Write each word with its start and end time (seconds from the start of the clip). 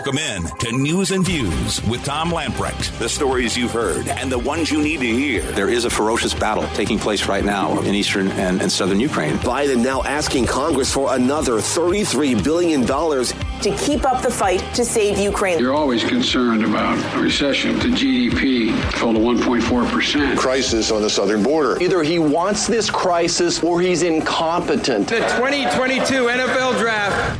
Welcome 0.00 0.18
in 0.18 0.44
to 0.60 0.72
News 0.72 1.10
and 1.10 1.22
Views 1.22 1.84
with 1.84 2.02
Tom 2.06 2.30
Lamprecht. 2.30 2.98
The 2.98 3.06
stories 3.06 3.54
you've 3.54 3.72
heard 3.72 4.08
and 4.08 4.32
the 4.32 4.38
ones 4.38 4.70
you 4.70 4.80
need 4.80 5.00
to 5.00 5.06
hear. 5.06 5.42
There 5.52 5.68
is 5.68 5.84
a 5.84 5.90
ferocious 5.90 6.32
battle 6.32 6.66
taking 6.68 6.98
place 6.98 7.26
right 7.26 7.44
now 7.44 7.78
in 7.82 7.94
eastern 7.94 8.28
and, 8.28 8.62
and 8.62 8.72
southern 8.72 8.98
Ukraine. 8.98 9.34
Biden 9.40 9.84
now 9.84 10.02
asking 10.04 10.46
Congress 10.46 10.90
for 10.90 11.14
another 11.14 11.56
$33 11.56 12.42
billion 12.42 12.86
to 12.86 13.84
keep 13.84 14.06
up 14.06 14.22
the 14.22 14.30
fight 14.30 14.60
to 14.74 14.86
save 14.86 15.18
Ukraine. 15.18 15.58
You're 15.58 15.74
always 15.74 16.02
concerned 16.02 16.64
about 16.64 16.96
a 17.14 17.20
recession. 17.20 17.78
The 17.78 17.88
GDP 17.88 18.74
fell 18.92 19.12
to 19.12 19.18
1.4%. 19.18 20.38
Crisis 20.38 20.90
on 20.90 21.02
the 21.02 21.10
southern 21.10 21.42
border. 21.42 21.78
Either 21.78 22.02
he 22.02 22.18
wants 22.18 22.66
this 22.66 22.88
crisis 22.88 23.62
or 23.62 23.82
he's 23.82 24.02
incompetent. 24.02 25.08
The 25.08 25.18
2022 25.18 26.24
NFL 26.24 26.78
Draft. 26.78 27.39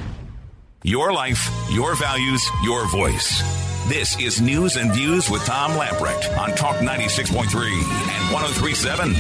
Your 0.83 1.13
life, 1.13 1.47
your 1.69 1.95
values, 1.95 2.43
your 2.63 2.89
voice. 2.89 3.43
This 3.87 4.19
is 4.19 4.41
News 4.41 4.77
and 4.77 4.91
Views 4.91 5.29
with 5.29 5.45
Tom 5.45 5.73
Lamprecht 5.73 6.35
on 6.39 6.53
Talk 6.57 6.77
96.3 6.77 7.45
and 7.45 8.33
1037. 8.33 9.15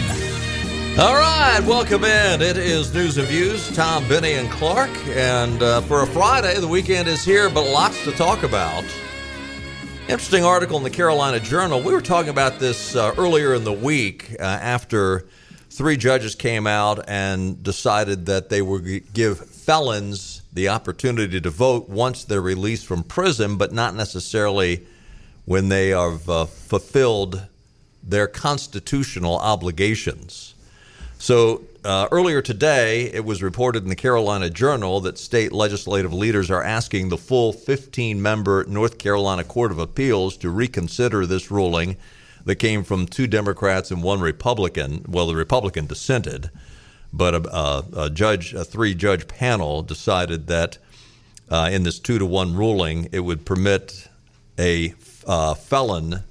All 0.99 1.13
right, 1.13 1.61
welcome 1.67 2.05
in. 2.05 2.41
It 2.41 2.57
is 2.57 2.95
News 2.95 3.19
and 3.19 3.29
Views. 3.29 3.71
Tom, 3.77 4.09
Benny, 4.09 4.33
and 4.33 4.51
Clark. 4.51 4.89
And 5.09 5.63
uh, 5.63 5.83
for 5.83 6.03
a 6.03 6.07
Friday, 6.07 6.59
the 6.59 6.67
weekend 6.67 7.09
is 7.09 7.23
here, 7.23 7.51
but 7.51 7.71
lots 7.71 8.05
to 8.05 8.13
talk 8.13 8.43
about. 8.43 8.85
Interesting 10.09 10.45
article 10.45 10.79
in 10.79 10.83
the 10.83 10.89
Carolina 10.89 11.41
Journal. 11.41 11.83
We 11.83 11.93
were 11.93 12.01
talking 12.01 12.31
about 12.31 12.59
this 12.59 12.97
uh, 12.97 13.13
earlier 13.19 13.52
in 13.52 13.65
the 13.65 13.73
week 13.74 14.35
uh, 14.41 14.45
after 14.45 15.27
three 15.69 15.99
judges 15.99 16.35
came 16.35 16.67
out 16.67 17.07
and 17.07 17.63
decided 17.63 18.24
that 18.27 18.49
they 18.49 18.63
would 18.63 19.13
give 19.13 19.39
felons 19.39 20.40
the 20.52 20.68
opportunity 20.68 21.40
to 21.40 21.51
vote 21.51 21.88
once 21.88 22.24
they're 22.24 22.40
released 22.40 22.87
from 22.87 23.02
prison, 23.02 23.56
but 23.56 23.73
not 23.73 23.95
necessarily 23.95 24.87
when 25.45 25.68
they 25.68 25.88
have 25.88 26.29
uh, 26.29 26.45
fulfilled 26.45 27.46
their 28.02 28.26
constitutional 28.26 29.38
obligations. 29.38 30.54
So 31.18 31.62
uh, 31.84 32.09
earlier 32.10 32.43
today, 32.43 33.04
it 33.12 33.24
was 33.24 33.43
reported 33.43 33.82
in 33.82 33.88
the 33.88 33.96
Carolina 33.96 34.51
Journal 34.51 35.01
that 35.01 35.18
state 35.18 35.52
legislative 35.52 36.12
leaders 36.12 36.51
are 36.51 36.62
asking 36.62 37.09
the 37.09 37.18
full 37.18 37.52
15 37.52 38.21
member 38.21 38.65
North 38.65 38.98
Carolina 38.98 39.45
Court 39.45 39.71
of 39.71 39.78
Appeals 39.78 40.37
to 40.38 40.51
reconsider 40.51 41.26
this 41.26 41.51
ruling 41.51 41.96
that 42.45 42.56
came 42.56 42.84
from 42.84 43.06
two 43.06 43.26
Democrats 43.26 43.90
and 43.90 44.02
one 44.02 44.21
Republican. 44.21 45.04
Well, 45.06 45.26
the 45.26 45.37
Republican 45.37 45.87
dissented 45.87 46.51
but 47.13 47.35
a, 47.35 47.85
a, 47.97 48.11
judge, 48.11 48.55
a 48.55 48.65
three 48.65 48.95
judge 48.95 49.27
panel 49.29 49.83
decided 49.83 50.47
that 50.47 50.79
uh, 51.51 51.69
in 51.73 51.83
this 51.83 51.99
two 51.99 52.19
to 52.19 52.27
one 52.27 52.55
ruling, 52.55 53.09
it 53.13 53.21
would 53.21 53.45
permit 53.45 54.09
a 54.59 54.95
uh, 55.27 55.55
felon 55.55 56.23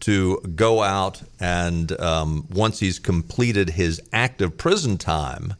to 0.00 0.40
go 0.56 0.82
out 0.82 1.22
and 1.40 1.98
um, 2.00 2.46
once 2.50 2.80
he's 2.80 2.98
completed 2.98 3.70
his 3.70 4.00
active 4.12 4.56
prison 4.56 4.98
time. 4.98 5.54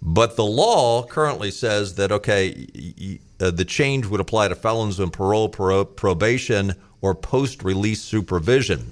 But 0.00 0.36
the 0.36 0.44
law 0.44 1.06
currently 1.06 1.50
says 1.50 1.94
that 1.94 2.12
okay, 2.12 2.68
y- 2.74 2.94
y- 3.00 3.18
uh, 3.40 3.50
the 3.50 3.64
change 3.64 4.06
would 4.06 4.20
apply 4.20 4.48
to 4.48 4.54
felons 4.54 5.00
on 5.00 5.10
parole, 5.10 5.48
pro- 5.48 5.84
probation, 5.84 6.74
or 7.00 7.14
post-release 7.14 8.00
supervision. 8.02 8.90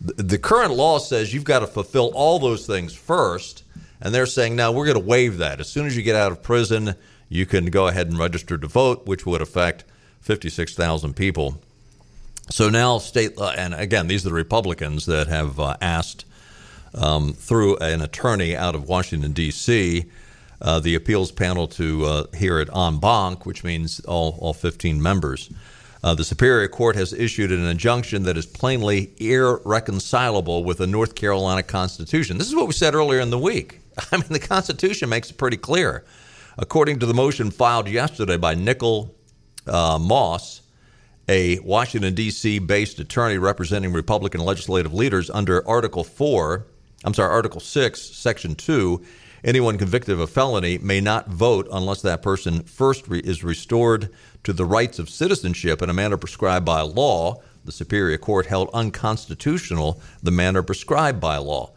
The, 0.00 0.22
the 0.22 0.38
current 0.38 0.74
law 0.74 0.98
says 0.98 1.32
you've 1.32 1.44
got 1.44 1.60
to 1.60 1.66
fulfill 1.66 2.10
all 2.14 2.38
those 2.38 2.66
things 2.66 2.94
first 2.94 3.64
and 4.00 4.14
they're 4.14 4.26
saying, 4.26 4.56
now 4.56 4.72
we're 4.72 4.86
going 4.86 5.00
to 5.00 5.04
waive 5.04 5.38
that. 5.38 5.60
As 5.60 5.68
soon 5.68 5.86
as 5.86 5.96
you 5.96 6.02
get 6.02 6.16
out 6.16 6.32
of 6.32 6.42
prison, 6.42 6.94
you 7.28 7.46
can 7.46 7.66
go 7.66 7.88
ahead 7.88 8.08
and 8.08 8.18
register 8.18 8.56
to 8.56 8.66
vote, 8.66 9.06
which 9.06 9.26
would 9.26 9.42
affect 9.42 9.84
56,000 10.20 11.14
people. 11.14 11.60
So 12.50 12.70
now, 12.70 12.98
state, 12.98 13.36
uh, 13.38 13.52
and 13.56 13.74
again, 13.74 14.06
these 14.06 14.24
are 14.24 14.30
the 14.30 14.34
Republicans 14.34 15.06
that 15.06 15.26
have 15.26 15.60
uh, 15.60 15.76
asked 15.80 16.24
um, 16.94 17.34
through 17.34 17.76
an 17.78 18.00
attorney 18.00 18.56
out 18.56 18.74
of 18.74 18.88
Washington, 18.88 19.32
D.C., 19.32 20.06
uh, 20.60 20.80
the 20.80 20.94
appeals 20.94 21.30
panel 21.30 21.68
to 21.68 22.04
uh, 22.04 22.24
hear 22.36 22.58
it 22.58 22.68
en 22.74 22.98
banc, 22.98 23.46
which 23.46 23.62
means 23.62 24.00
all, 24.00 24.36
all 24.40 24.52
15 24.52 25.00
members. 25.00 25.50
Uh, 26.02 26.14
the 26.14 26.24
Superior 26.24 26.68
Court 26.68 26.96
has 26.96 27.12
issued 27.12 27.52
an 27.52 27.64
injunction 27.64 28.22
that 28.24 28.36
is 28.36 28.46
plainly 28.46 29.12
irreconcilable 29.18 30.64
with 30.64 30.78
the 30.78 30.86
North 30.86 31.14
Carolina 31.14 31.62
Constitution. 31.62 32.38
This 32.38 32.48
is 32.48 32.54
what 32.54 32.66
we 32.66 32.72
said 32.72 32.94
earlier 32.94 33.20
in 33.20 33.30
the 33.30 33.38
week. 33.38 33.80
I 34.12 34.16
mean, 34.16 34.28
the 34.28 34.38
Constitution 34.38 35.08
makes 35.08 35.30
it 35.30 35.38
pretty 35.38 35.56
clear. 35.56 36.04
According 36.56 36.98
to 37.00 37.06
the 37.06 37.14
motion 37.14 37.50
filed 37.50 37.88
yesterday 37.88 38.36
by 38.36 38.54
Nicole 38.54 39.14
uh, 39.66 39.98
Moss, 39.98 40.62
a 41.28 41.58
Washington, 41.60 42.14
D.C. 42.14 42.58
based 42.58 42.98
attorney 42.98 43.38
representing 43.38 43.92
Republican 43.92 44.40
legislative 44.40 44.94
leaders 44.94 45.30
under 45.30 45.66
Article 45.68 46.02
4, 46.04 46.66
I'm 47.04 47.14
sorry, 47.14 47.30
Article 47.30 47.60
6, 47.60 48.00
Section 48.00 48.54
2, 48.54 49.04
anyone 49.44 49.78
convicted 49.78 50.14
of 50.14 50.20
a 50.20 50.26
felony 50.26 50.78
may 50.78 51.00
not 51.00 51.28
vote 51.28 51.68
unless 51.70 52.02
that 52.02 52.22
person 52.22 52.62
first 52.62 53.06
re- 53.08 53.20
is 53.20 53.44
restored 53.44 54.10
to 54.42 54.52
the 54.52 54.64
rights 54.64 54.98
of 54.98 55.10
citizenship 55.10 55.82
in 55.82 55.90
a 55.90 55.94
manner 55.94 56.16
prescribed 56.16 56.64
by 56.64 56.80
law. 56.80 57.40
The 57.64 57.72
Superior 57.72 58.18
Court 58.18 58.46
held 58.46 58.70
unconstitutional 58.72 60.00
the 60.22 60.30
manner 60.30 60.62
prescribed 60.62 61.20
by 61.20 61.36
law 61.36 61.72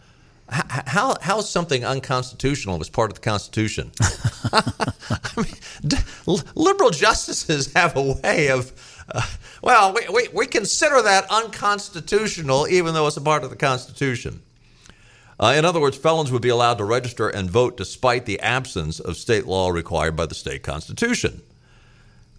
how 0.51 1.15
how 1.21 1.39
is 1.39 1.49
something 1.49 1.85
unconstitutional 1.85 2.79
as 2.81 2.89
part 2.89 3.09
of 3.09 3.15
the 3.15 3.21
Constitution? 3.21 3.91
I 4.51 5.31
mean, 5.37 6.35
liberal 6.55 6.89
justices 6.89 7.71
have 7.73 7.95
a 7.95 8.13
way 8.21 8.49
of, 8.49 8.71
uh, 9.13 9.21
well, 9.61 9.93
we, 9.93 10.07
we, 10.13 10.27
we 10.33 10.45
consider 10.47 11.01
that 11.01 11.25
unconstitutional 11.29 12.67
even 12.67 12.93
though 12.93 13.07
it's 13.07 13.17
a 13.17 13.21
part 13.21 13.43
of 13.43 13.49
the 13.49 13.55
Constitution. 13.55 14.41
Uh, 15.39 15.53
in 15.55 15.65
other 15.65 15.79
words, 15.79 15.97
felons 15.97 16.31
would 16.31 16.41
be 16.41 16.49
allowed 16.49 16.77
to 16.77 16.85
register 16.85 17.29
and 17.29 17.49
vote 17.49 17.75
despite 17.77 18.25
the 18.25 18.39
absence 18.41 18.99
of 18.99 19.17
state 19.17 19.47
law 19.47 19.69
required 19.69 20.15
by 20.15 20.25
the 20.25 20.35
state 20.35 20.61
constitution. 20.61 21.41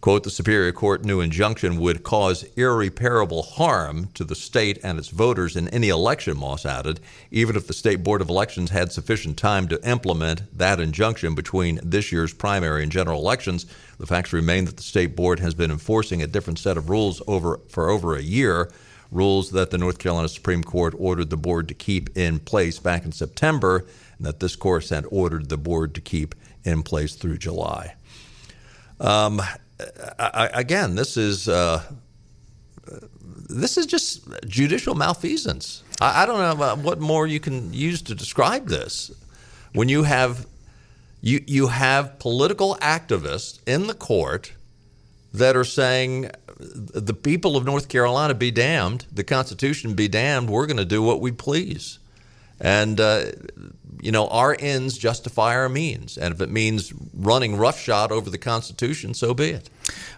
Quote, 0.03 0.25
the 0.25 0.31
Superior 0.31 0.73
Court 0.73 1.05
new 1.05 1.21
injunction 1.21 1.79
would 1.79 2.03
cause 2.03 2.43
irreparable 2.57 3.45
harm 3.45 4.09
to 4.15 4.25
the 4.25 4.35
state 4.35 4.81
and 4.83 4.99
its 4.99 5.11
voters 5.11 5.55
in 5.55 5.69
any 5.69 5.91
election, 5.91 6.37
Moss 6.37 6.67
added, 6.67 6.99
even 7.31 7.55
if 7.55 7.69
the 7.69 7.73
State 7.73 8.03
Board 8.03 8.21
of 8.21 8.29
Elections 8.29 8.71
had 8.71 8.91
sufficient 8.91 9.37
time 9.37 9.69
to 9.69 9.89
implement 9.89 10.43
that 10.59 10.81
injunction 10.81 11.37
between 11.37 11.79
this 11.85 12.11
year's 12.11 12.35
primary 12.35 12.83
and 12.83 12.91
general 12.91 13.21
elections. 13.21 13.65
The 13.99 14.07
facts 14.09 14.33
remain 14.33 14.65
that 14.65 14.77
the 14.77 14.83
State 14.83 15.15
Board 15.15 15.39
has 15.39 15.55
been 15.55 15.71
enforcing 15.71 16.21
a 16.21 16.27
different 16.27 16.59
set 16.59 16.77
of 16.77 16.91
rules 16.91 17.23
over, 17.29 17.61
for 17.69 17.89
over 17.89 18.17
a 18.17 18.23
year, 18.23 18.73
rules 19.13 19.53
that 19.53 19.71
the 19.71 19.79
North 19.79 20.01
Carolina 20.01 20.29
Supreme 20.29 20.65
Court 20.65 20.97
ordered 20.99 21.31
the 21.31 21.37
board 21.37 21.69
to 21.69 21.75
keep 21.75 22.11
in 22.17 22.41
place 22.41 22.81
back 22.81 23.05
in 23.05 23.13
September, 23.13 23.87
and 24.19 24.27
that 24.27 24.41
this 24.41 24.57
court 24.57 24.89
had 24.89 25.07
ordered 25.13 25.49
the 25.49 25.57
board 25.57 25.95
to 25.95 26.01
keep 26.01 26.35
in 26.65 26.83
place 26.83 27.15
through 27.15 27.39
July. 27.39 27.95
Um, 28.99 29.41
I, 30.19 30.51
again, 30.53 30.95
this 30.95 31.17
is 31.17 31.49
uh, 31.49 31.83
this 33.49 33.77
is 33.77 33.87
just 33.87 34.27
judicial 34.47 34.95
malfeasance. 34.95 35.83
I, 36.01 36.23
I 36.23 36.27
don't 36.27 36.59
know 36.59 36.77
what 36.77 37.01
more 37.01 37.27
you 37.27 37.41
can 37.41 37.73
use 37.73 38.03
to 38.03 38.15
describe 38.15 38.69
this. 38.69 39.11
When 39.73 39.89
you 39.89 40.03
have 40.05 40.47
you 41.21 41.43
you 41.47 41.69
have 41.69 42.19
political 42.19 42.77
activists 42.77 43.61
in 43.67 43.87
the 43.87 43.95
court 43.95 44.53
that 45.33 45.57
are 45.57 45.65
saying 45.65 46.31
the 46.59 47.15
people 47.15 47.57
of 47.57 47.65
North 47.65 47.89
Carolina 47.89 48.35
be 48.35 48.51
damned, 48.51 49.07
the 49.11 49.25
Constitution 49.25 49.95
be 49.95 50.09
damned. 50.09 50.51
We're 50.51 50.67
going 50.67 50.77
to 50.77 50.85
do 50.85 51.03
what 51.03 51.21
we 51.21 51.33
please, 51.33 51.99
and 52.63 52.99
uh, 53.01 53.25
you 54.01 54.11
know, 54.11 54.29
our 54.29 54.57
ends 54.59 54.97
justify 54.97 55.55
our 55.55 55.69
means. 55.69 56.17
And 56.17 56.35
if 56.35 56.41
it 56.41 56.51
means 56.51 56.93
running 57.15 57.57
roughshod 57.57 58.11
over 58.11 58.31
the 58.31 58.39
Constitution, 58.39 59.15
so 59.15 59.35
be 59.35 59.51
it. 59.51 59.69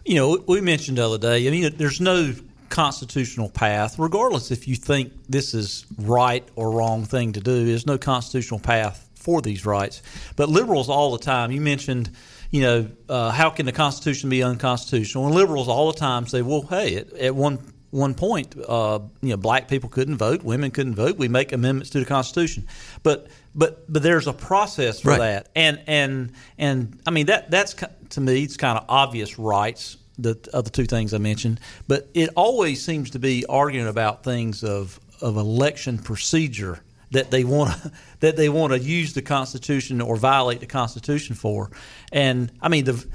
You 0.05 0.15
know, 0.15 0.45
we 0.47 0.61
mentioned 0.61 0.99
the 0.99 1.07
other 1.07 1.19
day, 1.19 1.47
I 1.47 1.51
mean, 1.51 1.75
there's 1.77 2.01
no 2.01 2.35
constitutional 2.71 3.51
path, 3.51 3.99
regardless 3.99 4.51
if 4.51 4.67
you 4.67 4.75
think 4.75 5.13
this 5.29 5.55
is 5.55 5.85
right 5.99 6.47
or 6.57 6.71
wrong 6.71 7.05
thing 7.05 7.33
to 7.33 7.41
do, 7.41 7.67
there's 7.67 7.87
no 7.87 7.99
constitutional 7.99 8.59
path 8.59 9.09
for 9.15 9.43
these 9.43 9.67
rights. 9.67 10.03
But 10.35 10.49
liberals 10.49 10.89
all 10.89 11.13
the 11.13 11.23
time, 11.23 11.53
you 11.53 11.61
mentioned, 11.61 12.11
you 12.51 12.63
know, 12.63 12.89
uh, 13.09 13.31
how 13.31 13.51
can 13.51 13.67
the 13.67 13.73
Constitution 13.73 14.31
be 14.31 14.43
unconstitutional? 14.43 15.27
And 15.27 15.35
liberals 15.35 15.69
all 15.69 15.93
the 15.93 15.99
time 15.99 16.27
say, 16.27 16.41
well, 16.43 16.63
hey, 16.63 16.97
at, 16.97 17.13
at 17.13 17.35
one 17.35 17.59
one 17.95 18.15
point, 18.15 18.57
uh, 18.69 18.99
you 19.23 19.31
know, 19.31 19.37
black 19.37 19.69
people 19.69 19.89
couldn't 19.89 20.17
vote, 20.17 20.43
women 20.43 20.73
couldn't 20.73 20.97
vote. 20.97 21.17
We 21.17 21.29
make 21.29 21.53
amendments 21.53 21.91
to 21.91 22.01
the 22.01 22.05
Constitution, 22.05 22.67
but 23.05 23.29
but 23.55 23.91
but 23.91 24.03
there's 24.03 24.27
a 24.27 24.33
process 24.33 25.01
for 25.01 25.11
right. 25.11 25.19
that, 25.19 25.49
and 25.55 25.81
and 25.87 26.33
and 26.59 26.99
I 27.07 27.13
mean 27.13 27.27
that 27.27 27.53
that's 27.53 27.77
to 28.11 28.21
me 28.21 28.43
it's 28.43 28.57
kind 28.57 28.77
of 28.77 28.85
obvious 28.89 29.39
rights 29.39 29.97
the 30.19 30.37
other 30.53 30.71
two 30.71 30.87
things 30.87 31.15
I 31.15 31.19
mentioned, 31.19 31.61
but 31.87 32.09
it 32.15 32.31
always 32.35 32.85
seems 32.85 33.11
to 33.11 33.21
be 33.21 33.47
arguing 33.47 33.87
about 33.87 34.25
things 34.25 34.65
of 34.65 34.99
of 35.21 35.37
election 35.37 35.99
procedure 35.99 36.81
that 37.13 37.31
they 37.31 37.45
want 37.45 37.81
to, 37.81 37.93
that 38.21 38.37
they 38.37 38.49
want 38.49 38.73
to 38.73 38.79
use 38.81 39.15
the 39.15 39.23
Constitution 39.23 40.01
or 40.01 40.17
violate 40.17 40.59
the 40.59 40.67
Constitution 40.67 41.37
for, 41.37 41.71
and 42.11 42.51
I 42.61 42.69
mean 42.69 42.87
the 42.87 43.07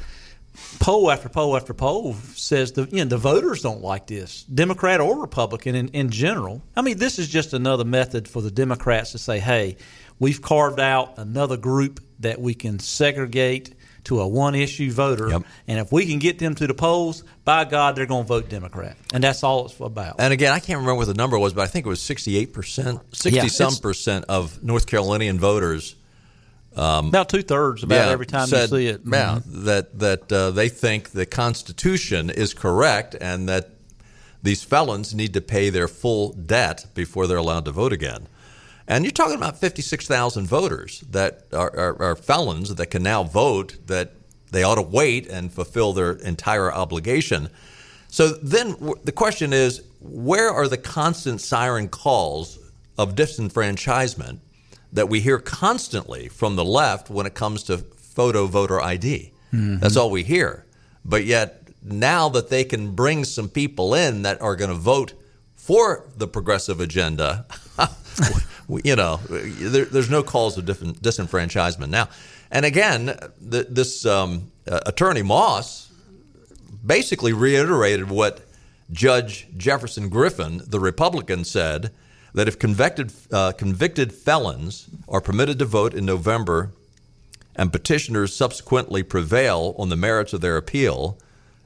poll 0.80 1.12
after 1.12 1.30
poll 1.30 1.56
after 1.56 1.74
poll 1.74 2.14
says 2.36 2.72
the 2.74 2.84
you 2.92 2.98
know 2.98 3.06
the 3.06 3.18
voters 3.18 3.62
don't 3.62 3.82
like 3.82 4.08
this, 4.08 4.44
Democrat 4.44 5.00
or 5.02 5.20
Republican 5.20 5.76
in, 5.76 5.88
in 5.90 6.10
general. 6.10 6.62
I 6.76 6.82
mean, 6.82 6.98
this 6.98 7.20
is 7.20 7.28
just 7.28 7.54
another 7.54 7.86
method 7.86 8.28
for 8.28 8.42
the 8.42 8.52
Democrats 8.52 9.12
to 9.14 9.18
say, 9.18 9.40
"Hey, 9.40 9.78
we've 10.20 10.42
carved 10.42 10.80
out 10.80 11.18
another 11.18 11.58
group 11.58 12.00
that 12.20 12.40
we 12.42 12.54
can 12.54 12.80
segregate 12.80 13.76
to 14.06 14.22
a 14.22 14.28
one 14.28 14.56
issue 14.56 14.92
voter, 14.92 15.30
Yep. 15.30 15.44
and 15.68 15.80
if 15.80 15.92
we 15.92 16.06
can 16.06 16.20
get 16.20 16.40
them 16.40 16.56
to 16.56 16.66
the 16.68 16.74
polls, 16.74 17.24
by 17.44 17.66
God, 17.66 17.96
they're 17.96 18.06
going 18.06 18.24
to 18.24 18.28
vote 18.28 18.50
Democrat, 18.50 18.96
and 19.14 19.24
that's 19.24 19.44
all 19.44 19.66
it's 19.66 19.80
about." 19.80 20.16
And 20.20 20.32
again, 20.34 20.54
I 20.54 20.60
can't 20.60 20.78
remember 20.80 20.96
what 20.96 21.08
the 21.08 21.14
number 21.14 21.38
was, 21.38 21.54
but 21.54 21.62
I 21.64 21.68
think 21.68 21.86
it 21.86 21.90
was 21.90 22.00
68%, 22.02 23.02
60 23.14 23.30
Yeah, 23.36 23.48
some 23.48 23.76
percent 23.76 24.26
of 24.30 24.64
North 24.64 24.88
Carolinian 24.88 25.40
voters 25.40 25.96
about 26.76 27.30
two 27.30 27.42
thirds, 27.42 27.84
about 27.84 27.96
yeah, 27.96 28.12
every 28.12 28.26
time 28.26 28.48
said, 28.48 28.70
you 28.72 28.78
see 28.78 28.88
it. 28.88 29.02
Yeah, 29.06 29.40
Mhm. 29.40 29.64
that 29.66 30.00
that 30.00 30.32
uh, 30.32 30.52
they 30.52 30.70
think 30.70 31.12
the 31.12 31.26
Constitution 31.26 32.30
is 32.30 32.54
correct 32.54 33.16
and 33.20 33.48
that 33.50 33.72
these 34.42 34.64
felons 34.64 35.14
need 35.14 35.34
to 35.34 35.42
pay 35.42 35.70
their 35.70 35.88
full 35.88 36.32
debt 36.34 36.86
before 36.96 37.28
they're 37.28 37.38
allowed 37.38 37.66
to 37.66 37.72
vote 37.72 37.92
again. 37.92 38.28
And 38.88 39.04
you're 39.04 39.12
talking 39.12 39.36
about 39.36 39.60
56,000 39.60 40.48
voters 40.48 41.04
that 41.12 41.44
are, 41.54 41.70
are, 41.78 42.02
are 42.02 42.16
felons 42.16 42.74
that 42.74 42.88
can 42.88 43.04
now 43.04 43.24
vote 43.24 43.76
that 43.88 44.14
they 44.52 44.64
ought 44.64 44.76
to 44.76 44.82
wait 44.82 45.28
and 45.28 45.52
fulfill 45.54 45.94
their 45.94 46.14
entire 46.14 46.74
obligation. 46.74 47.50
So 48.08 48.30
then 48.30 48.76
the 49.04 49.12
question 49.12 49.54
is 49.54 49.84
where 50.02 50.50
are 50.50 50.68
the 50.68 50.78
constant 50.78 51.42
siren 51.42 51.88
calls 51.90 52.58
of 52.98 53.14
disenfranchisement 53.16 54.40
that 54.92 55.10
we 55.10 55.20
hear 55.20 55.40
constantly 55.40 56.28
from 56.28 56.56
the 56.56 56.66
left 56.66 57.10
when 57.10 57.26
it 57.26 57.34
comes 57.34 57.64
to 57.64 57.78
photo 57.78 58.48
voter 58.48 58.82
ID? 58.82 59.32
That's 59.80 59.96
all 59.98 60.10
we 60.12 60.24
hear. 60.24 60.66
But 61.06 61.26
yet, 61.26 61.68
now 61.84 62.30
that 62.30 62.50
they 62.50 62.64
can 62.64 62.92
bring 62.92 63.24
some 63.24 63.50
people 63.50 63.94
in 63.94 64.24
that 64.24 64.42
are 64.42 64.56
going 64.56 64.70
to 64.70 64.76
vote 64.76 65.14
for 65.56 66.06
the 66.18 66.28
progressive 66.28 66.80
agenda, 66.80 67.46
you 68.84 68.96
know, 68.96 69.18
there, 69.28 69.86
there's 69.86 70.10
no 70.10 70.24
calls 70.24 70.58
of 70.58 70.66
different 70.66 71.02
disenfranchisement 71.02 71.90
now. 71.90 72.10
And 72.52 72.66
again, 72.66 73.18
the, 73.40 73.66
this 73.70 74.06
um, 74.06 74.52
uh, 74.70 74.80
attorney 74.86 75.22
Moss 75.22 75.92
basically 76.86 77.34
reiterated 77.34 78.10
what 78.10 78.42
Judge 78.92 79.48
Jefferson 79.56 80.10
Griffin, 80.10 80.62
the 80.66 80.80
Republican, 80.80 81.44
said 81.44 81.92
that 82.40 82.48
if 82.48 82.58
convicted 82.58 83.12
uh, 83.34 83.52
convicted 83.52 84.14
felons 84.14 84.88
are 85.10 85.20
permitted 85.20 85.60
to 85.60 85.66
vote 85.66 85.94
in 85.94 86.06
November 86.06 86.72
and 87.54 87.74
petitioners 87.74 88.34
subsequently 88.34 89.04
prevail 89.04 89.76
on 89.78 89.90
the 89.90 89.98
merits 89.98 90.32
of 90.32 90.40
their 90.40 90.56
appeal, 90.56 91.18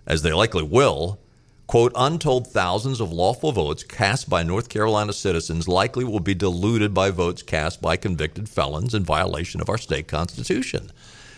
as 0.08 0.24
they 0.24 0.34
likely 0.34 0.64
will, 0.64 1.20
quote, 1.68 1.92
untold 1.96 2.48
thousands 2.48 3.00
of 3.00 3.12
lawful 3.12 3.52
votes 3.52 3.84
cast 3.84 4.28
by 4.28 4.42
North 4.42 4.68
Carolina 4.68 5.14
citizens 5.14 5.68
likely 5.68 6.04
will 6.04 6.20
be 6.20 6.34
diluted 6.34 6.92
by 6.92 7.12
votes 7.12 7.44
cast 7.44 7.80
by 7.80 7.96
convicted 7.96 8.50
felons 8.50 8.96
in 8.96 9.04
violation 9.04 9.62
of 9.62 9.70
our 9.70 9.78
state 9.78 10.08
constitution. 10.08 10.92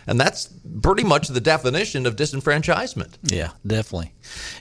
And 0.08 0.18
that's 0.18 0.48
pretty 0.82 1.04
much 1.04 1.28
the 1.28 1.42
definition 1.42 2.06
of 2.06 2.16
disenfranchisement. 2.16 3.16
Yeah, 3.24 3.50
definitely. 3.68 4.14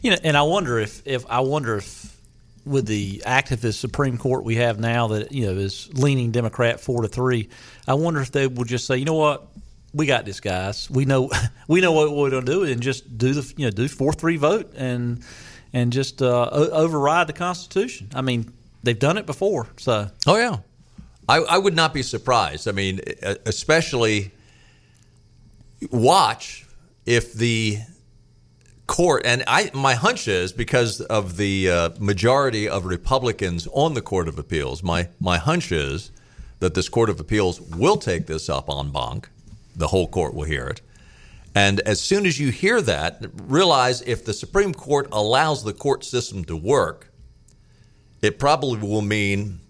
You 0.02 0.10
know, 0.10 0.16
and 0.24 0.36
I 0.36 0.42
wonder 0.42 0.80
if, 0.80 1.00
if 1.06 1.24
I 1.30 1.38
wonder 1.38 1.76
if 1.76 2.13
with 2.64 2.86
the 2.86 3.22
activist 3.26 3.74
Supreme 3.74 4.16
Court 4.18 4.44
we 4.44 4.56
have 4.56 4.78
now 4.78 5.08
that 5.08 5.32
you 5.32 5.46
know 5.46 5.52
is 5.52 5.90
leaning 5.94 6.30
Democrat 6.30 6.80
four 6.80 7.02
to 7.02 7.08
three, 7.08 7.48
I 7.86 7.94
wonder 7.94 8.20
if 8.20 8.32
they 8.32 8.46
will 8.46 8.64
just 8.64 8.86
say, 8.86 8.96
you 8.96 9.04
know 9.04 9.14
what, 9.14 9.48
we 9.92 10.06
got 10.06 10.24
this, 10.24 10.40
guys. 10.40 10.90
We 10.90 11.04
know 11.04 11.30
we 11.68 11.80
know 11.80 11.92
what 11.92 12.14
we're 12.14 12.30
going 12.30 12.44
to 12.44 12.52
do, 12.52 12.64
and 12.64 12.80
just 12.82 13.16
do 13.16 13.32
the 13.32 13.54
you 13.56 13.66
know 13.66 13.70
do 13.70 13.88
four 13.88 14.12
three 14.12 14.36
vote 14.36 14.72
and 14.76 15.22
and 15.72 15.92
just 15.92 16.22
uh, 16.22 16.48
o- 16.50 16.70
override 16.70 17.26
the 17.26 17.32
Constitution. 17.32 18.08
I 18.14 18.22
mean, 18.22 18.52
they've 18.82 18.98
done 18.98 19.18
it 19.18 19.26
before, 19.26 19.68
so 19.76 20.10
Oh 20.26 20.36
yeah, 20.36 20.58
I, 21.28 21.38
I 21.38 21.58
would 21.58 21.74
not 21.74 21.92
be 21.94 22.02
surprised. 22.02 22.68
I 22.68 22.72
mean, 22.72 23.00
especially 23.46 24.32
watch 25.90 26.66
if 27.06 27.32
the 27.34 27.78
court 28.86 29.22
and 29.24 29.42
I 29.46 29.70
my 29.74 29.94
hunch 29.94 30.28
is 30.28 30.52
because 30.52 31.00
of 31.00 31.36
the 31.36 31.70
uh, 31.70 31.90
majority 31.98 32.68
of 32.68 32.84
Republicans 32.84 33.66
on 33.72 33.94
the 33.94 34.02
Court 34.02 34.28
of 34.28 34.38
Appeals. 34.38 34.82
My 34.82 35.08
my 35.20 35.38
hunch 35.38 35.72
is 35.72 36.10
that 36.60 36.74
this 36.74 36.88
Court 36.88 37.10
of 37.10 37.20
Appeals 37.20 37.60
will 37.60 37.96
take 37.96 38.26
this 38.26 38.48
up 38.48 38.68
en 38.68 38.90
banc. 38.90 39.28
The 39.76 39.88
whole 39.88 40.08
court 40.08 40.34
will 40.34 40.44
hear 40.44 40.66
it. 40.66 40.80
And 41.54 41.80
as 41.80 42.00
soon 42.00 42.26
as 42.26 42.38
you 42.38 42.50
hear 42.50 42.80
that, 42.82 43.24
realize 43.42 44.02
if 44.02 44.24
the 44.24 44.34
Supreme 44.34 44.74
Court 44.74 45.08
allows 45.12 45.62
the 45.62 45.72
court 45.72 46.04
system 46.04 46.44
to 46.46 46.56
work, 46.56 47.12
it 48.22 48.38
probably 48.38 48.78
will 48.78 49.02
mean 49.02 49.60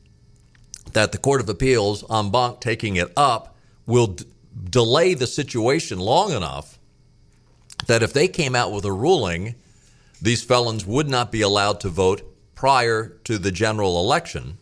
that 0.92 1.12
the 1.12 1.18
Court 1.18 1.40
of 1.40 1.48
Appeals 1.48 2.04
en 2.10 2.30
banc 2.30 2.60
taking 2.60 2.96
it 2.96 3.12
up 3.16 3.56
will 3.86 4.08
d- 4.08 4.24
delay 4.70 5.14
the 5.14 5.26
situation 5.26 5.98
long 5.98 6.32
enough 6.32 6.73
that 7.86 8.02
if 8.02 8.12
they 8.12 8.28
came 8.28 8.54
out 8.54 8.72
with 8.72 8.84
a 8.84 8.92
ruling, 8.92 9.54
these 10.20 10.42
felons 10.42 10.86
would 10.86 11.08
not 11.08 11.30
be 11.30 11.42
allowed 11.42 11.80
to 11.80 11.88
vote 11.88 12.22
prior 12.54 13.08
to 13.24 13.38
the 13.38 13.50
general 13.50 14.00
election. 14.00 14.58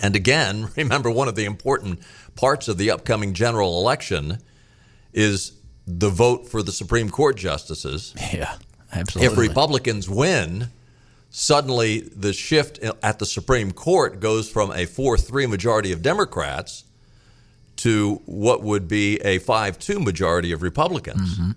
And 0.00 0.16
again, 0.16 0.68
remember 0.76 1.10
one 1.10 1.28
of 1.28 1.36
the 1.36 1.44
important 1.44 2.00
parts 2.34 2.68
of 2.68 2.78
the 2.78 2.90
upcoming 2.90 3.34
general 3.34 3.78
election 3.78 4.38
is 5.12 5.52
the 5.86 6.08
vote 6.08 6.48
for 6.48 6.62
the 6.62 6.72
Supreme 6.72 7.10
Court 7.10 7.36
justices. 7.36 8.14
yeah, 8.32 8.56
absolutely. 8.92 9.32
If 9.32 9.38
Republicans 9.38 10.08
win, 10.08 10.68
suddenly 11.30 12.00
the 12.00 12.32
shift 12.32 12.78
at 12.78 13.18
the 13.18 13.26
Supreme 13.26 13.72
Court 13.72 14.20
goes 14.20 14.50
from 14.50 14.70
a 14.72 14.86
4 14.86 15.18
3 15.18 15.46
majority 15.46 15.92
of 15.92 16.02
Democrats 16.02 16.84
to 17.76 18.20
what 18.26 18.62
would 18.62 18.86
be 18.86 19.16
a 19.22 19.38
5 19.38 19.78
2 19.78 19.98
majority 19.98 20.52
of 20.52 20.62
Republicans. 20.62 21.38
Mm-hmm. 21.38 21.50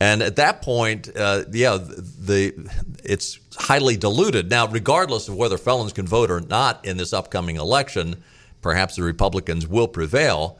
And 0.00 0.22
at 0.22 0.36
that 0.36 0.62
point, 0.62 1.08
uh, 1.16 1.44
yeah, 1.50 1.76
the 1.76 2.54
it's 3.02 3.38
highly 3.56 3.96
diluted. 3.96 4.48
Now, 4.48 4.68
regardless 4.68 5.28
of 5.28 5.34
whether 5.34 5.58
felons 5.58 5.92
can 5.92 6.06
vote 6.06 6.30
or 6.30 6.40
not 6.40 6.84
in 6.84 6.96
this 6.96 7.12
upcoming 7.12 7.56
election, 7.56 8.22
perhaps 8.62 8.94
the 8.96 9.02
Republicans 9.02 9.66
will 9.66 9.88
prevail. 9.88 10.58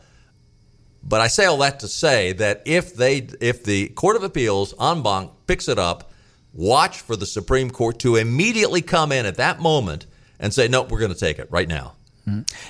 But 1.05 1.21
I 1.21 1.29
say 1.29 1.45
all 1.47 1.59
that 1.59 1.81
to 1.81 1.89
say 1.89 2.33
that 2.35 2.63
if 2.67 2.95
they, 2.95 3.29
if 3.41 3.63
the 3.63 3.89
Court 3.91 4.17
of 4.17 4.25
Appeals 4.25 4.75
en 4.81 5.03
banc 5.03 5.31
picks 5.47 5.69
it 5.69 5.79
up, 5.79 6.11
watch 6.53 7.01
for 7.01 7.15
the 7.15 7.25
Supreme 7.27 7.71
Court 7.71 8.01
to 8.01 8.17
immediately 8.17 8.83
come 8.83 9.13
in 9.13 9.25
at 9.25 9.37
that 9.37 9.61
moment 9.61 10.07
and 10.41 10.53
say, 10.53 10.67
"No, 10.67 10.83
we're 10.83 10.99
going 10.99 11.13
to 11.15 11.19
take 11.19 11.39
it 11.39 11.47
right 11.51 11.69
now." 11.69 11.93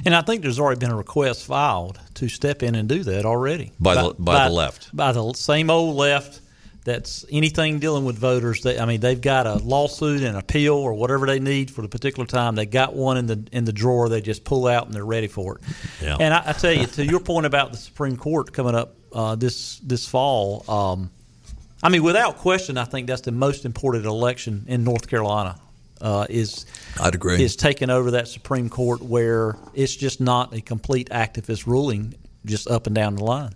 And 0.04 0.14
I 0.14 0.21
think 0.21 0.42
there's 0.42 0.61
already 0.61 0.78
been 0.78 0.90
a 0.92 0.97
request 0.97 1.45
filed 1.45 1.99
to 2.14 2.28
step 2.28 2.62
in 2.62 2.76
and 2.76 2.88
do 2.88 3.02
that 3.02 3.25
already 3.25 3.73
By 3.81 3.95
the- 3.97 4.14
by 4.16 4.47
the 4.49 4.54
left. 4.54 4.95
by 4.95 5.11
the 5.11 5.33
same 5.33 5.69
old 5.71 5.97
left. 5.97 6.40
That's 6.88 7.26
anything 7.30 7.80
dealing 7.80 8.07
with 8.07 8.16
voters. 8.16 8.62
They, 8.62 8.78
I 8.78 8.87
mean, 8.87 9.00
they've 9.00 9.21
got 9.21 9.47
a 9.47 9.57
lawsuit 9.57 10.23
and 10.23 10.38
appeal 10.38 10.75
or 10.75 10.95
whatever 10.95 11.26
they 11.26 11.38
need 11.38 11.71
for 11.71 11.83
the 11.83 11.88
particular 11.88 12.26
time. 12.26 12.54
They 12.54 12.64
got 12.64 12.95
one 12.95 13.18
in 13.18 13.26
the 13.26 13.47
in 13.52 13.66
the 13.66 13.75
drawer. 13.75 14.09
They 14.09 14.23
just 14.23 14.42
pull 14.42 14.66
out 14.66 14.87
and 14.87 14.95
they're 14.95 15.04
ready 15.04 15.26
for 15.26 15.57
it. 15.57 15.64
Yeah. 16.02 16.16
And 16.18 16.33
I, 16.33 16.45
I 16.47 16.52
tell 16.52 16.73
you, 16.73 16.87
to 16.87 17.04
your 17.04 17.21
point 17.21 17.45
about 17.45 17.73
the 17.73 17.76
Supreme 17.76 18.16
Court 18.16 18.54
coming 18.54 18.75
up 18.75 18.95
uh, 19.12 19.35
this 19.35 19.80
this 19.80 20.09
fall, 20.09 20.64
um, 20.66 21.11
I 21.83 21.90
mean, 21.90 22.02
without 22.02 22.38
question, 22.38 22.78
I 22.78 22.85
think 22.85 23.07
that's 23.07 23.21
the 23.21 23.33
most 23.33 23.66
important 23.66 24.07
election 24.07 24.64
in 24.66 24.83
North 24.83 25.09
Carolina. 25.09 25.61
Uh, 26.00 26.26
is 26.30 26.64
I'd 26.99 27.16
agree. 27.16 27.42
is 27.42 27.54
taking 27.54 27.90
over 27.90 28.12
that 28.12 28.28
Supreme 28.28 28.71
Court 28.71 29.02
where 29.02 29.57
it's 29.75 29.95
just 29.95 30.21
not 30.21 30.54
a 30.54 30.62
complete 30.62 31.11
activist 31.11 31.66
ruling 31.66 32.14
just 32.47 32.66
up 32.71 32.87
and 32.87 32.95
down 32.95 33.16
the 33.16 33.25
line. 33.25 33.52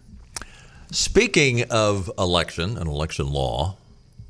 Speaking 0.92 1.64
of 1.70 2.10
election 2.18 2.76
and 2.76 2.86
election 2.86 3.32
law, 3.32 3.78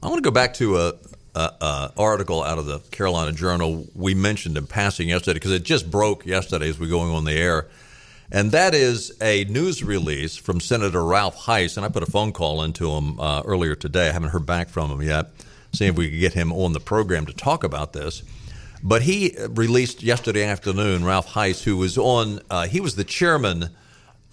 I 0.00 0.06
want 0.06 0.18
to 0.18 0.22
go 0.22 0.30
back 0.30 0.54
to 0.54 0.76
a, 0.76 0.92
a, 1.34 1.40
a 1.60 1.92
article 1.98 2.44
out 2.44 2.58
of 2.58 2.66
the 2.66 2.78
Carolina 2.92 3.32
Journal 3.32 3.84
we 3.96 4.14
mentioned 4.14 4.56
in 4.56 4.68
passing 4.68 5.08
yesterday 5.08 5.34
because 5.34 5.50
it 5.50 5.64
just 5.64 5.90
broke 5.90 6.24
yesterday 6.24 6.68
as 6.68 6.78
we're 6.78 6.88
going 6.88 7.12
on 7.12 7.24
the 7.24 7.32
air, 7.32 7.66
and 8.30 8.52
that 8.52 8.76
is 8.76 9.12
a 9.20 9.42
news 9.46 9.82
release 9.82 10.36
from 10.36 10.60
Senator 10.60 11.04
Ralph 11.04 11.34
Hise. 11.34 11.76
And 11.76 11.84
I 11.84 11.88
put 11.88 12.04
a 12.04 12.10
phone 12.10 12.32
call 12.32 12.62
into 12.62 12.92
him 12.92 13.18
uh, 13.18 13.42
earlier 13.44 13.74
today. 13.74 14.08
I 14.08 14.12
haven't 14.12 14.28
heard 14.28 14.46
back 14.46 14.68
from 14.68 14.88
him 14.88 15.02
yet. 15.02 15.30
Seeing 15.72 15.90
if 15.90 15.96
we 15.96 16.10
could 16.10 16.20
get 16.20 16.34
him 16.34 16.52
on 16.52 16.74
the 16.74 16.80
program 16.80 17.26
to 17.26 17.32
talk 17.32 17.64
about 17.64 17.92
this. 17.92 18.22
But 18.84 19.02
he 19.02 19.36
released 19.48 20.04
yesterday 20.04 20.44
afternoon 20.44 21.04
Ralph 21.04 21.26
Hise, 21.26 21.64
who 21.64 21.76
was 21.76 21.98
on. 21.98 22.38
Uh, 22.48 22.68
he 22.68 22.80
was 22.80 22.94
the 22.94 23.04
chairman 23.04 23.70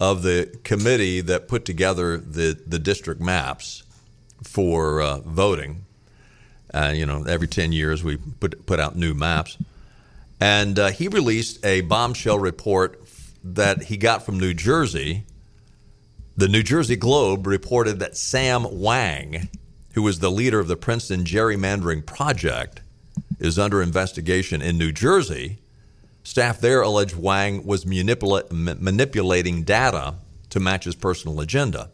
of 0.00 0.22
the 0.22 0.58
committee 0.64 1.20
that 1.20 1.46
put 1.46 1.64
together 1.64 2.16
the, 2.16 2.58
the 2.66 2.78
district 2.78 3.20
maps 3.20 3.84
for 4.42 5.00
uh, 5.00 5.18
voting. 5.20 5.84
Uh, 6.72 6.92
you 6.94 7.06
know, 7.06 7.24
every 7.24 7.46
10 7.46 7.72
years 7.72 8.02
we 8.02 8.16
put, 8.16 8.66
put 8.66 8.80
out 8.80 8.96
new 8.96 9.14
maps. 9.14 9.58
And 10.40 10.78
uh, 10.78 10.88
he 10.88 11.06
released 11.06 11.64
a 11.64 11.82
bombshell 11.82 12.38
report 12.38 13.00
that 13.44 13.84
he 13.84 13.96
got 13.96 14.24
from 14.24 14.40
New 14.40 14.54
Jersey 14.54 15.24
the 16.40 16.48
New 16.48 16.62
Jersey 16.62 16.96
Globe 16.96 17.46
reported 17.46 17.98
that 17.98 18.16
Sam 18.16 18.80
Wang, 18.80 19.50
who 19.92 20.00
was 20.00 20.20
the 20.20 20.30
leader 20.30 20.58
of 20.58 20.68
the 20.68 20.76
Princeton 20.76 21.24
gerrymandering 21.24 22.06
project, 22.06 22.80
is 23.38 23.58
under 23.58 23.82
investigation 23.82 24.62
in 24.62 24.78
New 24.78 24.90
Jersey. 24.90 25.58
Staff 26.22 26.60
there 26.60 26.82
allege 26.82 27.14
Wang 27.14 27.64
was 27.64 27.84
manipula- 27.84 28.50
manipulating 28.50 29.62
data 29.62 30.14
to 30.50 30.60
match 30.60 30.84
his 30.84 30.94
personal 30.94 31.40
agenda. 31.40 31.90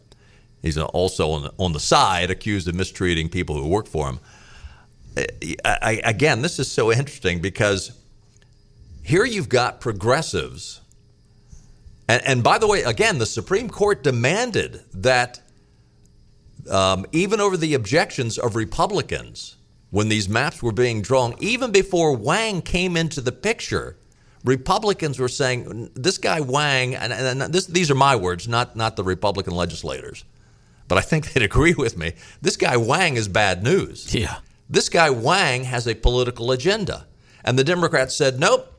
He's 0.61 0.77
also 0.77 1.31
on 1.31 1.43
the, 1.43 1.53
on 1.57 1.73
the 1.73 1.79
side 1.79 2.29
accused 2.29 2.67
of 2.67 2.75
mistreating 2.75 3.29
people 3.29 3.55
who 3.55 3.67
work 3.67 3.87
for 3.87 4.09
him. 4.09 4.19
I, 5.65 6.01
again, 6.03 6.41
this 6.41 6.59
is 6.59 6.69
so 6.69 6.91
interesting 6.91 7.39
because 7.41 7.91
here 9.03 9.25
you've 9.25 9.49
got 9.49 9.79
progressives. 9.79 10.81
And, 12.07 12.21
and 12.25 12.43
by 12.43 12.57
the 12.57 12.67
way, 12.67 12.83
again, 12.83 13.17
the 13.17 13.25
Supreme 13.25 13.69
Court 13.69 14.03
demanded 14.03 14.81
that 14.93 15.39
um, 16.69 17.05
even 17.11 17.39
over 17.39 17.57
the 17.57 17.73
objections 17.73 18.37
of 18.37 18.55
Republicans 18.55 19.55
when 19.89 20.09
these 20.09 20.27
maps 20.27 20.61
were 20.61 20.73
being 20.73 21.01
drawn, 21.01 21.33
even 21.39 21.71
before 21.71 22.15
Wang 22.15 22.61
came 22.61 22.97
into 22.97 23.21
the 23.21 23.31
picture, 23.31 23.95
Republicans 24.47 25.19
were 25.19 25.27
saying 25.27 25.91
this 25.93 26.17
guy 26.17 26.39
Wang, 26.39 26.95
and, 26.95 27.11
and 27.11 27.53
this, 27.53 27.65
these 27.65 27.91
are 27.91 27.95
my 27.95 28.15
words, 28.15 28.47
not 28.47 28.75
not 28.75 28.95
the 28.95 29.03
Republican 29.03 29.53
legislators, 29.53 30.23
but 30.87 30.97
I 30.97 31.01
think 31.01 31.33
they'd 31.33 31.43
agree 31.51 31.73
with 31.73 31.97
me. 31.97 32.13
This 32.41 32.55
guy 32.55 32.77
Wang 32.77 33.17
is 33.17 33.27
bad 33.27 33.61
news. 33.61 34.15
Yeah, 34.15 34.37
this 34.69 34.89
guy 34.89 35.09
Wang 35.09 35.65
has 35.65 35.85
a 35.85 35.93
political 35.93 36.51
agenda, 36.51 37.05
and 37.43 37.59
the 37.59 37.63
Democrats 37.63 38.15
said 38.15 38.39
nope. 38.39 38.73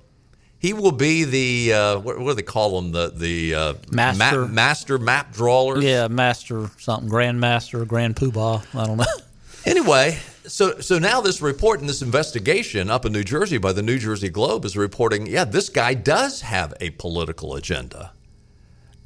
He 0.61 0.73
will 0.73 0.91
be 0.91 1.23
the 1.23 1.73
uh, 1.73 1.99
what, 2.01 2.19
what, 2.19 2.31
do 2.31 2.35
they 2.35 2.43
call 2.43 2.79
him? 2.79 2.91
The 2.91 3.13
the 3.15 3.55
uh, 3.55 3.75
master 3.93 4.41
map, 4.41 4.51
master 4.51 4.99
map 4.99 5.33
drawer. 5.33 5.79
Yeah, 5.81 6.09
master 6.09 6.69
something, 6.79 7.09
grandmaster, 7.09 7.87
grand 7.87 8.17
poobah. 8.17 8.65
I 8.75 8.87
don't 8.87 8.97
know. 8.97 9.05
anyway, 9.69 10.19
so 10.47 10.81
so 10.81 10.99
now 10.99 11.21
this 11.21 11.41
report 11.41 11.81
and 11.81 11.89
this 11.89 12.03
investigation 12.03 12.91
up 12.91 13.05
in 13.05 13.13
New 13.13 13.25
Jersey 13.25 13.59
by 13.59 13.73
the 13.73 13.83
New 13.83 13.99
Jersey 13.99 14.29
Globe 14.29 14.65
is 14.65 14.77
reporting, 14.77 15.27
yeah, 15.27 15.45
this 15.45 15.69
guy 15.69 15.95
does 15.95 16.41
have 16.41 16.75
a 16.81 16.91
political 16.91 17.55
agenda. 17.55 18.13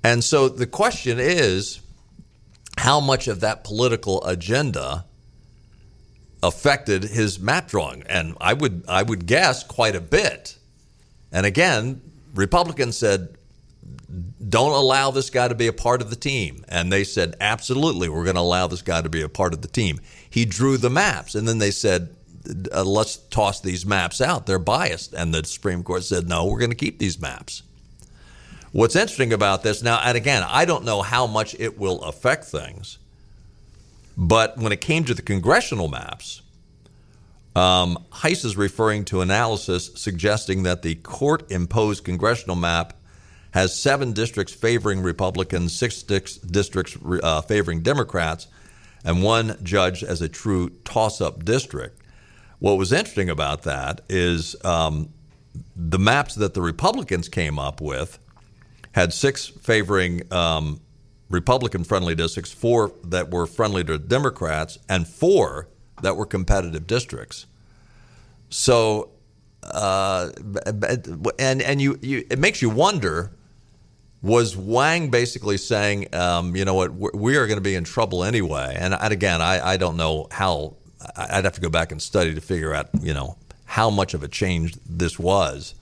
And 0.05 0.23
so 0.23 0.49
the 0.49 0.67
question 0.67 1.19
is 1.21 1.81
how 2.79 3.01
much 3.01 3.29
of 3.29 3.41
that 3.41 3.65
political 3.65 4.25
agenda 4.25 5.05
affected 6.43 7.05
his 7.05 7.39
map 7.39 7.69
drawing? 7.69 8.03
And 8.05 8.37
I 8.41 8.53
would 8.53 8.85
I 8.89 9.03
would 9.03 9.27
guess 9.27 9.65
quite 9.65 9.97
a 9.97 10.01
bit. 10.01 10.57
And 11.33 11.47
again, 11.47 12.01
Republicans 12.35 12.97
said 12.97 13.37
don't 14.49 14.73
allow 14.73 15.11
this 15.11 15.31
guy 15.31 15.49
to 15.49 15.55
be 15.55 15.67
a 15.67 15.73
part 15.73 16.03
of 16.03 16.11
the 16.11 16.17
team. 16.17 16.65
And 16.69 16.93
they 16.93 17.05
said, 17.05 17.37
absolutely, 17.41 18.09
we're 18.09 18.25
going 18.25 18.37
to 18.37 18.43
allow 18.43 18.67
this 18.67 18.83
guy 18.83 19.01
to 19.01 19.09
be 19.09 19.23
a 19.23 19.29
part 19.29 19.55
of 19.55 19.63
the 19.63 19.69
team. 19.69 20.01
He 20.33 20.47
drew 20.47 20.79
the 20.79 20.89
maps. 20.89 21.35
And 21.35 21.47
then 21.47 21.59
they 21.59 21.71
said, 21.71 22.17
uh, 22.75 22.85
let's 22.85 23.19
toss 23.19 23.61
these 23.61 23.85
maps 23.85 24.21
out. 24.23 24.47
They're 24.47 24.59
biased. 24.59 25.13
And 25.13 25.35
the 25.35 25.45
Supreme 25.45 25.83
Court 25.83 26.05
said, 26.05 26.27
no, 26.27 26.47
we're 26.47 26.59
going 26.59 26.71
to 26.71 26.77
keep 26.77 26.99
these 26.99 27.21
maps. 27.21 27.63
What's 28.73 28.97
interesting 28.97 29.35
about 29.35 29.63
this 29.63 29.83
now, 29.83 30.01
and 30.03 30.17
again, 30.17 30.43
I 30.49 30.65
don't 30.65 30.87
know 30.87 31.03
how 31.03 31.27
much 31.27 31.55
it 31.59 31.79
will 31.79 32.01
affect 32.05 32.47
things, 32.47 32.97
but 34.17 34.57
when 34.57 34.73
it 34.73 34.81
came 34.81 35.05
to 35.05 35.13
the 35.13 35.21
congressional 35.21 35.89
maps, 35.89 36.41
um, 37.55 38.03
Hise 38.11 38.47
is 38.47 38.57
referring 38.57 39.05
to 39.07 39.21
analysis 39.21 39.91
suggesting 39.97 40.63
that 40.63 40.81
the 40.81 40.95
court 40.95 41.53
imposed 41.53 42.05
congressional 42.05 42.57
map 42.57 42.95
has 43.51 43.79
seven 43.79 44.13
districts 44.13 44.55
favoring 44.55 45.03
Republicans, 45.03 45.75
six 45.75 46.03
districts 46.03 46.97
uh, 47.23 47.43
favoring 47.43 47.83
Democrats, 47.83 48.47
and 49.05 49.23
one 49.23 49.57
judged 49.63 50.03
as 50.03 50.23
a 50.23 50.29
true 50.29 50.71
toss 50.85 51.21
up 51.21 51.45
district. 51.45 52.01
What 52.59 52.79
was 52.79 52.93
interesting 52.93 53.29
about 53.29 53.63
that 53.63 54.03
is 54.09 54.55
um, 54.65 55.09
the 55.75 55.99
maps 55.99 56.35
that 56.37 56.55
the 56.55 56.63
Republicans 56.63 57.29
came 57.29 57.59
up 57.59 57.81
with 57.81 58.19
had 58.93 59.13
six 59.13 59.47
favoring 59.47 60.33
um, 60.33 60.81
Republican 61.29 61.83
friendly 61.83 62.15
districts, 62.15 62.53
four 62.53 62.93
that 63.05 63.31
were 63.31 63.47
friendly 63.47 63.83
to 63.85 63.99
Democrats, 63.99 64.79
and 64.89 65.09
four 65.09 65.69
that 66.03 66.17
were 66.17 66.27
competitive 66.27 66.87
districts. 66.87 67.47
So, 68.51 69.11
uh, 69.63 70.31
and 71.39 71.63
and 71.63 71.81
you, 71.81 71.99
you 72.03 72.27
it 72.31 72.39
makes 72.39 72.61
you 72.61 72.69
wonder 72.69 73.33
was 74.23 74.57
Wang 74.57 75.11
basically 75.11 75.57
saying, 75.57 76.15
um, 76.15 76.55
you 76.55 76.65
know 76.65 76.75
what, 76.75 76.95
we 76.95 77.37
are 77.37 77.47
going 77.47 77.57
to 77.57 77.63
be 77.63 77.75
in 77.75 77.85
trouble 77.85 78.23
anyway? 78.23 78.77
And, 78.79 78.95
and 78.95 79.13
again, 79.13 79.43
I, 79.43 79.73
I, 79.73 79.77
don't 79.77 79.97
know 79.97 80.29
how. 80.31 80.77
I'd 81.17 81.45
have 81.45 81.55
to 81.55 81.61
go 81.61 81.69
back 81.69 81.91
and 81.91 82.01
study 82.01 82.33
to 82.35 82.41
figure 82.41 82.73
out, 82.73 82.89
you 83.01 83.13
know, 83.13 83.37
how 83.65 83.91
much 83.91 84.15
of 84.15 84.23
a 84.23 84.29
change 84.29 84.77
this 84.89 85.19
was. 85.19 85.75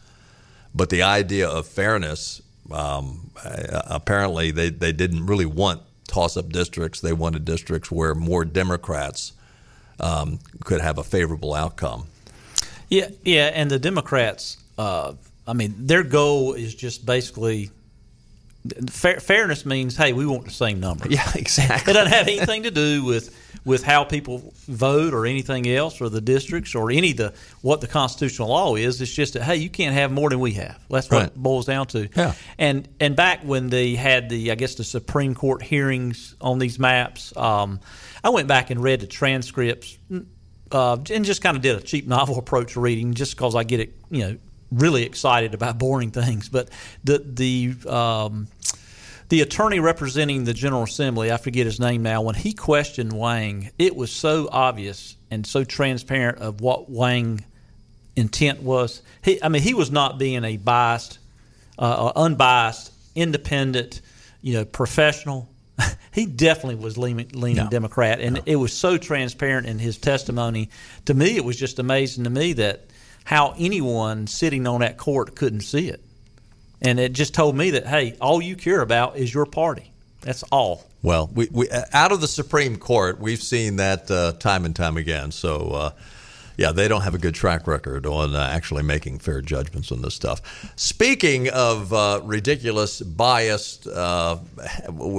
But 0.74 0.88
the 0.88 1.02
idea 1.02 1.48
of 1.48 1.66
fairness, 1.66 2.40
um, 2.72 3.30
apparently, 3.44 4.50
they, 4.52 4.70
they 4.70 4.92
didn't 4.92 5.26
really 5.26 5.44
want 5.44 5.82
toss-up 6.06 6.48
districts. 6.48 7.00
They 7.00 7.12
wanted 7.12 7.44
districts 7.44 7.90
where 7.90 8.14
more 8.14 8.46
Democrats 8.46 9.32
um, 9.98 10.38
could 10.64 10.80
have 10.80 10.96
a 10.96 11.04
favorable 11.04 11.52
outcome. 11.52 12.06
Yeah, 12.88 13.08
yeah, 13.22 13.50
and 13.52 13.70
the 13.70 13.78
Democrats. 13.78 14.56
Uh, 14.78 15.14
I 15.46 15.52
mean, 15.52 15.74
their 15.76 16.02
goal 16.02 16.54
is 16.54 16.74
just 16.74 17.04
basically 17.04 17.70
Fair, 18.90 19.20
fairness 19.20 19.64
means, 19.64 19.96
hey, 19.96 20.12
we 20.12 20.26
want 20.26 20.44
the 20.44 20.50
same 20.50 20.80
number. 20.80 21.08
Yeah, 21.08 21.30
exactly. 21.34 21.92
It 21.92 21.94
doesn't 21.94 22.12
have 22.12 22.28
anything 22.28 22.64
to 22.64 22.70
do 22.70 23.04
with 23.04 23.34
with 23.64 23.82
how 23.82 24.04
people 24.04 24.54
vote 24.68 25.12
or 25.12 25.26
anything 25.26 25.68
else 25.68 26.00
or 26.00 26.08
the 26.08 26.20
districts 26.20 26.74
or 26.74 26.90
any 26.90 27.12
the 27.12 27.32
what 27.62 27.80
the 27.80 27.86
constitutional 27.86 28.48
law 28.48 28.74
is. 28.74 29.00
It's 29.00 29.12
just 29.12 29.34
that 29.34 29.42
hey, 29.42 29.56
you 29.56 29.70
can't 29.70 29.94
have 29.94 30.12
more 30.12 30.28
than 30.30 30.40
we 30.40 30.52
have. 30.52 30.78
That's 30.90 31.10
what 31.10 31.18
right. 31.18 31.26
it 31.26 31.34
boils 31.34 31.66
down 31.66 31.86
to. 31.88 32.08
Yeah. 32.14 32.34
And 32.58 32.88
and 33.00 33.16
back 33.16 33.42
when 33.44 33.70
they 33.70 33.94
had 33.94 34.28
the 34.28 34.50
I 34.50 34.54
guess 34.56 34.74
the 34.74 34.84
Supreme 34.84 35.34
Court 35.34 35.62
hearings 35.62 36.36
on 36.40 36.58
these 36.58 36.78
maps, 36.78 37.34
um, 37.36 37.80
I 38.22 38.28
went 38.28 38.46
back 38.48 38.70
and 38.70 38.82
read 38.82 39.00
the 39.00 39.06
transcripts. 39.06 39.96
Uh, 40.72 40.96
and 41.12 41.24
just 41.24 41.42
kind 41.42 41.56
of 41.56 41.64
did 41.64 41.74
a 41.74 41.80
cheap 41.80 42.06
novel 42.06 42.38
approach 42.38 42.74
to 42.74 42.80
reading, 42.80 43.14
just 43.14 43.34
because 43.34 43.56
I 43.56 43.64
get 43.64 43.80
it, 43.80 43.96
you 44.08 44.20
know, 44.20 44.38
really 44.70 45.04
excited 45.04 45.54
about 45.54 45.78
boring 45.78 46.10
things. 46.10 46.48
But 46.48 46.70
the 47.04 47.18
the 47.18 47.90
um, 47.90 48.48
the 49.30 49.40
attorney 49.42 49.78
representing 49.78 50.44
the 50.44 50.52
General 50.52 50.82
Assembly, 50.82 51.30
I 51.30 51.36
forget 51.36 51.64
his 51.64 51.78
name 51.78 52.02
now, 52.02 52.20
when 52.22 52.34
he 52.34 52.52
questioned 52.52 53.12
Wang, 53.12 53.70
it 53.78 53.94
was 53.94 54.10
so 54.10 54.48
obvious 54.50 55.16
and 55.30 55.46
so 55.46 55.62
transparent 55.62 56.38
of 56.38 56.60
what 56.60 56.90
Wang 56.90 57.44
intent 58.16 58.60
was. 58.60 59.02
He, 59.22 59.40
I 59.42 59.48
mean, 59.48 59.62
he 59.62 59.72
was 59.72 59.90
not 59.90 60.18
being 60.18 60.44
a 60.44 60.56
biased, 60.56 61.20
uh, 61.78 62.12
unbiased, 62.16 62.92
independent, 63.14 64.00
you 64.42 64.54
know, 64.54 64.64
professional. 64.64 65.48
he 66.12 66.26
definitely 66.26 66.82
was 66.82 66.98
leaning, 66.98 67.30
leaning 67.32 67.64
no. 67.64 67.70
Democrat, 67.70 68.20
and 68.20 68.34
no. 68.34 68.42
it 68.46 68.56
was 68.56 68.72
so 68.72 68.98
transparent 68.98 69.68
in 69.68 69.78
his 69.78 69.96
testimony. 69.96 70.70
To 71.04 71.14
me, 71.14 71.36
it 71.36 71.44
was 71.44 71.56
just 71.56 71.78
amazing 71.78 72.24
to 72.24 72.30
me 72.30 72.54
that 72.54 72.89
how 73.24 73.54
anyone 73.58 74.26
sitting 74.26 74.66
on 74.66 74.80
that 74.80 74.96
court 74.96 75.36
couldn't 75.36 75.60
see 75.60 75.88
it. 75.88 76.02
And 76.82 76.98
it 76.98 77.12
just 77.12 77.34
told 77.34 77.56
me 77.56 77.70
that, 77.70 77.86
hey, 77.86 78.16
all 78.20 78.40
you 78.40 78.56
care 78.56 78.80
about 78.80 79.16
is 79.16 79.32
your 79.32 79.46
party. 79.46 79.90
That's 80.22 80.42
all. 80.44 80.86
Well, 81.02 81.30
we, 81.34 81.48
we 81.50 81.68
out 81.92 82.12
of 82.12 82.20
the 82.20 82.28
Supreme 82.28 82.76
Court, 82.76 83.18
we've 83.20 83.42
seen 83.42 83.76
that 83.76 84.10
uh, 84.10 84.32
time 84.32 84.64
and 84.64 84.76
time 84.76 84.96
again. 84.96 85.30
So, 85.30 85.70
uh, 85.70 85.90
yeah, 86.56 86.72
they 86.72 86.88
don't 86.88 87.00
have 87.00 87.14
a 87.14 87.18
good 87.18 87.34
track 87.34 87.66
record 87.66 88.04
on 88.04 88.34
uh, 88.34 88.50
actually 88.52 88.82
making 88.82 89.20
fair 89.20 89.40
judgments 89.40 89.90
on 89.90 90.02
this 90.02 90.14
stuff. 90.14 90.42
Speaking 90.76 91.48
of 91.48 91.90
uh, 91.90 92.20
ridiculous, 92.22 93.00
biased, 93.00 93.86
uh, 93.86 94.36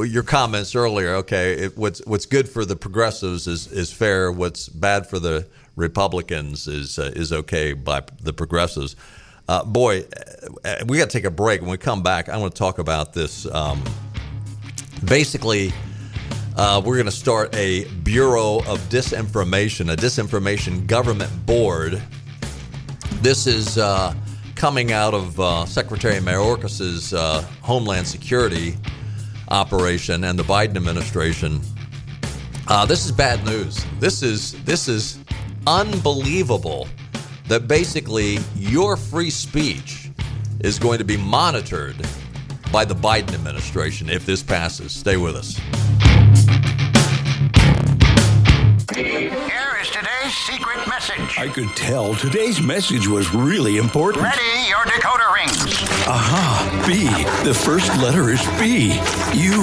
your 0.05 0.21
comments 0.21 0.75
earlier. 0.75 1.15
Okay, 1.15 1.53
it, 1.53 1.77
what's 1.77 2.05
what's 2.05 2.27
good 2.27 2.47
for 2.47 2.63
the 2.63 2.75
progressives 2.75 3.47
is 3.47 3.71
is 3.71 3.91
fair. 3.91 4.31
What's 4.31 4.69
bad 4.69 5.07
for 5.07 5.17
the 5.17 5.47
Republicans 5.75 6.67
is 6.67 6.99
uh, 6.99 7.11
is 7.15 7.31
okay 7.31 7.73
by 7.73 8.03
the 8.21 8.33
progressives. 8.33 8.95
Uh, 9.47 9.63
boy, 9.63 10.05
uh, 10.63 10.75
we 10.85 10.97
got 10.97 11.09
to 11.09 11.17
take 11.17 11.25
a 11.25 11.31
break. 11.31 11.61
When 11.61 11.69
we 11.69 11.77
come 11.77 12.03
back, 12.03 12.29
I 12.29 12.37
want 12.37 12.53
to 12.53 12.59
talk 12.59 12.79
about 12.79 13.13
this. 13.13 13.45
Um, 13.47 13.83
basically, 15.05 15.73
uh, 16.55 16.81
we're 16.83 16.95
going 16.95 17.05
to 17.05 17.11
start 17.11 17.53
a 17.55 17.85
Bureau 18.03 18.59
of 18.59 18.79
Disinformation, 18.89 19.91
a 19.91 19.95
disinformation 19.95 20.85
government 20.87 21.45
board. 21.45 22.01
This 23.21 23.47
is 23.47 23.77
uh, 23.77 24.13
coming 24.55 24.91
out 24.91 25.13
of 25.13 25.39
uh, 25.39 25.65
Secretary 25.65 26.19
Mayorkas's 26.19 27.11
Homeland 27.61 28.07
Security 28.07 28.77
operation 29.49 30.23
and 30.23 30.37
the 30.37 30.43
Biden 30.43 30.75
administration. 30.75 31.61
this 32.87 33.05
is 33.05 33.11
bad 33.11 33.43
news. 33.45 33.85
This 33.99 34.21
is 34.21 34.53
this 34.63 34.87
is 34.87 35.17
unbelievable 35.67 36.87
that 37.47 37.67
basically 37.67 38.39
your 38.55 38.97
free 38.97 39.29
speech 39.29 40.09
is 40.61 40.79
going 40.79 40.99
to 40.99 41.03
be 41.03 41.17
monitored 41.17 41.97
by 42.71 42.85
the 42.85 42.95
Biden 42.95 43.33
administration 43.33 44.09
if 44.09 44.25
this 44.25 44.41
passes. 44.41 44.91
Stay 44.91 45.17
with 45.17 45.35
us. 45.35 45.59
Here 50.01 50.09
is 50.09 50.33
today's 50.33 50.37
secret 50.37 50.87
message. 50.87 51.37
I 51.37 51.47
could 51.47 51.69
tell 51.75 52.15
today's 52.15 52.61
message 52.61 53.07
was 53.07 53.33
really 53.33 53.77
important. 53.77 54.23
Ready, 54.23 54.67
your 54.67 54.79
decoder 54.85 55.33
rings. 55.33 55.83
Aha, 56.07 56.85
B. 56.87 57.05
The 57.47 57.53
first 57.53 57.95
letter 57.97 58.29
is 58.29 58.41
B. 58.59 58.93
U. 59.37 59.61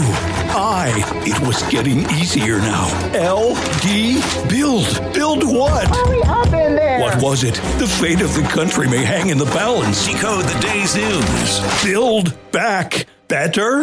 I. 0.54 0.92
It 1.26 1.40
was 1.46 1.62
getting 1.70 2.00
easier 2.12 2.58
now. 2.58 2.86
L. 3.14 3.54
D. 3.80 4.20
Build. 4.48 5.12
Build 5.12 5.44
what? 5.44 5.88
Hurry 5.88 6.22
up 6.22 6.46
in 6.46 6.76
there. 6.76 7.00
What 7.00 7.20
was 7.22 7.42
it? 7.42 7.54
The 7.78 7.88
fate 7.88 8.20
of 8.20 8.34
the 8.34 8.42
country 8.42 8.88
may 8.88 9.04
hang 9.04 9.30
in 9.30 9.38
the 9.38 9.46
balance. 9.46 10.06
Decode 10.06 10.44
the 10.44 10.60
day's 10.60 10.94
news. 10.94 11.82
Build 11.84 12.36
back 12.52 13.06
better? 13.28 13.82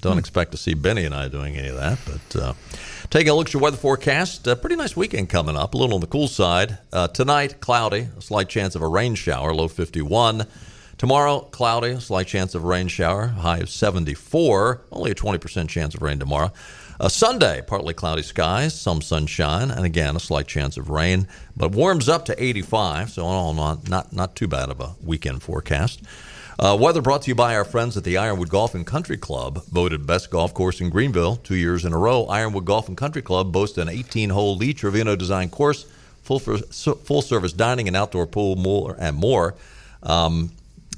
Don't 0.00 0.18
expect 0.18 0.52
to 0.52 0.56
see 0.56 0.74
Benny 0.74 1.04
and 1.04 1.14
I 1.14 1.28
doing 1.28 1.56
any 1.56 1.68
of 1.68 1.76
that, 1.76 1.98
but 2.06 2.36
uh, 2.40 2.54
taking 3.10 3.30
a 3.30 3.34
look 3.34 3.48
at 3.48 3.54
your 3.54 3.62
weather 3.62 3.76
forecast. 3.76 4.46
A 4.46 4.54
pretty 4.54 4.76
nice 4.76 4.96
weekend 4.96 5.28
coming 5.30 5.56
up, 5.56 5.74
a 5.74 5.76
little 5.76 5.96
on 5.96 6.00
the 6.00 6.06
cool 6.06 6.28
side. 6.28 6.78
Uh, 6.92 7.08
tonight, 7.08 7.60
cloudy, 7.60 8.06
a 8.16 8.22
slight 8.22 8.48
chance 8.48 8.76
of 8.76 8.82
a 8.82 8.88
rain 8.88 9.16
shower, 9.16 9.52
low 9.52 9.66
51. 9.66 10.46
Tomorrow, 10.98 11.40
cloudy, 11.50 12.00
slight 12.00 12.26
chance 12.26 12.54
of 12.54 12.64
rain 12.64 12.88
shower, 12.88 13.26
high 13.26 13.58
of 13.58 13.68
74, 13.68 14.80
only 14.90 15.10
a 15.10 15.14
20% 15.14 15.68
chance 15.68 15.94
of 15.94 16.00
rain 16.00 16.18
tomorrow. 16.18 16.50
Uh, 16.98 17.08
Sunday, 17.10 17.62
partly 17.66 17.92
cloudy 17.92 18.22
skies, 18.22 18.78
some 18.78 19.02
sunshine, 19.02 19.70
and 19.70 19.84
again, 19.84 20.16
a 20.16 20.20
slight 20.20 20.46
chance 20.46 20.78
of 20.78 20.88
rain, 20.88 21.28
but 21.54 21.72
warms 21.72 22.08
up 22.08 22.24
to 22.24 22.42
85, 22.42 23.10
so 23.10 23.22
in 23.24 23.28
all, 23.28 23.52
not, 23.52 23.86
not, 23.90 24.12
not 24.14 24.34
too 24.34 24.48
bad 24.48 24.70
of 24.70 24.80
a 24.80 24.94
weekend 25.04 25.42
forecast. 25.42 26.00
Uh, 26.58 26.74
weather 26.80 27.02
brought 27.02 27.20
to 27.20 27.28
you 27.28 27.34
by 27.34 27.54
our 27.54 27.66
friends 27.66 27.98
at 27.98 28.04
the 28.04 28.16
Ironwood 28.16 28.48
Golf 28.48 28.74
and 28.74 28.86
Country 28.86 29.18
Club, 29.18 29.62
voted 29.66 30.06
best 30.06 30.30
golf 30.30 30.54
course 30.54 30.80
in 30.80 30.88
Greenville 30.88 31.36
two 31.36 31.56
years 31.56 31.84
in 31.84 31.92
a 31.92 31.98
row. 31.98 32.24
Ironwood 32.24 32.64
Golf 32.64 32.88
and 32.88 32.96
Country 32.96 33.20
Club 33.20 33.52
boasts 33.52 33.76
an 33.76 33.88
18-hole 33.88 34.56
Lee 34.56 34.72
Trevino 34.72 35.14
design 35.14 35.50
course, 35.50 35.84
full 36.22 36.38
for, 36.38 36.56
full 36.56 37.20
service 37.20 37.52
dining 37.52 37.86
and 37.86 37.96
outdoor 37.96 38.26
pool, 38.26 38.56
more 38.56 38.96
and 38.98 39.14
more. 39.18 39.54
Um, 40.02 40.52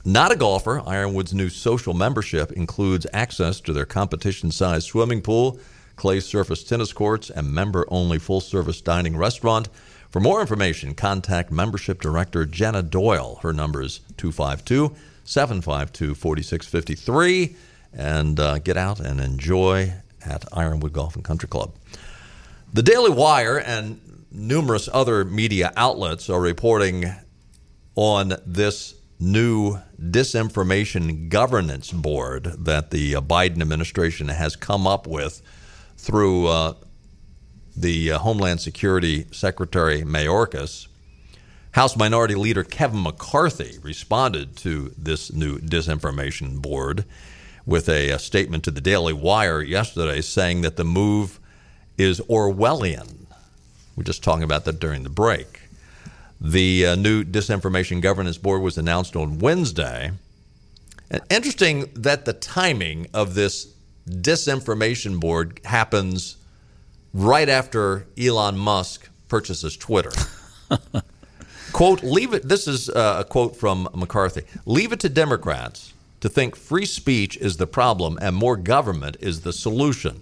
not 0.05 0.33
a 0.33 0.37
golfer, 0.37 0.81
Ironwood's 0.87 1.35
new 1.35 1.49
social 1.49 1.95
membership 1.95 2.53
includes 2.53 3.07
access 3.13 3.61
to 3.61 3.73
their 3.73 3.87
competition-sized 3.87 4.87
swimming 4.87 5.21
pool, 5.21 5.59
clay 5.97 6.21
surface 6.21 6.63
tennis 6.65 6.93
courts, 6.93 7.31
and 7.31 7.53
member-only 7.53 8.19
full-service 8.19 8.81
dining 8.81 9.17
restaurant. 9.17 9.69
For 10.11 10.21
more 10.21 10.41
information, 10.41 10.95
contact 10.95 11.51
membership 11.51 12.01
director 12.01 12.47
Jenna 12.47 12.83
Doyle. 12.83 13.41
Her 13.43 13.53
number 13.53 13.83
is 13.83 14.01
252 14.17 14.95
752 15.25 16.15
4653 16.15 17.57
and 17.93 18.41
uh, 18.41 18.59
get 18.59 18.77
out 18.77 19.01
and 19.01 19.21
enjoy 19.21 19.93
at 20.25 20.45
Ironwood 20.53 20.93
Golf 20.93 21.15
and 21.15 21.25
Country 21.25 21.49
Club. 21.49 21.75
The 22.73 22.83
Daily 22.83 23.11
Wire 23.11 23.59
and 23.59 24.01
numerous 24.31 24.89
other 24.93 25.25
media 25.25 25.73
outlets 25.77 26.31
are 26.31 26.41
reporting 26.41 27.13
on 27.95 28.35
this 28.47 28.95
new 29.21 29.79
disinformation 30.01 31.29
governance 31.29 31.91
board 31.91 32.45
that 32.45 32.91
the 32.91 33.17
uh, 33.17 33.21
Biden 33.21 33.61
administration 33.61 34.29
has 34.29 34.57
come 34.57 34.87
up 34.87 35.07
with 35.07 35.43
through 35.97 36.47
uh, 36.47 36.75
the 37.77 38.13
uh, 38.13 38.19
Homeland 38.19 38.61
Security 38.61 39.27
Secretary 39.33 40.03
Mayorkas. 40.03 40.87
House 41.73 41.97
Minority 41.97 42.35
Leader 42.35 42.65
Kevin 42.65 43.03
McCarthy 43.03 43.79
responded 43.83 44.57
to 44.59 44.93
this 44.97 45.33
new 45.33 45.59
disinformation 45.59 46.61
board 46.63 47.05
with 47.67 47.89
a, 47.89 48.11
a, 48.11 48.19
statement 48.19 48.65
to 48.65 48.71
the 48.71 48.81
Daily 48.81 49.13
Wire 49.13 49.61
yesterday 49.61 50.21
saying 50.23 50.63
that 50.63 50.77
the 50.77 50.85
move 50.85 51.39
is 51.99 52.21
Orwellian. 52.23 53.27
We're 53.95 54.05
just 54.05 54.25
talking 54.25 54.45
about 54.45 54.65
that 54.65 54.81
during 54.81 55.03
the 55.03 55.11
break. 55.11 55.68
The 56.41 56.87
uh, 56.87 56.95
new 56.95 57.25
Disinformation 57.25 58.01
Governance 58.01 58.39
Board 58.39 58.63
was 58.63 58.79
announced 58.79 59.17
on 59.17 59.39
Wednesday. 59.39 60.13
And 61.11 61.23
interesting 61.31 61.91
that 61.95 62.25
the 62.25 62.33
timing 62.33 63.09
of 63.13 63.35
this 63.35 63.73
disinformation 64.09 65.19
board 65.19 65.61
happens 65.65 66.37
right 67.13 67.49
after 67.49 68.07
Elon 68.19 68.57
Musk 68.59 69.09
purchases 69.29 69.77
Twitter. 69.77 70.13
quote, 71.73 72.03
leave 72.03 72.35
it, 72.35 72.49
this 72.49 72.69
is 72.69 72.89
uh, 72.89 73.17
a 73.21 73.25
quote 73.25 73.57
from 73.57 73.89
McCarthy 73.95 74.43
leave 74.67 74.93
it 74.93 75.01
to 75.01 75.09
Democrats 75.09 75.93
to 76.21 76.29
think 76.29 76.57
free 76.57 76.87
speech 76.87 77.37
is 77.37 77.57
the 77.57 77.67
problem 77.67 78.19
and 78.21 78.35
more 78.35 78.57
government 78.57 79.17
is 79.21 79.43
the 79.43 79.53
solution. 79.53 80.21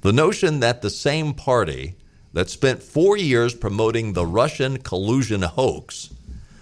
The 0.00 0.12
notion 0.12 0.60
that 0.60 0.82
the 0.82 0.90
same 0.90 1.32
party 1.32 1.94
that 2.34 2.50
spent 2.50 2.82
four 2.82 3.16
years 3.16 3.54
promoting 3.54 4.12
the 4.12 4.26
Russian 4.26 4.78
collusion 4.78 5.42
hoax, 5.42 6.12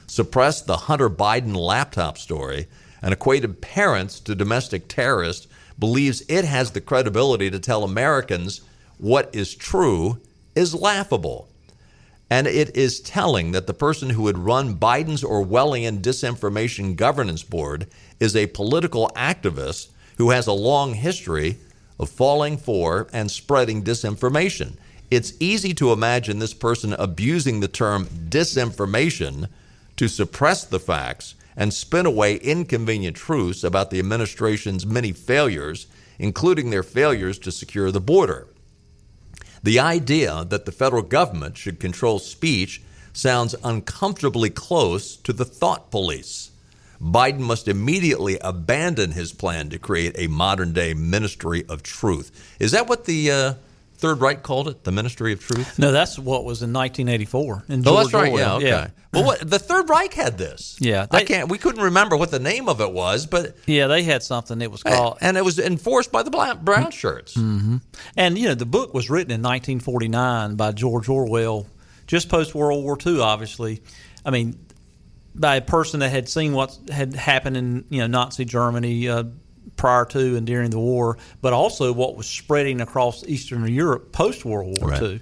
suppressed 0.06 0.66
the 0.66 0.76
Hunter 0.76 1.10
Biden 1.10 1.56
laptop 1.56 2.18
story, 2.18 2.68
and 3.02 3.12
equated 3.12 3.60
parents 3.60 4.20
to 4.20 4.34
domestic 4.34 4.86
terrorists 4.86 5.48
believes 5.78 6.22
it 6.28 6.44
has 6.44 6.70
the 6.70 6.80
credibility 6.80 7.50
to 7.50 7.58
tell 7.58 7.82
Americans 7.82 8.60
what 8.98 9.34
is 9.34 9.54
true 9.54 10.20
is 10.54 10.74
laughable. 10.74 11.48
And 12.30 12.46
it 12.46 12.76
is 12.76 13.00
telling 13.00 13.52
that 13.52 13.66
the 13.66 13.74
person 13.74 14.10
who 14.10 14.22
would 14.22 14.38
run 14.38 14.76
Biden's 14.76 15.24
Orwellian 15.24 16.00
disinformation 16.00 16.96
governance 16.96 17.42
board 17.42 17.86
is 18.20 18.36
a 18.36 18.46
political 18.46 19.10
activist 19.16 19.88
who 20.18 20.30
has 20.30 20.46
a 20.46 20.52
long 20.52 20.94
history 20.94 21.58
of 21.98 22.08
falling 22.08 22.56
for 22.56 23.08
and 23.12 23.30
spreading 23.30 23.82
disinformation. 23.82 24.76
It's 25.12 25.34
easy 25.40 25.74
to 25.74 25.92
imagine 25.92 26.38
this 26.38 26.54
person 26.54 26.94
abusing 26.94 27.60
the 27.60 27.68
term 27.68 28.06
disinformation 28.06 29.50
to 29.96 30.08
suppress 30.08 30.64
the 30.64 30.80
facts 30.80 31.34
and 31.54 31.74
spin 31.74 32.06
away 32.06 32.36
inconvenient 32.36 33.14
truths 33.14 33.62
about 33.62 33.90
the 33.90 33.98
administration's 33.98 34.86
many 34.86 35.12
failures, 35.12 35.86
including 36.18 36.70
their 36.70 36.82
failures 36.82 37.38
to 37.40 37.52
secure 37.52 37.90
the 37.90 38.00
border. 38.00 38.48
The 39.62 39.78
idea 39.78 40.46
that 40.48 40.64
the 40.64 40.72
federal 40.72 41.02
government 41.02 41.58
should 41.58 41.78
control 41.78 42.18
speech 42.18 42.80
sounds 43.12 43.54
uncomfortably 43.62 44.48
close 44.48 45.14
to 45.16 45.34
the 45.34 45.44
thought 45.44 45.90
police. 45.90 46.52
Biden 47.02 47.40
must 47.40 47.68
immediately 47.68 48.38
abandon 48.40 49.10
his 49.10 49.34
plan 49.34 49.68
to 49.68 49.78
create 49.78 50.14
a 50.16 50.28
modern 50.28 50.72
day 50.72 50.94
ministry 50.94 51.66
of 51.68 51.82
truth. 51.82 52.56
Is 52.58 52.70
that 52.70 52.88
what 52.88 53.04
the 53.04 53.30
uh, 53.30 53.54
Third 54.02 54.20
Reich 54.20 54.42
called 54.42 54.66
it? 54.66 54.82
The 54.82 54.90
Ministry 54.90 55.32
of 55.32 55.38
Truth? 55.40 55.78
No, 55.78 55.92
that's 55.92 56.18
what 56.18 56.44
was 56.44 56.60
in 56.60 56.72
1984. 56.72 57.64
In 57.68 57.86
oh, 57.86 57.96
that's 57.98 58.12
right. 58.12 58.32
Orwell. 58.32 58.60
Yeah, 58.60 58.66
okay. 58.66 58.66
Yeah. 58.68 58.88
Well, 59.12 59.24
what, 59.26 59.48
the 59.48 59.60
Third 59.60 59.88
Reich 59.88 60.12
had 60.12 60.36
this. 60.36 60.76
Yeah, 60.80 61.06
I 61.12 61.22
can't. 61.22 61.48
We 61.48 61.56
couldn't 61.56 61.82
remember 61.82 62.16
what 62.16 62.32
the 62.32 62.40
name 62.40 62.68
of 62.68 62.80
it 62.80 62.92
was, 62.92 63.26
but 63.26 63.56
Yeah, 63.66 63.86
they 63.86 64.02
had 64.02 64.24
something 64.24 64.60
It 64.60 64.72
was 64.72 64.82
called. 64.82 65.18
and 65.20 65.36
it 65.36 65.44
was 65.44 65.60
enforced 65.60 66.10
by 66.10 66.24
the 66.24 66.30
brown 66.30 66.90
shirts. 66.90 67.34
hmm 67.36 67.76
And 68.16 68.36
you 68.36 68.48
know, 68.48 68.54
the 68.56 68.66
book 68.66 68.92
was 68.92 69.08
written 69.08 69.30
in 69.30 69.40
1949 69.40 70.56
by 70.56 70.72
George 70.72 71.08
Orwell, 71.08 71.66
just 72.08 72.28
post 72.28 72.56
World 72.56 72.82
War 72.82 72.98
II. 73.06 73.20
Obviously, 73.20 73.82
I 74.26 74.30
mean, 74.30 74.58
by 75.34 75.56
a 75.56 75.60
person 75.62 76.00
that 76.00 76.10
had 76.10 76.28
seen 76.28 76.52
what 76.54 76.76
had 76.90 77.14
happened 77.14 77.56
in 77.56 77.84
you 77.88 78.00
know 78.00 78.06
Nazi 78.08 78.44
Germany 78.44 79.08
uh, 79.08 79.24
prior 79.76 80.04
to 80.06 80.36
and 80.36 80.46
during 80.46 80.70
the 80.70 80.78
war, 80.78 81.18
but 81.40 81.52
also 81.52 81.92
what 81.92 82.16
was 82.16 82.26
spreading 82.26 82.80
across 82.80 83.24
Eastern 83.24 83.66
Europe 83.66 84.12
post 84.12 84.44
World 84.44 84.78
War 84.80 84.90
Right. 84.90 85.02
II. 85.02 85.20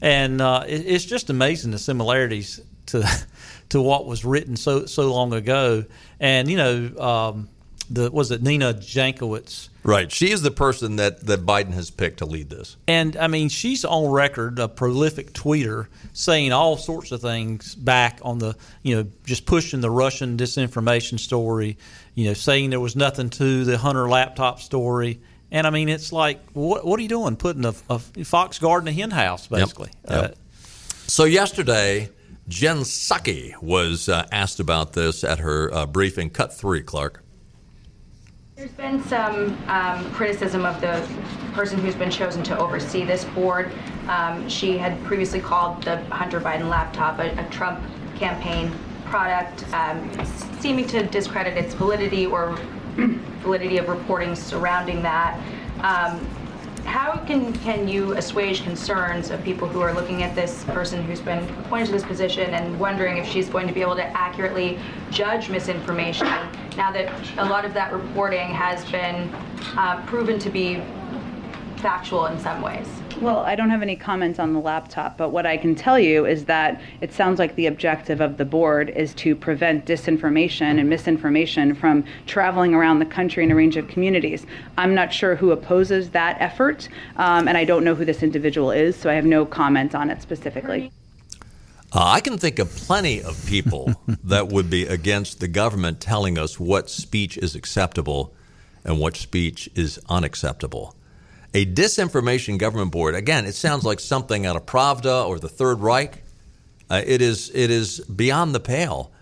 And 0.00 0.40
uh, 0.40 0.64
it, 0.66 0.84
it's 0.86 1.04
just 1.04 1.30
amazing 1.30 1.70
the 1.70 1.78
similarities 1.78 2.60
to 2.86 3.08
to 3.70 3.80
what 3.80 4.06
was 4.06 4.24
written 4.24 4.56
so 4.56 4.86
so 4.86 5.12
long 5.12 5.32
ago. 5.32 5.84
And 6.20 6.50
you 6.50 6.56
know, 6.56 6.98
um, 6.98 7.48
the 7.90 8.10
was 8.10 8.30
it 8.30 8.42
Nina 8.42 8.74
Jankowicz? 8.74 9.68
Right. 9.84 10.12
She 10.12 10.30
is 10.30 10.42
the 10.42 10.50
person 10.52 10.96
that, 10.96 11.26
that 11.26 11.44
Biden 11.44 11.72
has 11.72 11.90
picked 11.90 12.18
to 12.18 12.26
lead 12.26 12.48
this. 12.48 12.76
And 12.86 13.16
I 13.16 13.26
mean, 13.26 13.48
she's 13.48 13.84
on 13.84 14.10
record, 14.10 14.60
a 14.60 14.68
prolific 14.68 15.32
tweeter, 15.32 15.88
saying 16.12 16.52
all 16.52 16.76
sorts 16.76 17.10
of 17.10 17.20
things 17.20 17.74
back 17.74 18.20
on 18.22 18.38
the, 18.38 18.54
you 18.82 18.94
know, 18.94 19.10
just 19.24 19.44
pushing 19.44 19.80
the 19.80 19.90
Russian 19.90 20.36
disinformation 20.36 21.18
story, 21.18 21.78
you 22.14 22.26
know, 22.26 22.34
saying 22.34 22.70
there 22.70 22.80
was 22.80 22.96
nothing 22.96 23.30
to 23.30 23.64
the 23.64 23.78
Hunter 23.78 24.08
laptop 24.08 24.60
story. 24.60 25.20
And 25.50 25.66
I 25.66 25.70
mean, 25.70 25.88
it's 25.88 26.12
like, 26.12 26.40
what, 26.52 26.84
what 26.84 26.98
are 26.98 27.02
you 27.02 27.08
doing? 27.08 27.36
Putting 27.36 27.64
a, 27.64 27.74
a 27.90 27.98
fox 27.98 28.58
guard 28.58 28.84
in 28.84 28.88
a 28.88 28.92
hen 28.92 29.10
house, 29.10 29.46
basically. 29.46 29.90
Yep. 30.08 30.22
Uh, 30.22 30.28
So 31.06 31.24
yesterday, 31.24 32.08
Jen 32.48 32.78
Psaki 32.78 33.60
was 33.62 34.08
uh, 34.08 34.26
asked 34.32 34.60
about 34.60 34.94
this 34.94 35.24
at 35.24 35.40
her 35.40 35.72
uh, 35.74 35.86
briefing. 35.86 36.30
Cut 36.30 36.54
three, 36.54 36.82
Clark. 36.82 37.22
There's 38.56 38.70
been 38.72 39.02
some 39.04 39.58
um, 39.68 40.10
criticism 40.12 40.64
of 40.64 40.80
the 40.80 41.06
person 41.52 41.78
who's 41.80 41.94
been 41.94 42.10
chosen 42.10 42.42
to 42.44 42.58
oversee 42.58 43.04
this 43.04 43.24
board. 43.24 43.72
Um, 44.08 44.48
she 44.48 44.78
had 44.78 45.02
previously 45.04 45.40
called 45.40 45.82
the 45.82 45.96
Hunter 46.04 46.40
Biden 46.40 46.68
laptop 46.68 47.18
a, 47.18 47.30
a 47.38 47.48
Trump 47.50 47.80
campaign 48.16 48.72
product, 49.12 49.70
um, 49.74 50.10
seeming 50.58 50.86
to 50.86 51.02
discredit 51.02 51.54
its 51.54 51.74
validity 51.74 52.24
or 52.24 52.56
validity 53.42 53.76
of 53.76 53.86
reporting 53.86 54.34
surrounding 54.34 55.02
that. 55.02 55.38
Um, 55.82 56.26
how 56.86 57.18
can, 57.26 57.52
can 57.58 57.86
you 57.86 58.12
assuage 58.14 58.62
concerns 58.62 59.28
of 59.30 59.44
people 59.44 59.68
who 59.68 59.82
are 59.82 59.92
looking 59.92 60.22
at 60.22 60.34
this 60.34 60.64
person 60.64 61.02
who's 61.02 61.20
been 61.20 61.46
appointed 61.60 61.86
to 61.86 61.92
this 61.92 62.04
position 62.04 62.54
and 62.54 62.80
wondering 62.80 63.18
if 63.18 63.26
she's 63.26 63.50
going 63.50 63.68
to 63.68 63.74
be 63.74 63.82
able 63.82 63.96
to 63.96 64.04
accurately 64.16 64.78
judge 65.10 65.50
misinformation 65.50 66.26
now 66.78 66.90
that 66.90 67.12
a 67.36 67.44
lot 67.44 67.66
of 67.66 67.74
that 67.74 67.92
reporting 67.92 68.48
has 68.48 68.82
been 68.90 69.30
uh, 69.76 70.02
proven 70.06 70.38
to 70.38 70.48
be 70.48 70.82
factual 71.76 72.26
in 72.26 72.40
some 72.40 72.62
ways? 72.62 72.88
Well, 73.22 73.38
I 73.38 73.54
don't 73.54 73.70
have 73.70 73.82
any 73.82 73.94
comments 73.94 74.40
on 74.40 74.52
the 74.52 74.58
laptop, 74.58 75.16
but 75.16 75.28
what 75.28 75.46
I 75.46 75.56
can 75.56 75.76
tell 75.76 75.96
you 75.96 76.26
is 76.26 76.46
that 76.46 76.82
it 77.00 77.12
sounds 77.12 77.38
like 77.38 77.54
the 77.54 77.66
objective 77.66 78.20
of 78.20 78.36
the 78.36 78.44
board 78.44 78.90
is 78.90 79.14
to 79.14 79.36
prevent 79.36 79.86
disinformation 79.86 80.80
and 80.80 80.90
misinformation 80.90 81.76
from 81.76 82.02
traveling 82.26 82.74
around 82.74 82.98
the 82.98 83.06
country 83.06 83.44
in 83.44 83.52
a 83.52 83.54
range 83.54 83.76
of 83.76 83.86
communities. 83.86 84.44
I'm 84.76 84.92
not 84.92 85.12
sure 85.12 85.36
who 85.36 85.52
opposes 85.52 86.10
that 86.10 86.36
effort, 86.40 86.88
um, 87.16 87.46
and 87.46 87.56
I 87.56 87.64
don't 87.64 87.84
know 87.84 87.94
who 87.94 88.04
this 88.04 88.24
individual 88.24 88.72
is, 88.72 88.96
so 88.96 89.08
I 89.08 89.14
have 89.14 89.24
no 89.24 89.46
comment 89.46 89.94
on 89.94 90.10
it 90.10 90.20
specifically. 90.20 90.90
Uh, 91.92 92.02
I 92.02 92.20
can 92.20 92.38
think 92.38 92.58
of 92.58 92.74
plenty 92.74 93.22
of 93.22 93.40
people 93.46 93.94
that 94.24 94.48
would 94.48 94.68
be 94.68 94.84
against 94.84 95.38
the 95.38 95.46
government 95.46 96.00
telling 96.00 96.38
us 96.38 96.58
what 96.58 96.90
speech 96.90 97.38
is 97.38 97.54
acceptable 97.54 98.34
and 98.82 98.98
what 98.98 99.14
speech 99.16 99.70
is 99.76 100.00
unacceptable. 100.08 100.96
A 101.54 101.66
disinformation 101.66 102.58
government 102.58 102.92
board, 102.92 103.14
again, 103.14 103.44
it 103.44 103.54
sounds 103.54 103.84
like 103.84 104.00
something 104.00 104.46
out 104.46 104.56
of 104.56 104.64
Pravda 104.64 105.26
or 105.26 105.38
the 105.38 105.48
Third 105.48 105.80
Reich. 105.80 106.22
Uh, 106.90 107.02
it, 107.06 107.22
is, 107.22 107.50
it 107.54 107.70
is 107.70 108.00
beyond 108.00 108.54
the 108.54 108.60
pale. 108.60 109.12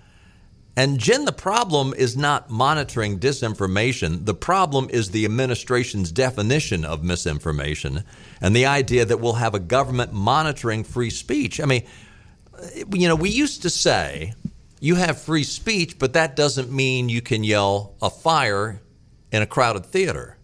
And 0.77 0.99
Jen, 0.99 1.25
the 1.25 1.33
problem 1.33 1.93
is 1.95 2.17
not 2.17 2.49
monitoring 2.49 3.19
disinformation. 3.19 4.25
The 4.25 4.35
problem 4.35 4.89
is 4.91 5.11
the 5.11 5.25
administration's 5.25 6.13
definition 6.13 6.85
of 6.85 7.03
misinformation 7.03 8.05
and 8.41 8.55
the 8.55 8.67
idea 8.67 9.05
that 9.05 9.21
we'll 9.21 9.35
have 9.35 9.55
a 9.55 9.61
government 9.61 10.13
monitoring 10.13 10.85
free 10.85 11.11
speech. 11.11 11.61
I 11.61 11.65
mean, 11.65 11.85
you 12.93 13.09
know, 13.09 13.17
we 13.17 13.31
used 13.31 13.63
to 13.63 13.71
say 13.71 14.35
you 14.81 14.95
have 14.95 15.21
free 15.21 15.45
speech, 15.45 15.99
but 15.99 16.13
that 16.13 16.37
doesn't 16.37 16.71
mean 16.73 17.09
you 17.09 17.21
can 17.21 17.45
yell 17.45 17.95
a 18.01 18.09
fire 18.09 18.81
in 19.33 19.43
a 19.43 19.47
crowded 19.47 19.85
theater. 19.85 20.37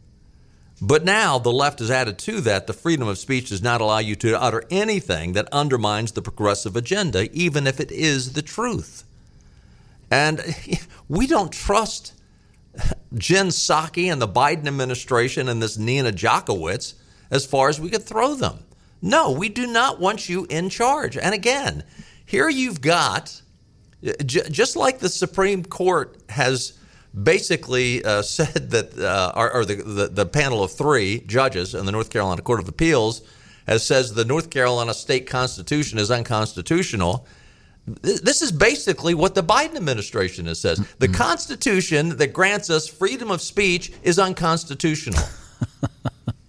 But 0.86 1.04
now 1.04 1.40
the 1.40 1.52
left 1.52 1.80
has 1.80 1.90
added 1.90 2.16
to 2.18 2.40
that 2.42 2.68
the 2.68 2.72
freedom 2.72 3.08
of 3.08 3.18
speech 3.18 3.48
does 3.48 3.60
not 3.60 3.80
allow 3.80 3.98
you 3.98 4.14
to 4.14 4.40
utter 4.40 4.62
anything 4.70 5.32
that 5.32 5.48
undermines 5.50 6.12
the 6.12 6.22
progressive 6.22 6.76
agenda, 6.76 7.28
even 7.32 7.66
if 7.66 7.80
it 7.80 7.90
is 7.90 8.34
the 8.34 8.42
truth. 8.42 9.02
And 10.12 10.40
we 11.08 11.26
don't 11.26 11.50
trust 11.50 12.12
Jen 13.14 13.48
Psaki 13.48 14.12
and 14.12 14.22
the 14.22 14.28
Biden 14.28 14.68
administration 14.68 15.48
and 15.48 15.60
this 15.60 15.76
Nina 15.76 16.12
Jankowicz 16.12 16.94
as 17.32 17.44
far 17.44 17.68
as 17.68 17.80
we 17.80 17.90
could 17.90 18.04
throw 18.04 18.36
them. 18.36 18.60
No, 19.02 19.32
we 19.32 19.48
do 19.48 19.66
not 19.66 19.98
want 19.98 20.28
you 20.28 20.46
in 20.48 20.68
charge. 20.68 21.16
And 21.16 21.34
again, 21.34 21.82
here 22.24 22.48
you've 22.48 22.80
got, 22.80 23.42
just 24.24 24.76
like 24.76 25.00
the 25.00 25.08
Supreme 25.08 25.64
Court 25.64 26.16
has 26.28 26.78
basically 27.20 28.04
uh, 28.04 28.22
said 28.38 28.70
that, 28.70 28.98
uh, 28.98 29.32
or, 29.34 29.52
or 29.52 29.64
the, 29.64 29.76
the, 29.76 30.08
the, 30.08 30.26
panel 30.26 30.62
of 30.62 30.72
three 30.72 31.20
judges 31.26 31.74
in 31.74 31.86
the 31.86 31.92
North 31.92 32.10
Carolina 32.10 32.42
Court 32.42 32.60
of 32.60 32.68
Appeals 32.68 33.22
has 33.66 33.84
says 33.84 34.14
the 34.14 34.24
North 34.24 34.50
Carolina 34.50 34.94
state 34.94 35.26
constitution 35.26 35.98
is 35.98 36.10
unconstitutional. 36.10 37.26
This 37.86 38.42
is 38.42 38.50
basically 38.50 39.14
what 39.14 39.34
the 39.34 39.42
Biden 39.42 39.76
administration 39.76 40.46
has 40.46 40.60
says. 40.60 40.78
The 40.98 41.06
mm-hmm. 41.06 41.14
Constitution 41.14 42.16
that 42.16 42.32
grants 42.32 42.68
us 42.68 42.88
freedom 42.88 43.30
of 43.30 43.40
speech 43.40 43.92
is 44.02 44.18
unconstitutional. 44.18 45.22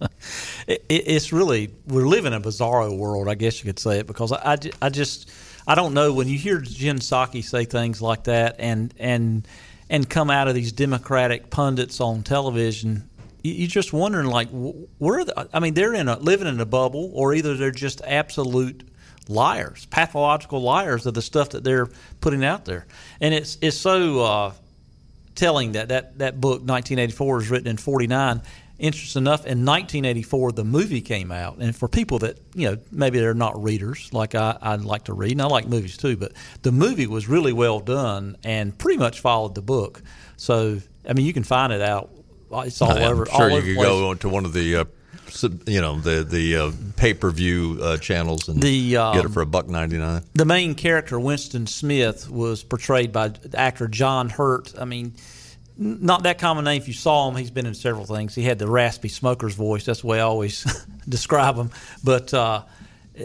it, 0.66 0.84
it's 0.88 1.32
really 1.32 1.70
we're 1.86 2.06
living 2.06 2.32
in 2.32 2.40
a 2.40 2.40
bizarro 2.40 2.96
world, 2.96 3.28
I 3.28 3.34
guess 3.34 3.62
you 3.62 3.66
could 3.66 3.78
say 3.78 4.00
it, 4.00 4.06
because 4.06 4.32
I, 4.32 4.54
I, 4.54 4.56
I 4.82 4.88
just 4.88 5.30
I 5.66 5.74
don't 5.74 5.94
know 5.94 6.12
when 6.12 6.28
you 6.28 6.38
hear 6.38 6.60
Jen 6.60 6.98
Psaki 6.98 7.44
say 7.44 7.64
things 7.64 8.02
like 8.02 8.24
that 8.24 8.56
and 8.58 8.92
and 8.98 9.46
and 9.90 10.08
come 10.08 10.30
out 10.30 10.48
of 10.48 10.54
these 10.54 10.72
Democratic 10.72 11.50
pundits 11.50 12.00
on 12.00 12.22
television, 12.22 13.08
you're 13.42 13.68
just 13.68 13.92
wondering 13.92 14.26
like 14.26 14.48
where 14.50 15.24
the, 15.24 15.48
I 15.52 15.60
mean 15.60 15.74
they're 15.74 15.94
in 15.94 16.08
a 16.08 16.18
living 16.18 16.46
in 16.46 16.60
a 16.60 16.66
bubble, 16.66 17.10
or 17.14 17.34
either 17.34 17.56
they're 17.56 17.70
just 17.70 18.00
absolute 18.02 18.88
liars, 19.28 19.86
pathological 19.86 20.60
liars 20.60 21.06
of 21.06 21.14
the 21.14 21.22
stuff 21.22 21.50
that 21.50 21.64
they're 21.64 21.88
putting 22.20 22.44
out 22.44 22.64
there, 22.64 22.86
and 23.20 23.32
it's 23.32 23.58
it's 23.60 23.76
so 23.76 24.20
uh, 24.20 24.52
telling 25.34 25.72
that 25.72 25.88
that 25.88 26.18
that 26.18 26.40
book 26.40 26.60
1984 26.60 27.42
is 27.42 27.50
written 27.50 27.68
in 27.68 27.76
49 27.76 28.42
interesting 28.78 29.22
enough, 29.22 29.40
in 29.40 29.64
1984, 29.64 30.52
the 30.52 30.64
movie 30.64 31.00
came 31.00 31.32
out, 31.32 31.58
and 31.58 31.74
for 31.74 31.88
people 31.88 32.18
that 32.20 32.38
you 32.54 32.70
know 32.70 32.78
maybe 32.90 33.18
they're 33.18 33.34
not 33.34 33.62
readers 33.62 34.08
like 34.12 34.34
I, 34.34 34.56
I 34.60 34.76
like 34.76 35.04
to 35.04 35.12
read, 35.12 35.32
and 35.32 35.42
I 35.42 35.46
like 35.46 35.66
movies 35.66 35.96
too, 35.96 36.16
but 36.16 36.32
the 36.62 36.72
movie 36.72 37.06
was 37.06 37.28
really 37.28 37.52
well 37.52 37.80
done 37.80 38.36
and 38.44 38.76
pretty 38.76 38.98
much 38.98 39.20
followed 39.20 39.54
the 39.54 39.62
book. 39.62 40.02
So 40.36 40.80
I 41.08 41.12
mean, 41.12 41.26
you 41.26 41.32
can 41.32 41.44
find 41.44 41.72
it 41.72 41.82
out. 41.82 42.10
It's 42.50 42.80
all 42.80 42.92
over. 42.92 43.26
Sure, 43.26 43.50
all 43.50 43.60
you 43.60 43.74
could 43.74 43.82
go 43.82 44.14
to 44.14 44.28
one 44.28 44.44
of 44.44 44.52
the. 44.52 44.76
Uh, 44.76 44.84
you 45.66 45.80
know 45.80 46.00
the 46.00 46.24
the 46.24 46.56
uh, 46.56 46.72
pay 46.96 47.12
per 47.12 47.30
view 47.30 47.78
uh, 47.82 47.98
channels 47.98 48.48
and 48.48 48.62
the, 48.62 48.96
um, 48.96 49.14
get 49.14 49.26
it 49.26 49.28
for 49.28 49.42
a 49.42 49.46
buck 49.46 49.68
ninety 49.68 49.98
nine. 49.98 50.22
The 50.34 50.46
main 50.46 50.74
character 50.74 51.20
Winston 51.20 51.66
Smith 51.66 52.30
was 52.30 52.64
portrayed 52.64 53.12
by 53.12 53.32
actor 53.52 53.88
John 53.88 54.30
Hurt. 54.30 54.72
I 54.78 54.86
mean, 54.86 55.14
not 55.78 56.24
that 56.24 56.38
common 56.38 56.64
name. 56.64 56.80
If 56.80 56.88
you 56.88 56.94
saw 56.94 57.28
him, 57.28 57.36
he's 57.36 57.50
been 57.50 57.66
in 57.66 57.74
several 57.74 58.04
things. 58.04 58.34
He 58.34 58.42
had 58.42 58.58
the 58.58 58.66
raspy 58.66 59.08
smoker's 59.08 59.54
voice. 59.54 59.84
That's 59.84 60.00
the 60.00 60.08
way 60.08 60.18
I 60.18 60.24
always 60.24 60.64
describe 61.08 61.56
him. 61.56 61.70
But 62.02 62.34
uh, 62.34 62.62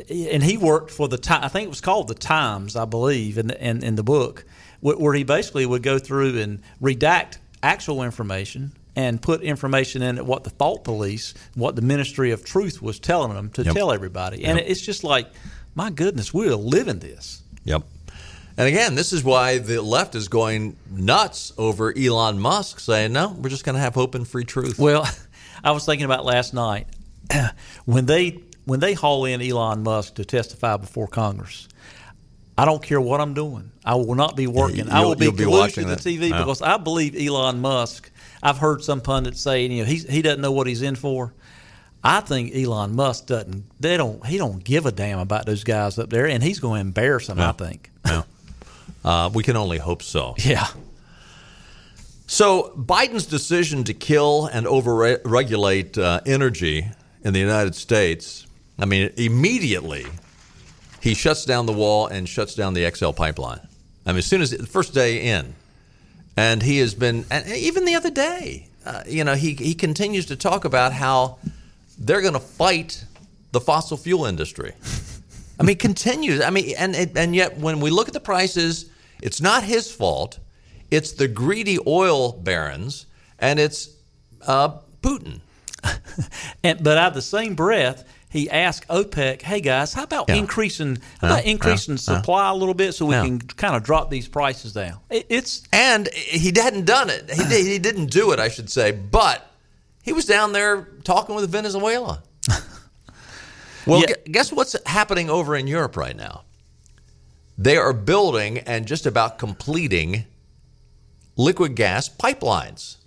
and 0.10 0.44
he 0.44 0.58
worked 0.58 0.92
for 0.92 1.08
the 1.08 1.18
time. 1.18 1.44
I 1.44 1.48
think 1.48 1.66
it 1.66 1.70
was 1.70 1.82
called 1.82 2.08
the 2.08 2.16
Times, 2.16 2.76
I 2.76 2.86
believe, 2.86 3.38
in 3.38 3.48
the, 3.48 3.68
in, 3.68 3.84
in 3.84 3.96
the 3.96 4.04
book, 4.04 4.46
where 4.82 5.14
he 5.14 5.24
basically 5.24 5.66
would 5.66 5.84
go 5.84 6.00
through 6.00 6.40
and 6.40 6.62
redact 6.82 7.38
actual 7.62 8.04
information 8.04 8.74
and 8.96 9.22
put 9.22 9.42
information 9.42 10.02
in 10.02 10.26
what 10.26 10.44
the 10.44 10.50
thought 10.50 10.84
police, 10.84 11.34
what 11.56 11.76
the 11.76 11.82
Ministry 11.82 12.32
of 12.32 12.46
Truth 12.46 12.82
was 12.82 13.00
telling 13.00 13.34
them 13.34 13.50
to 13.52 13.64
yep. 13.64 13.74
tell 13.74 13.92
everybody. 13.92 14.40
Yep. 14.40 14.50
And 14.50 14.60
it's 14.60 14.82
just 14.82 15.04
like, 15.04 15.28
my 15.74 15.90
goodness, 15.90 16.34
we're 16.34 16.56
living 16.56 17.00
this. 17.00 17.42
Yep. 17.64 17.84
And 18.58 18.68
again, 18.68 18.96
this 18.96 19.14
is 19.14 19.24
why 19.24 19.58
the 19.58 19.82
left 19.82 20.16
is 20.16 20.28
going 20.28 20.76
nuts 20.92 21.54
over 21.58 21.94
Elon 21.98 22.40
Musk 22.40 22.80
saying, 22.80 23.12
no, 23.12 23.36
we're 23.40 23.50
just 23.50 23.66
going 23.66 23.76
to 23.76 23.82
have 23.82 23.96
hope 23.96 24.14
and 24.16 24.28
free 24.28 24.46
truth. 24.46 24.78
Well, 24.78 25.10
I 25.64 25.72
was 25.72 25.86
thinking 25.86 26.06
about 26.06 26.26
last 26.26 26.54
night 26.54 26.88
when 27.86 28.06
they 28.06 28.42
when 28.66 28.80
they 28.80 28.94
haul 28.94 29.26
in 29.26 29.42
Elon 29.42 29.84
Musk 29.84 30.16
to 30.16 30.26
testify 30.26 30.78
before 30.78 31.08
Congress. 31.08 31.68
I 32.58 32.66
don't 32.66 32.84
care 32.84 33.02
what 33.02 33.20
I'm 33.20 33.34
doing. 33.34 33.72
I 33.84 33.96
will 33.96 34.16
not 34.16 34.36
be 34.36 34.46
working. 34.46 34.90
I 34.90 35.04
will 35.04 35.16
be 35.16 35.32
glued 35.32 35.74
to 35.74 35.86
the 35.86 35.96
TV 35.96 36.32
oh. 36.32 36.38
because 36.38 36.62
I 36.62 36.78
believe 36.78 37.16
Elon 37.16 37.60
Musk. 37.60 38.12
I've 38.44 38.58
heard 38.58 38.84
some 38.84 39.02
pundits 39.02 39.42
say, 39.42 39.66
you 39.66 39.80
know, 39.80 39.86
he 39.86 39.98
he 39.98 40.22
doesn't 40.22 40.42
know 40.42 40.52
what 40.52 40.68
he's 40.68 40.82
in 40.82 40.96
for. 40.96 41.34
I 42.04 42.20
think 42.20 42.54
Elon 42.54 42.96
Musk 42.96 43.28
doesn't. 43.28 43.64
They 43.80 43.98
don't. 43.98 44.24
He 44.26 44.38
don't 44.38 44.64
give 44.64 44.86
a 44.86 44.92
damn 44.92 45.20
about 45.20 45.46
those 45.46 45.64
guys 45.64 45.98
up 45.98 46.10
there, 46.10 46.28
and 46.28 46.44
he's 46.44 46.60
going 46.60 46.80
to 46.80 46.82
embarrass 46.82 47.28
them. 47.28 47.38
Yeah. 47.38 47.50
I 47.50 47.52
think. 47.54 47.90
Yeah. 48.06 48.24
Uh, 49.04 49.30
we 49.34 49.44
can 49.44 49.58
only 49.58 49.78
hope 49.78 50.02
so. 50.02 50.36
Yeah. 50.38 50.68
So 52.28 52.74
Biden's 52.78 53.26
decision 53.26 53.84
to 53.84 53.94
kill 53.94 54.48
and 54.48 54.66
overregulate 54.66 55.98
uh, 55.98 56.22
energy 56.26 56.90
in 57.24 57.34
the 57.34 57.40
United 57.40 57.76
States, 57.76 58.48
I 58.80 58.86
mean, 58.86 59.12
immediately 59.18 60.06
he 61.02 61.14
shuts 61.14 61.46
down 61.46 61.66
the 61.66 61.74
wall 61.74 62.08
and 62.08 62.28
shuts 62.28 62.56
down 62.56 62.74
the 62.74 62.90
XL 62.90 63.12
pipeline. 63.12 63.60
I 64.06 64.12
mean, 64.12 64.20
as 64.20 64.26
soon 64.26 64.42
as 64.42 64.52
the 64.52 64.66
first 64.66 64.94
day 64.94 65.22
in, 65.22 65.54
and 66.36 66.64
he 66.64 66.80
has 66.80 66.94
been, 66.96 67.26
and 67.30 67.48
even 67.48 67.86
the 67.86 67.96
other 67.96 68.10
day, 68.10 68.68
uh, 68.86 69.04
you 69.08 69.24
know, 69.24 69.36
he 69.36 69.54
he 69.54 69.76
continues 69.76 70.26
to 70.28 70.36
talk 70.36 70.66
about 70.66 70.92
how 70.92 71.38
they're 71.98 72.22
going 72.22 72.34
to 72.34 72.40
fight 72.40 73.06
the 73.52 73.62
fossil 73.62 73.98
fuel 73.98 74.26
industry. 74.26 74.74
I 75.60 75.64
mean, 75.64 75.78
continues. 75.78 76.42
I 76.42 76.50
mean, 76.50 76.74
and 76.78 76.96
and 76.96 77.36
yet 77.36 77.58
when 77.58 77.80
we 77.80 77.92
look 77.92 78.08
at 78.08 78.14
the 78.14 78.20
prices 78.20 78.90
it's 79.24 79.42
not 79.42 79.64
his 79.64 79.92
fault. 79.92 80.40
It's 80.92 81.14
the 81.14 81.28
greedy 81.28 81.80
oil 81.88 82.34
barons, 82.34 83.08
and 83.40 83.60
it's 83.60 83.90
uh, 84.46 84.78
Putin. 85.02 85.40
and, 86.64 86.84
but 86.84 86.98
out 86.98 87.10
of 87.10 87.14
the 87.16 87.22
same 87.22 87.56
breath, 87.56 88.04
he 88.30 88.50
asked 88.50 88.88
OPEC, 88.90 89.42
"Hey 89.42 89.62
guys, 89.62 89.94
how 89.94 90.04
about 90.04 90.28
Yeah. 90.28 90.36
increasing 90.36 90.98
how 91.22 91.28
Yeah, 91.28 91.34
about 91.34 91.46
increasing 91.46 91.94
yeah, 91.94 92.00
supply 92.18 92.50
a 92.50 92.54
little 92.56 92.74
bit 92.74 92.94
so 92.94 93.06
we 93.06 93.14
can 93.16 93.40
kind 93.40 93.76
of 93.76 93.84
drop 93.84 94.10
these 94.10 94.28
prices 94.28 94.74
down?" 94.74 95.00
It, 95.10 95.26
it's 95.30 95.64
And 95.72 96.10
he 96.14 96.52
hadn't 96.56 96.86
done 96.86 97.10
it. 97.10 97.32
He, 97.32 97.44
did, 97.44 97.66
he 97.66 97.80
didn't 97.80 98.08
do 98.08 98.32
it, 98.32 98.40
I 98.40 98.50
should 98.50 98.70
say, 98.70 98.92
but 98.92 99.50
he 100.04 100.14
was 100.14 100.26
down 100.26 100.52
there 100.52 100.88
talking 101.04 101.36
with 101.36 101.50
Venezuela. 101.50 102.24
well, 103.88 104.04
guess 104.26 104.52
what's 104.52 104.76
happening 104.86 105.30
over 105.30 105.56
in 105.56 105.68
Europe 105.68 105.96
right 105.98 106.16
now? 106.16 106.44
They 107.58 107.78
are 107.78 107.94
building 107.94 108.60
and 108.60 108.88
just 108.88 109.06
about 109.06 109.38
completing 109.38 110.26
liquid 111.36 111.76
gas 111.76 112.10
pipelines. 112.10 112.98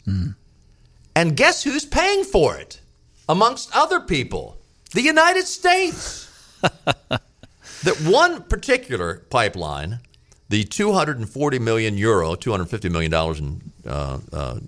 And 1.15 1.37
guess 1.37 1.63
who's 1.65 1.85
paying 1.85 2.25
for 2.25 2.57
it? 2.57 2.81
Amongst 3.29 3.75
other 3.75 4.01
people, 4.01 4.57
the 4.93 5.03
United 5.03 5.47
States. 5.47 6.31
that 6.61 7.97
one 8.05 8.43
particular 8.45 9.23
pipeline, 9.31 10.01
the 10.49 10.63
240 10.65 11.59
million 11.59 11.99
euro, 11.99 12.35
250 12.35 12.89
million 12.89 13.11
dollars 13.11 13.41
in 13.41 13.61
uh, 13.87 14.19
uh, 14.33 14.59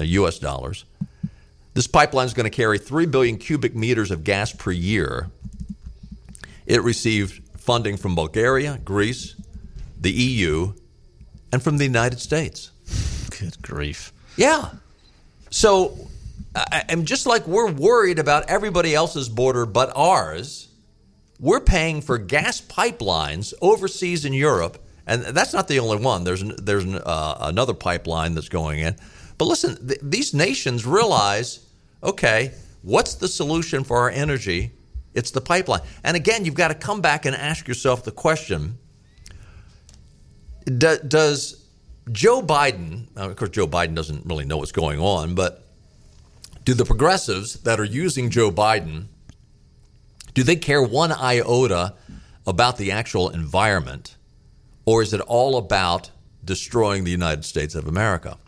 U.S. 0.00 0.38
dollars, 0.38 0.84
this 1.74 1.86
pipeline 1.86 2.26
is 2.26 2.34
going 2.34 2.44
to 2.44 2.50
carry 2.50 2.78
three 2.78 3.06
billion 3.06 3.36
cubic 3.36 3.74
meters 3.74 4.10
of 4.10 4.24
gas 4.24 4.52
per 4.52 4.70
year. 4.70 5.30
It 6.66 6.82
received 6.82 7.39
funding 7.60 7.96
from 7.96 8.14
Bulgaria, 8.16 8.80
Greece, 8.84 9.36
the 10.00 10.10
EU, 10.10 10.72
and 11.52 11.62
from 11.62 11.78
the 11.78 11.84
United 11.84 12.20
States. 12.20 12.70
good 13.38 13.60
grief. 13.62 14.12
Yeah. 14.36 14.70
So, 15.50 15.96
I- 16.54 16.84
I'm 16.88 17.04
just 17.04 17.26
like 17.26 17.46
we're 17.46 17.70
worried 17.70 18.18
about 18.18 18.48
everybody 18.50 18.94
else's 18.94 19.28
border 19.28 19.66
but 19.66 19.92
ours. 19.94 20.68
We're 21.38 21.60
paying 21.60 22.02
for 22.02 22.18
gas 22.18 22.60
pipelines 22.60 23.54
overseas 23.62 24.24
in 24.24 24.32
Europe, 24.34 24.78
and 25.06 25.22
that's 25.22 25.52
not 25.54 25.68
the 25.68 25.78
only 25.80 25.96
one. 25.98 26.24
There's 26.24 26.42
there's 26.56 26.84
uh, 26.86 27.36
another 27.40 27.72
pipeline 27.74 28.34
that's 28.34 28.48
going 28.50 28.80
in. 28.80 28.96
But 29.38 29.46
listen, 29.46 29.86
th- 29.88 30.00
these 30.02 30.34
nations 30.34 30.84
realize, 30.84 31.60
okay, 32.02 32.52
what's 32.82 33.14
the 33.14 33.28
solution 33.28 33.84
for 33.84 33.96
our 33.98 34.10
energy? 34.10 34.72
It's 35.14 35.30
the 35.30 35.40
pipeline. 35.40 35.80
And 36.04 36.16
again, 36.16 36.44
you've 36.44 36.54
got 36.54 36.68
to 36.68 36.74
come 36.74 37.00
back 37.00 37.26
and 37.26 37.34
ask 37.34 37.66
yourself 37.66 38.04
the 38.04 38.12
question: 38.12 38.78
do, 40.64 40.98
does 40.98 41.64
Joe 42.12 42.42
Biden, 42.42 43.06
of 43.16 43.36
course, 43.36 43.50
Joe 43.50 43.66
Biden 43.66 43.94
doesn't 43.94 44.26
really 44.26 44.44
know 44.44 44.56
what's 44.58 44.72
going 44.72 45.00
on, 45.00 45.34
but 45.34 45.64
do 46.64 46.74
the 46.74 46.84
progressives 46.84 47.54
that 47.62 47.80
are 47.80 47.84
using 47.84 48.30
Joe 48.30 48.50
Biden, 48.50 49.06
do 50.34 50.42
they 50.42 50.56
care 50.56 50.82
one 50.82 51.12
iota 51.12 51.94
about 52.46 52.76
the 52.78 52.90
actual 52.92 53.28
environment, 53.30 54.16
or 54.84 55.02
is 55.02 55.12
it 55.12 55.20
all 55.22 55.56
about 55.56 56.10
destroying 56.44 57.04
the 57.04 57.10
United 57.10 57.44
States 57.44 57.74
of 57.74 57.86
America? 57.86 58.38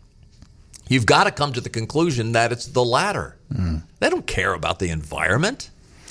You've 0.89 1.05
got 1.05 1.23
to 1.25 1.31
come 1.31 1.53
to 1.53 1.61
the 1.61 1.69
conclusion 1.69 2.33
that 2.33 2.51
it's 2.51 2.67
the 2.67 2.83
latter. 2.83 3.37
Hmm. 3.53 3.77
They 3.99 4.09
don't 4.09 4.27
care 4.27 4.53
about 4.53 4.79
the 4.79 4.89
environment. 4.89 5.69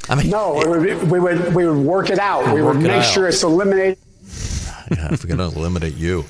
I 0.08 0.14
mean, 0.14 0.30
No, 0.30 0.54
we 0.54 0.94
would, 0.94 1.10
we 1.10 1.20
would 1.20 1.54
we 1.54 1.66
would 1.66 1.84
work 1.84 2.10
it 2.10 2.18
out. 2.18 2.46
We 2.54 2.62
would 2.62 2.76
Work 2.76 2.84
it 2.84 2.88
make 2.88 3.04
sure 3.04 3.28
it's 3.28 3.42
eliminated. 3.42 3.98
Yeah, 4.90 5.12
if 5.12 5.24
we're 5.24 5.34
going 5.34 5.50
to 5.50 5.56
eliminate 5.58 5.94
you. 5.94 6.24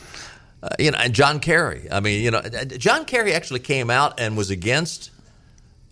Uh, 0.63 0.69
you 0.79 0.91
know, 0.93 0.99
and 0.99 1.13
John 1.13 1.41
Kerry. 1.41 1.89
I 1.91 1.99
mean, 2.01 2.23
you 2.23 2.31
know, 2.31 2.41
John 2.79 3.05
Kerry 3.05 3.35
actually 3.35 3.61
came 3.61 3.91
out 3.91 4.21
and 4.21 4.37
was 4.37 4.51
against 4.51 5.11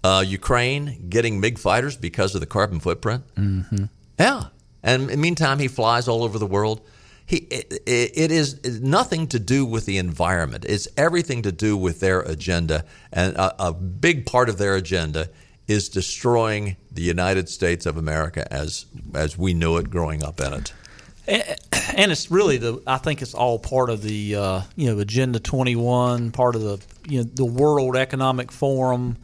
uh, 0.05 0.23
Ukraine 0.27 1.07
getting 1.09 1.41
MiG 1.41 1.59
fighters 1.59 1.97
because 1.97 2.35
of 2.35 2.41
the 2.41 2.47
carbon 2.47 2.79
footprint. 2.79 3.25
Mm-hmm. 3.35 3.87
Yeah, 4.19 4.45
and 4.83 5.03
in 5.03 5.09
the 5.09 5.17
meantime, 5.17 5.59
he 5.59 5.67
flies 5.67 6.07
all 6.07 6.23
over 6.23 6.39
the 6.39 6.47
world. 6.47 6.83
He, 7.27 7.39
it, 7.39 7.83
it 7.87 8.13
it 8.15 8.31
is 8.31 8.81
nothing 8.81 9.27
to 9.29 9.39
do 9.39 9.65
with 9.65 9.87
the 9.87 9.99
environment. 9.99 10.65
It's 10.69 10.87
everything 10.97 11.43
to 11.43 11.53
do 11.53 11.77
with 11.77 12.01
their 12.01 12.21
agenda, 12.21 12.85
and 13.13 13.35
a, 13.37 13.69
a 13.69 13.73
big 13.73 14.27
part 14.27 14.49
of 14.49 14.59
their 14.59 14.77
agenda 14.77 15.31
is 15.71 15.89
destroying 15.89 16.77
the 16.93 17.03
United 17.03 17.49
States 17.49 17.87
of 17.87 17.97
America 17.97 18.43
as 18.53 18.87
as 19.15 19.39
we 19.39 19.55
knew 19.55 19.77
it 19.77 19.89
growing 19.91 20.23
up 20.25 20.41
in 20.41 20.53
it. 20.53 20.73
and 21.97 22.11
it's 22.11 22.31
really 22.31 22.57
the 22.59 22.83
I 22.87 22.99
think 22.99 23.23
it's 23.23 23.35
all 23.35 23.59
part 23.59 23.89
of 23.91 24.03
the 24.03 24.35
uh, 24.37 24.61
you 24.77 24.93
know 24.93 24.99
Agenda 25.01 25.39
21, 25.39 26.33
part 26.33 26.57
of 26.57 26.63
the 26.63 26.81
you 27.09 27.19
know 27.19 27.25
the 27.25 27.45
World 27.45 27.97
Economic 27.97 28.51
Forum, 28.51 29.17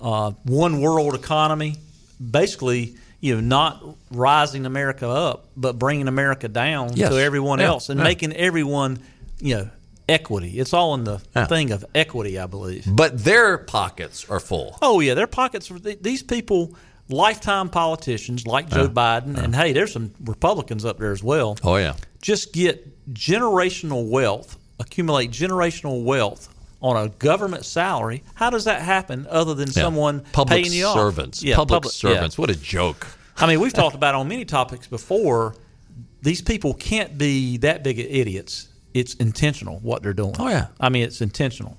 uh, 0.00 0.32
one 0.44 0.80
world 0.80 1.14
economy, 1.14 1.76
basically 2.20 2.96
you 3.20 3.34
know 3.36 3.40
not 3.40 3.82
rising 4.10 4.66
America 4.66 5.08
up 5.08 5.46
but 5.56 5.78
bringing 5.78 6.08
America 6.08 6.48
down 6.48 6.90
Yes. 6.94 7.10
to 7.10 7.16
everyone 7.18 7.58
Yeah, 7.60 7.66
else 7.68 7.88
and 7.88 7.98
yeah. 7.98 8.04
making 8.04 8.32
everyone 8.34 8.98
you 9.40 9.56
know 9.56 9.70
equity. 10.08 10.58
It's 10.58 10.72
all 10.72 10.94
in 10.94 11.04
the 11.04 11.20
Yeah. 11.34 11.46
thing 11.46 11.70
of 11.70 11.84
equity, 11.94 12.38
I 12.38 12.46
believe. 12.46 12.84
But 12.86 13.24
their 13.24 13.58
pockets 13.58 14.26
are 14.28 14.40
full. 14.40 14.78
Oh 14.82 15.00
yeah, 15.00 15.14
their 15.14 15.26
pockets. 15.26 15.70
These 16.00 16.22
people, 16.22 16.74
lifetime 17.08 17.68
politicians 17.70 18.46
like 18.46 18.68
Joe 18.70 18.88
Biden, 18.88 19.36
and 19.36 19.54
hey, 19.54 19.72
there's 19.72 19.92
some 19.92 20.12
Republicans 20.24 20.84
up 20.84 20.98
there 20.98 21.12
as 21.12 21.22
well. 21.22 21.56
Oh 21.64 21.76
yeah. 21.76 21.94
Just 22.20 22.52
get 22.52 22.90
generational 23.12 24.08
wealth, 24.08 24.56
accumulate 24.80 25.30
generational 25.30 26.02
wealth 26.04 26.48
on 26.82 26.96
a 26.96 27.08
government 27.08 27.64
salary. 27.64 28.22
How 28.34 28.50
does 28.50 28.64
that 28.64 28.82
happen 28.82 29.26
other 29.30 29.54
than 29.54 29.70
someone 29.70 30.20
public 30.32 30.62
paying 30.64 30.72
you 30.74 30.86
off? 30.86 30.94
servants. 30.96 31.42
Yeah, 31.42 31.56
public, 31.56 31.76
public- 31.82 31.94
servants. 31.94 32.36
What 32.38 32.50
a 32.50 32.56
joke. 32.56 33.06
I 33.36 33.46
mean, 33.46 33.58
we've 33.60 33.72
talked 33.72 33.94
about 33.96 34.14
on 34.14 34.28
many 34.28 34.44
topics 34.44 34.86
before. 34.86 35.54
These 36.22 36.40
people 36.42 36.72
can't 36.74 37.18
be 37.18 37.58
that 37.58 37.82
big 37.84 37.98
of 38.00 38.06
idiots. 38.06 38.68
It's 38.94 39.14
intentional 39.14 39.80
what 39.80 40.02
they're 40.02 40.14
doing. 40.14 40.36
Oh, 40.38 40.48
yeah. 40.48 40.68
I 40.80 40.88
mean, 40.88 41.02
it's 41.02 41.20
intentional. 41.20 41.76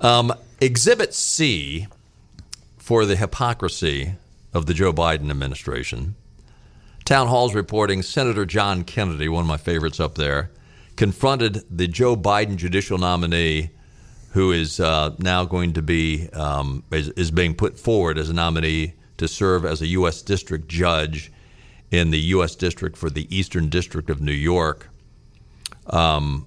Um, 0.00 0.32
exhibit 0.60 1.14
C 1.14 1.86
for 2.78 3.04
the 3.06 3.16
hypocrisy 3.16 4.14
of 4.52 4.66
the 4.66 4.74
Joe 4.74 4.92
Biden 4.92 5.30
administration. 5.30 6.16
Town 7.04 7.28
Hall's 7.28 7.54
reporting 7.54 8.02
Senator 8.02 8.46
John 8.46 8.84
Kennedy, 8.84 9.28
one 9.28 9.42
of 9.42 9.46
my 9.46 9.58
favorites 9.58 10.00
up 10.00 10.14
there, 10.14 10.50
confronted 10.96 11.62
the 11.70 11.86
Joe 11.86 12.16
Biden 12.16 12.56
judicial 12.56 12.96
nominee, 12.96 13.70
who 14.30 14.52
is 14.52 14.80
uh, 14.80 15.14
now 15.18 15.44
going 15.44 15.74
to 15.74 15.82
be 15.82 16.28
um, 16.32 16.82
is, 16.90 17.08
is 17.10 17.30
being 17.30 17.54
put 17.54 17.78
forward 17.78 18.16
as 18.16 18.30
a 18.30 18.32
nominee 18.32 18.94
to 19.18 19.28
serve 19.28 19.64
as 19.64 19.82
a 19.82 19.86
U.S. 19.88 20.22
district 20.22 20.68
judge 20.68 21.30
in 21.90 22.10
the 22.10 22.20
U.S. 22.20 22.54
district 22.54 22.96
for 22.96 23.10
the 23.10 23.34
Eastern 23.34 23.68
District 23.68 24.08
of 24.10 24.20
New 24.20 24.32
York. 24.32 24.88
Um, 25.86 26.46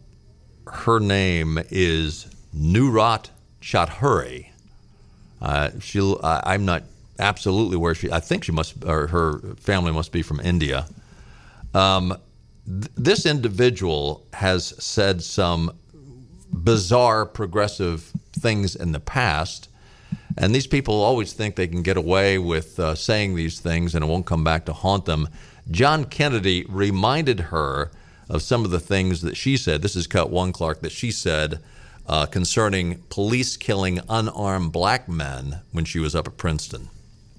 her 0.67 0.99
name 0.99 1.59
is 1.69 2.27
Nusrat 2.55 3.29
Choudhury. 3.61 4.49
Uh, 5.41 5.69
she, 5.79 5.99
I 6.23 6.53
I'm 6.53 6.65
not 6.65 6.83
absolutely 7.19 7.77
where 7.77 7.95
she. 7.95 8.11
I 8.11 8.19
think 8.19 8.43
she 8.43 8.51
must, 8.51 8.83
or 8.85 9.07
her 9.07 9.39
family 9.57 9.91
must 9.91 10.11
be 10.11 10.21
from 10.21 10.39
India. 10.39 10.87
Um, 11.73 12.17
th- 12.65 12.91
this 12.95 13.25
individual 13.25 14.25
has 14.33 14.73
said 14.83 15.21
some 15.21 15.71
bizarre 16.51 17.25
progressive 17.25 18.11
things 18.33 18.75
in 18.75 18.91
the 18.91 18.99
past, 18.99 19.69
and 20.37 20.53
these 20.55 20.67
people 20.67 20.95
always 20.95 21.33
think 21.33 21.55
they 21.55 21.67
can 21.67 21.83
get 21.83 21.97
away 21.97 22.37
with 22.37 22.79
uh, 22.79 22.95
saying 22.95 23.35
these 23.35 23.59
things 23.59 23.95
and 23.95 24.03
it 24.03 24.07
won't 24.07 24.25
come 24.25 24.43
back 24.43 24.65
to 24.65 24.73
haunt 24.73 25.05
them. 25.05 25.27
John 25.69 26.05
Kennedy 26.05 26.65
reminded 26.69 27.39
her 27.39 27.91
of 28.29 28.41
some 28.41 28.65
of 28.65 28.71
the 28.71 28.79
things 28.79 29.21
that 29.21 29.37
she 29.37 29.57
said. 29.57 29.81
This 29.81 29.95
is 29.95 30.07
cut 30.07 30.29
one, 30.29 30.51
Clark, 30.51 30.81
that 30.81 30.91
she 30.91 31.11
said 31.11 31.59
uh, 32.07 32.25
concerning 32.25 32.99
police 33.09 33.57
killing 33.57 33.99
unarmed 34.09 34.71
black 34.71 35.07
men 35.09 35.61
when 35.71 35.85
she 35.85 35.99
was 35.99 36.15
up 36.15 36.27
at 36.27 36.37
Princeton. 36.37 36.89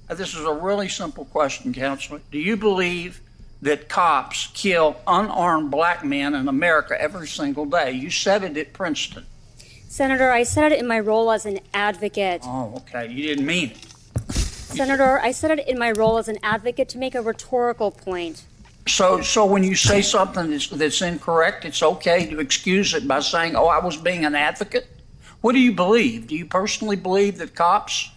Uh, 0.08 0.14
This 0.14 0.34
is 0.34 0.44
a 0.44 0.52
really 0.52 0.88
simple 0.88 1.24
question, 1.26 1.72
Counselor. 1.72 2.20
Do 2.30 2.38
you 2.38 2.56
believe 2.56 3.20
that 3.60 3.88
cops 3.88 4.48
kill 4.54 4.96
unarmed 5.06 5.70
black 5.70 6.04
men 6.04 6.34
in 6.34 6.48
America 6.48 7.00
every 7.00 7.26
single 7.26 7.64
day? 7.66 7.90
You 7.92 8.10
said 8.10 8.44
it 8.44 8.56
at 8.56 8.72
Princeton. 8.72 9.26
Senator, 9.88 10.30
I 10.30 10.42
said 10.42 10.72
it 10.72 10.78
in 10.78 10.86
my 10.86 11.00
role 11.00 11.30
as 11.30 11.46
an 11.46 11.60
advocate. 11.74 12.42
Oh, 12.44 12.74
okay. 12.76 13.10
You 13.10 13.22
didn't 13.26 13.46
mean 13.46 13.70
it. 13.70 13.78
Senator, 14.32 15.18
I 15.18 15.32
said 15.32 15.58
it 15.58 15.66
in 15.66 15.78
my 15.78 15.90
role 15.92 16.18
as 16.18 16.28
an 16.28 16.38
advocate 16.42 16.90
to 16.90 16.98
make 16.98 17.14
a 17.14 17.22
rhetorical 17.22 17.90
point. 17.90 18.44
So, 18.88 19.20
so 19.20 19.44
when 19.44 19.62
you 19.62 19.74
say 19.74 20.02
something 20.02 20.50
that's, 20.50 20.68
that's 20.68 21.02
incorrect, 21.02 21.64
it's 21.64 21.82
okay 21.82 22.26
to 22.30 22.40
excuse 22.40 22.94
it 22.94 23.06
by 23.06 23.20
saying, 23.20 23.54
"Oh, 23.54 23.66
I 23.66 23.84
was 23.84 23.96
being 23.96 24.24
an 24.24 24.34
advocate." 24.34 24.88
What 25.40 25.52
do 25.52 25.60
you 25.60 25.72
believe? 25.72 26.26
Do 26.26 26.34
you 26.34 26.46
personally 26.46 26.96
believe 26.96 27.38
that 27.38 27.54
cops 27.54 28.10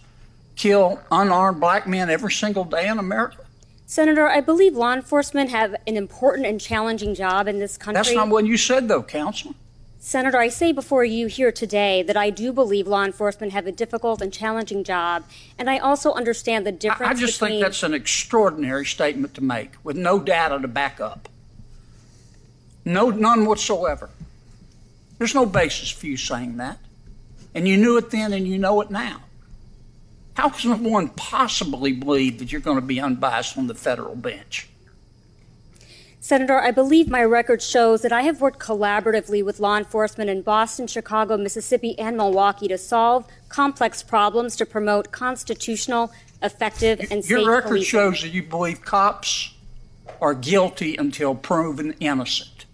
kill 0.56 1.00
unarmed 1.10 1.60
black 1.60 1.86
men 1.86 2.10
every 2.10 2.32
single 2.32 2.64
day 2.64 2.88
in 2.88 2.98
America? 2.98 3.44
Senator, 3.86 4.26
I 4.26 4.40
believe 4.40 4.74
law 4.74 4.94
enforcement 4.94 5.50
have 5.50 5.76
an 5.86 5.96
important 5.96 6.46
and 6.46 6.60
challenging 6.60 7.14
job 7.14 7.46
in 7.46 7.58
this 7.58 7.76
country. 7.76 8.02
That's 8.02 8.14
not 8.14 8.28
what 8.28 8.46
you 8.46 8.56
said, 8.56 8.88
though, 8.88 9.02
Counselor. 9.02 9.54
Senator, 10.04 10.38
I 10.38 10.48
say 10.48 10.72
before 10.72 11.04
you 11.04 11.28
here 11.28 11.52
today 11.52 12.02
that 12.02 12.16
I 12.16 12.28
do 12.30 12.52
believe 12.52 12.88
law 12.88 13.04
enforcement 13.04 13.52
have 13.52 13.68
a 13.68 13.72
difficult 13.72 14.20
and 14.20 14.32
challenging 14.32 14.82
job, 14.82 15.22
and 15.56 15.70
I 15.70 15.78
also 15.78 16.12
understand 16.12 16.66
the 16.66 16.72
difference. 16.72 17.12
I 17.12 17.20
just 17.20 17.38
between... 17.38 17.60
think 17.60 17.62
that's 17.62 17.84
an 17.84 17.94
extraordinary 17.94 18.84
statement 18.84 19.32
to 19.34 19.44
make 19.44 19.74
with 19.84 19.96
no 19.96 20.18
data 20.18 20.58
to 20.58 20.66
back 20.66 21.00
up. 21.00 21.28
No, 22.84 23.10
none 23.10 23.46
whatsoever. 23.46 24.10
There's 25.18 25.36
no 25.36 25.46
basis 25.46 25.92
for 25.92 26.08
you 26.08 26.16
saying 26.16 26.56
that. 26.56 26.78
And 27.54 27.68
you 27.68 27.76
knew 27.76 27.96
it 27.96 28.10
then 28.10 28.32
and 28.32 28.46
you 28.46 28.58
know 28.58 28.80
it 28.80 28.90
now. 28.90 29.20
How 30.34 30.48
can 30.48 30.82
one 30.82 31.10
possibly 31.10 31.92
believe 31.92 32.40
that 32.40 32.50
you're 32.50 32.60
going 32.60 32.76
to 32.76 32.84
be 32.84 33.00
unbiased 33.00 33.56
on 33.56 33.68
the 33.68 33.74
federal 33.74 34.16
bench? 34.16 34.68
Senator, 36.22 36.60
I 36.60 36.70
believe 36.70 37.08
my 37.08 37.24
record 37.24 37.60
shows 37.60 38.02
that 38.02 38.12
I 38.12 38.22
have 38.22 38.40
worked 38.40 38.60
collaboratively 38.60 39.44
with 39.44 39.58
law 39.58 39.76
enforcement 39.76 40.30
in 40.30 40.42
Boston, 40.42 40.86
Chicago, 40.86 41.36
Mississippi, 41.36 41.98
and 41.98 42.16
Milwaukee 42.16 42.68
to 42.68 42.78
solve 42.78 43.26
complex 43.48 44.04
problems 44.04 44.54
to 44.54 44.64
promote 44.64 45.10
constitutional, 45.10 46.12
effective, 46.40 47.00
and 47.10 47.24
Your 47.24 47.40
safe 47.40 47.48
record 47.48 47.68
policing. 47.70 47.88
shows 47.88 48.22
that 48.22 48.28
you 48.28 48.44
believe 48.44 48.82
cops 48.82 49.52
are 50.20 50.32
guilty 50.32 50.96
until 50.96 51.34
proven 51.34 51.92
innocent. 51.98 52.66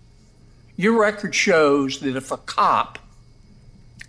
Your 0.76 1.00
record 1.00 1.34
shows 1.34 2.00
that 2.00 2.16
if 2.16 2.30
a 2.30 2.37
cop, 2.37 2.98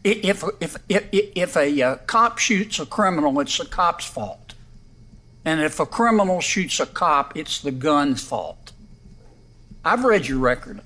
if 0.04 0.44
if 0.60 0.76
if, 0.90 1.08
if 1.14 1.56
a 1.56 1.82
uh, 1.82 1.96
cop 2.08 2.40
shoots 2.40 2.78
a 2.78 2.86
criminal, 2.86 3.40
it's 3.40 3.58
the 3.58 3.64
cop's 3.64 4.04
fault, 4.04 4.54
and 5.46 5.62
if 5.62 5.80
a 5.80 5.86
criminal 5.86 6.42
shoots 6.42 6.82
a 6.82 6.86
cop, 6.86 7.38
it's 7.38 7.62
the 7.62 7.72
gun's 7.72 8.22
fault. 8.22 8.59
I've 9.84 10.04
read 10.04 10.28
your 10.28 10.40
record. 10.40 10.82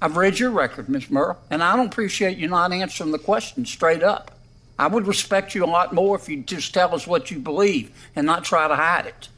I've 0.00 0.16
read 0.16 0.38
your 0.38 0.50
record, 0.50 0.88
Ms. 0.88 1.10
Merle, 1.10 1.38
and 1.50 1.62
I 1.62 1.76
don't 1.76 1.86
appreciate 1.86 2.36
you 2.36 2.48
not 2.48 2.72
answering 2.72 3.12
the 3.12 3.18
question 3.18 3.64
straight 3.64 4.02
up. 4.02 4.32
I 4.78 4.88
would 4.88 5.06
respect 5.06 5.54
you 5.54 5.64
a 5.64 5.66
lot 5.66 5.92
more 5.92 6.16
if 6.16 6.28
you'd 6.28 6.48
just 6.48 6.74
tell 6.74 6.94
us 6.94 7.06
what 7.06 7.30
you 7.30 7.38
believe 7.38 7.92
and 8.16 8.26
not 8.26 8.42
try 8.42 8.66
to 8.66 8.74
hide 8.74 9.06
it. 9.06 9.28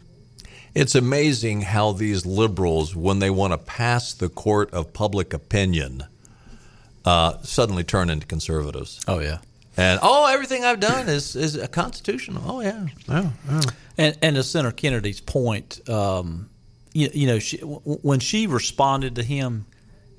It's 0.75 0.95
amazing 0.95 1.63
how 1.63 1.93
these 1.93 2.25
liberals, 2.25 2.97
when 2.97 3.19
they 3.19 3.31
want 3.31 3.53
to 3.53 3.59
pass 3.59 4.15
the 4.15 4.29
court 4.29 4.73
of 4.73 4.93
public 4.93 5.35
opinion, 5.35 6.05
uh, 7.05 7.39
suddenly 7.43 7.85
turn 7.85 8.09
into 8.11 8.27
conservatives. 8.27 9.01
Oh 9.07 9.19
yeah. 9.19 9.39
And 9.77 10.01
oh, 10.03 10.33
everything 10.33 10.65
I've 10.65 10.81
done 10.81 11.09
is 11.09 11.37
is 11.37 11.57
a 11.57 11.69
constitutional. 11.69 12.43
Oh 12.47 12.61
yeah, 12.61 12.87
yeah, 13.09 13.31
yeah. 13.51 13.61
And 13.99 14.19
and 14.23 14.37
to 14.37 14.43
Senator 14.43 14.75
Kennedy's 14.75 15.21
point, 15.21 15.87
um, 15.89 16.49
you, 16.95 17.11
you 17.13 17.27
know, 17.27 17.39
she, 17.39 17.59
w- 17.59 17.81
when 18.03 18.21
she 18.21 18.47
responded 18.47 19.17
to 19.17 19.23
him, 19.23 19.67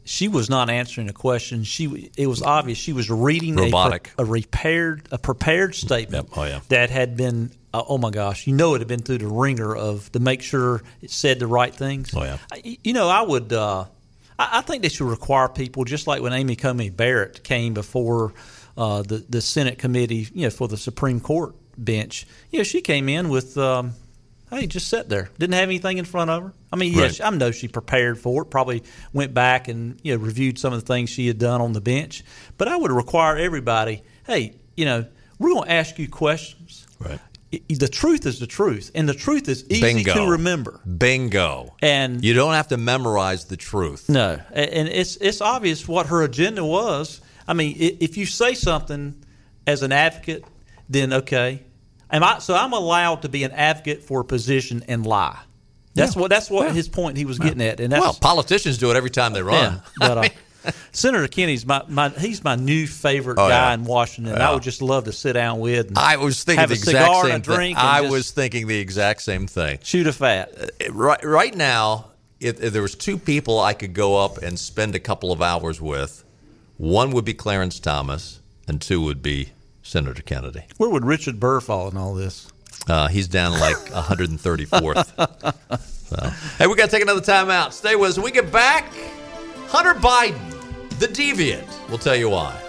she 0.03 0.27
was 0.27 0.49
not 0.51 0.69
answering 0.69 1.09
a 1.09 1.13
question. 1.13 1.63
She 1.63 2.11
it 2.15 2.27
was 2.27 2.43
obvious 2.43 2.77
she 2.77 2.93
was 2.93 3.09
reading 3.09 3.55
Robotic. 3.55 4.11
a, 4.19 4.21
a 4.21 4.25
repaired 4.25 5.07
a 5.11 5.17
prepared 5.17 5.73
statement 5.73 6.29
Oh 6.37 6.43
yeah. 6.43 6.59
that 6.69 6.91
had 6.91 7.17
been 7.17 7.49
uh, 7.73 7.81
oh 7.87 7.97
my 7.97 8.11
gosh, 8.11 8.45
you 8.45 8.53
know 8.53 8.75
it 8.75 8.79
had 8.81 8.87
been 8.87 9.01
through 9.01 9.17
the 9.17 9.27
wringer 9.27 9.75
of 9.75 10.11
to 10.11 10.19
make 10.19 10.43
sure 10.43 10.83
it 11.01 11.09
said 11.09 11.39
the 11.39 11.47
right 11.47 11.73
things. 11.73 12.13
Oh 12.15 12.23
yeah. 12.23 12.37
I- 12.53 12.77
You 12.83 12.93
know, 12.93 13.09
I 13.09 13.23
would. 13.23 13.51
Uh, 13.51 13.85
I, 14.37 14.59
I 14.59 14.61
think 14.61 14.83
they 14.83 14.89
should 14.89 15.07
require 15.09 15.47
people, 15.49 15.85
just 15.85 16.05
like 16.07 16.21
when 16.21 16.33
Amy 16.33 16.55
Coney 16.55 16.89
Barrett 16.91 17.43
came 17.43 17.73
before 17.73 18.33
uh, 18.77 19.01
the 19.01 19.25
the 19.27 19.41
Senate 19.41 19.79
committee, 19.79 20.27
you 20.33 20.43
know, 20.43 20.49
for 20.51 20.67
the 20.67 20.77
Supreme 20.77 21.19
Court 21.19 21.55
bench. 21.79 22.27
You 22.51 22.59
know, 22.59 22.63
she 22.63 22.81
came 22.81 23.09
in 23.09 23.29
with. 23.29 23.57
Um, 23.57 23.93
Hey, 24.49 24.67
just 24.67 24.87
sat 24.87 25.09
there. 25.09 25.29
Didn't 25.39 25.55
have 25.55 25.63
anything 25.63 25.97
in 25.97 26.05
front 26.05 26.29
of 26.29 26.43
her. 26.43 26.53
I 26.71 26.75
mean, 26.75 26.93
yes, 26.93 27.19
Right. 27.19 27.33
I 27.33 27.35
know 27.35 27.51
she 27.51 27.67
prepared 27.67 28.19
for 28.19 28.43
it. 28.43 28.45
Probably 28.45 28.83
went 29.11 29.33
back 29.33 29.67
and 29.67 29.99
you 30.03 30.15
know 30.15 30.23
reviewed 30.23 30.59
some 30.59 30.71
of 30.73 30.79
the 30.79 30.85
things 30.85 31.09
she 31.09 31.27
had 31.27 31.39
done 31.39 31.61
on 31.61 31.73
the 31.73 31.81
bench. 31.81 32.23
But 32.57 32.67
I 32.67 32.75
would 32.77 32.91
require 32.91 33.37
everybody. 33.37 34.03
Hey, 34.25 34.55
you 34.77 34.85
know, 34.85 35.05
we're 35.39 35.49
going 35.51 35.65
to 35.65 35.71
ask 35.71 35.97
you 35.99 36.07
questions. 36.07 36.85
Right. 36.99 37.19
The 37.69 37.87
truth 37.87 38.25
is 38.25 38.39
the 38.39 38.47
truth, 38.47 38.91
and 38.95 39.07
the 39.07 39.13
truth 39.13 39.47
is 39.47 39.65
easy 39.69 39.81
Bingo. 39.81 40.13
to 40.13 40.31
remember. 40.31 40.81
Bingo. 40.97 41.75
And 41.81 42.23
You 42.23 42.33
don't 42.33 42.53
have 42.53 42.67
to 42.69 42.77
memorize 42.77 43.45
the 43.45 43.55
truth. 43.55 44.09
no, 44.09 44.39
and 44.51 44.87
it's 44.89 45.15
it's 45.17 45.39
obvious 45.41 45.87
what 45.87 46.07
her 46.07 46.23
agenda 46.23 46.65
was. 46.65 47.21
I 47.47 47.53
mean, 47.53 47.75
if 47.79 48.17
you 48.17 48.25
say 48.25 48.55
something 48.55 49.23
as 49.65 49.83
an 49.83 49.91
advocate, 49.91 50.43
then 50.89 51.13
okay. 51.13 51.63
Am 52.15 52.23
I 52.23 52.39
so 52.39 52.55
I'm 52.55 52.73
allowed 52.73 53.21
to 53.23 53.29
be 53.29 53.43
an 53.43 53.51
advocate 53.51 54.03
for 54.03 54.21
a 54.21 54.25
position 54.25 54.83
and 54.87 55.05
lie? 55.05 55.37
That's 55.93 56.15
Yeah. 56.15 56.21
what 56.21 56.29
that's 56.29 56.49
what 56.49 56.67
Yeah. 56.67 56.73
his 56.73 56.87
point 56.87 57.17
he 57.17 57.25
was 57.25 57.39
getting 57.39 57.61
at, 57.61 57.79
and 57.79 57.91
that's 57.91 58.01
well, 58.01 58.13
politicians 58.13 58.77
do 58.77 58.89
it 58.91 58.95
every 58.97 59.09
time 59.09 59.33
they 59.33 59.41
run. 59.41 59.81
yeah. 60.01 60.07
But 60.07 60.17
uh, 60.17 60.71
Senator 60.91 61.27
Kenny's 61.27 61.65
my, 61.65 61.83
my 61.87 62.09
he's 62.09 62.43
my 62.43 62.55
new 62.55 62.87
favorite 62.87 63.37
Oh, 63.37 63.47
guy 63.49 63.69
yeah. 63.69 63.73
in 63.73 63.83
Washington. 63.85 64.35
Yeah. 64.35 64.49
I 64.49 64.53
would 64.53 64.63
just 64.63 64.81
love 64.81 65.03
to 65.05 65.11
sit 65.11 65.33
down 65.33 65.59
with. 65.59 65.89
And 65.89 65.97
I 65.97 66.17
was 66.17 66.43
thinking 66.43 66.59
have 66.61 66.69
the 66.69 66.75
a 66.75 66.77
exact 66.77 66.97
cigar 67.05 67.23
same 67.25 67.31
and 67.35 67.43
a 67.43 67.45
thing. 67.47 67.55
drink. 67.55 67.77
and 67.77 67.87
I 67.87 68.01
was 68.01 68.31
thinking 68.31 68.67
the 68.67 68.79
exact 68.79 69.21
same 69.21 69.45
thing. 69.47 69.79
shoot 69.83 70.07
a 70.07 70.13
fat. 70.13 70.51
Right, 70.89 71.23
right 71.23 71.55
now, 71.55 72.07
if, 72.39 72.61
if 72.63 72.73
there 72.73 72.81
was 72.81 72.95
two 72.95 73.17
people 73.17 73.59
I 73.59 73.73
could 73.73 73.93
go 73.93 74.17
up 74.23 74.37
and 74.39 74.57
spend 74.59 74.95
a 74.95 74.99
couple 74.99 75.31
of 75.31 75.41
hours 75.41 75.79
with, 75.81 76.23
one 76.77 77.11
would 77.11 77.25
be 77.25 77.33
Clarence 77.33 77.79
Thomas, 77.79 78.39
and 78.67 78.81
two 78.81 79.01
would 79.01 79.21
be 79.21 79.51
Senator 79.85 80.21
Kennedy. 80.23 80.63
Where 80.77 80.89
would 80.89 81.05
Richard 81.05 81.39
Burr 81.39 81.61
fall 81.61 81.87
in 81.89 81.95
all 81.95 82.13
this? 82.15 82.47
Uh, 82.87 83.07
he's 83.07 83.27
down 83.27 83.53
like 83.53 83.75
134th. 83.85 85.79
So. 86.05 86.29
Hey, 86.57 86.67
we 86.67 86.75
got 86.75 86.85
to 86.85 86.91
take 86.91 87.01
another 87.03 87.21
time 87.21 87.49
out. 87.49 87.73
Stay 87.73 87.95
with 87.95 88.11
us. 88.11 88.17
When 88.17 88.25
we 88.25 88.31
get 88.31 88.51
back, 88.51 88.91
Hunter 89.67 89.93
Biden, 89.93 90.39
the 90.99 91.07
deviant. 91.07 91.67
We'll 91.89 91.97
tell 91.97 92.15
you 92.15 92.29
why. 92.29 92.59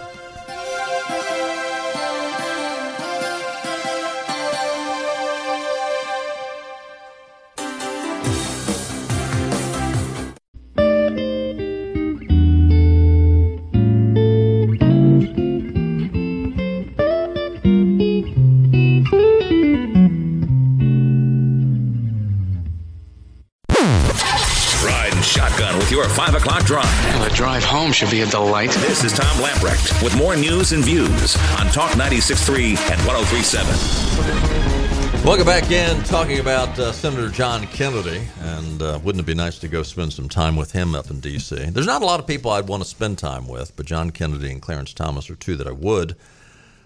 Home 27.87 27.93
should 27.93 28.11
be 28.11 28.19
a 28.19 28.25
delight. 28.25 28.71
This 28.71 29.05
is 29.05 29.13
Tom 29.13 29.37
Lamprecht 29.37 30.03
with 30.03 30.13
more 30.17 30.35
news 30.35 30.73
and 30.73 30.83
views 30.83 31.37
on 31.57 31.67
Talk 31.67 31.91
96.3 31.91 32.75
and 32.91 32.99
103.7. 33.01 35.23
Welcome 35.23 35.45
back 35.45 35.71
in, 35.71 36.03
talking 36.03 36.39
about 36.39 36.77
uh, 36.77 36.91
Senator 36.91 37.29
John 37.29 37.65
Kennedy, 37.67 38.27
and 38.41 38.81
uh, 38.81 38.99
wouldn't 39.01 39.23
it 39.23 39.25
be 39.25 39.33
nice 39.33 39.57
to 39.59 39.69
go 39.69 39.83
spend 39.83 40.11
some 40.11 40.27
time 40.27 40.57
with 40.57 40.73
him 40.73 40.95
up 40.95 41.09
in 41.09 41.21
D.C.? 41.21 41.55
There's 41.55 41.85
not 41.85 42.01
a 42.01 42.05
lot 42.05 42.19
of 42.19 42.27
people 42.27 42.51
I'd 42.51 42.67
want 42.67 42.83
to 42.83 42.89
spend 42.89 43.19
time 43.19 43.47
with, 43.47 43.73
but 43.77 43.85
John 43.85 44.11
Kennedy 44.11 44.51
and 44.51 44.61
Clarence 44.61 44.93
Thomas 44.93 45.29
are 45.29 45.35
two 45.35 45.55
that 45.55 45.67
I 45.67 45.71
would. 45.71 46.17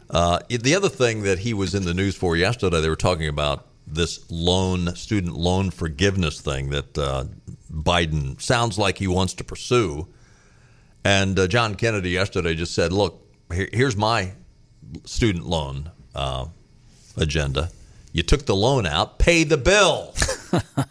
Uh, 0.08 0.38
the 0.50 0.76
other 0.76 0.90
thing 0.90 1.24
that 1.24 1.40
he 1.40 1.56
was 1.56 1.74
in 1.74 1.84
the 1.84 1.96
news 1.96 2.16
for 2.16 2.38
yesterday, 2.38 2.80
they 2.80 2.90
were 2.90 2.96
talking 2.96 3.28
about 3.28 3.66
this 3.88 4.24
loan, 4.30 4.96
student 4.96 5.36
loan 5.36 5.72
forgiveness 5.72 6.42
thing 6.42 6.70
that 6.70 6.96
uh, 6.96 7.24
Biden 7.74 8.40
sounds 8.40 8.78
like 8.78 9.00
he 9.00 9.08
wants 9.08 9.34
to 9.34 9.44
pursue. 9.44 10.08
And 11.04 11.38
uh, 11.40 11.48
John 11.48 11.76
Kennedy 11.76 12.12
yesterday 12.12 12.56
just 12.56 12.74
said, 12.74 12.92
"Look, 12.94 13.26
here, 13.54 13.70
here's 13.74 13.96
my 13.98 14.34
student 15.06 15.46
loan 15.46 15.90
uh, 16.14 16.46
agenda. 17.18 17.70
You 18.14 18.24
took 18.24 18.46
the 18.46 18.56
loan 18.56 18.86
out, 18.86 19.20
pay 19.20 19.44
the 19.44 19.58
bill." 19.58 20.14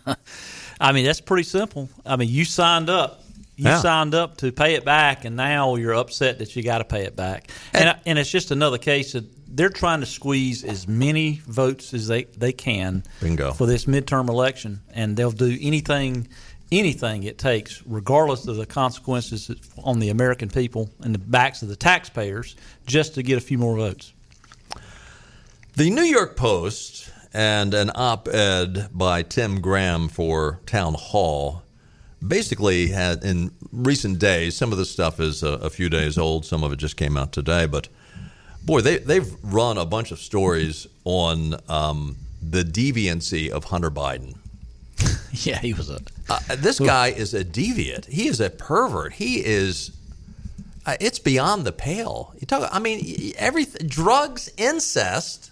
I 0.81 0.93
mean, 0.93 1.05
that's 1.05 1.21
pretty 1.21 1.43
simple. 1.45 1.89
I 2.07 2.17
mean, 2.17 2.29
you 2.29 2.45
signed 2.45 2.89
up. 2.91 3.23
You 3.57 3.67
Yeah. 3.67 3.81
signed 3.83 4.15
up 4.15 4.39
to 4.39 4.51
pay 4.53 4.75
it 4.75 4.87
back, 4.87 5.27
and 5.27 5.37
now 5.37 5.75
you're 5.77 5.95
upset 5.95 6.39
that 6.39 6.57
you 6.57 6.63
got 6.63 6.79
to 6.79 6.85
pay 6.85 7.03
it 7.05 7.15
back. 7.15 7.51
And, 7.75 7.95
and 8.07 8.19
it's 8.19 8.31
just 8.31 8.51
another 8.51 8.79
case 8.79 9.13
that 9.13 9.25
they're 9.55 9.69
trying 9.69 10.01
to 10.01 10.07
squeeze 10.07 10.65
as 10.65 10.89
many 10.89 11.43
votes 11.47 11.93
as 11.93 12.07
they, 12.09 12.25
they 12.25 12.53
can 12.53 13.03
Bingo. 13.21 13.53
for 13.53 13.67
this 13.67 13.85
midterm 13.85 14.31
election, 14.31 14.81
and 14.95 15.15
they'll 15.15 15.31
do 15.31 15.59
anything 15.61 16.29
anything 16.73 17.25
it 17.25 17.39
takes, 17.39 17.83
regardless 17.87 18.47
of 18.47 18.57
the 18.57 18.67
consequences 18.67 19.51
on 19.83 19.99
the 19.99 20.11
American 20.11 20.49
people 20.49 20.91
and 21.01 21.15
the 21.15 21.19
backs 21.19 21.63
of 21.63 21.69
the 21.69 21.77
taxpayers, 21.77 22.57
just 22.87 23.15
to 23.15 23.23
get 23.23 23.39
a 23.39 23.41
few 23.41 23.59
more 23.59 23.77
votes. 23.77 24.13
The 25.77 25.91
New 25.91 26.03
York 26.03 26.37
Post 26.37 27.11
and 27.33 27.75
an 27.75 27.91
op 27.95 28.29
ed 28.29 28.89
by 28.93 29.23
Tim 29.23 29.61
Graham 29.61 30.09
for 30.09 30.61
Town 30.67 30.95
Hall 30.95 31.63
basically 32.27 32.89
had, 32.89 33.25
in 33.25 33.51
recent 33.73 34.19
days, 34.19 34.57
some 34.57 34.73
of 34.73 34.79
this 34.79 34.91
stuff 34.91 35.21
is 35.21 35.43
a, 35.43 35.53
a 35.55 35.71
few 35.71 35.89
days 35.89 36.19
old, 36.19 36.45
some 36.45 36.63
of 36.65 36.73
it 36.73 36.77
just 36.77 36.97
came 36.97 37.17
out 37.17 37.33
today, 37.33 37.67
but 37.67 37.89
boy, 38.63 38.81
they, 38.81 38.99
they've 38.99 39.33
run 39.43 39.79
a 39.79 39.87
bunch 39.87 40.11
of 40.11 40.19
stories 40.19 40.87
on 41.05 41.55
um, 41.69 42.17
the 42.43 42.63
deviancy 42.63 43.49
of 43.49 43.65
Hunter 43.65 43.91
Biden. 43.91 44.37
yeah, 45.33 45.59
he 45.59 45.73
was 45.75 45.91
a. 45.91 46.01
Uh, 46.29 46.39
this 46.57 46.79
guy 46.79 47.09
is 47.09 47.35
a 47.35 47.45
deviant. 47.45 48.07
He 48.07 48.29
is 48.29 48.41
a 48.41 48.51
pervert. 48.51 49.15
He 49.15 49.45
is. 49.45 49.93
uh, 50.87 50.97
it's 51.01 51.19
beyond 51.19 51.65
the 51.65 51.73
pale. 51.73 52.35
You 52.39 52.47
talk. 52.47 52.69
I 52.73 52.79
mean, 52.79 53.33
everything: 53.37 53.89
drugs, 53.89 54.51
incest, 54.57 55.51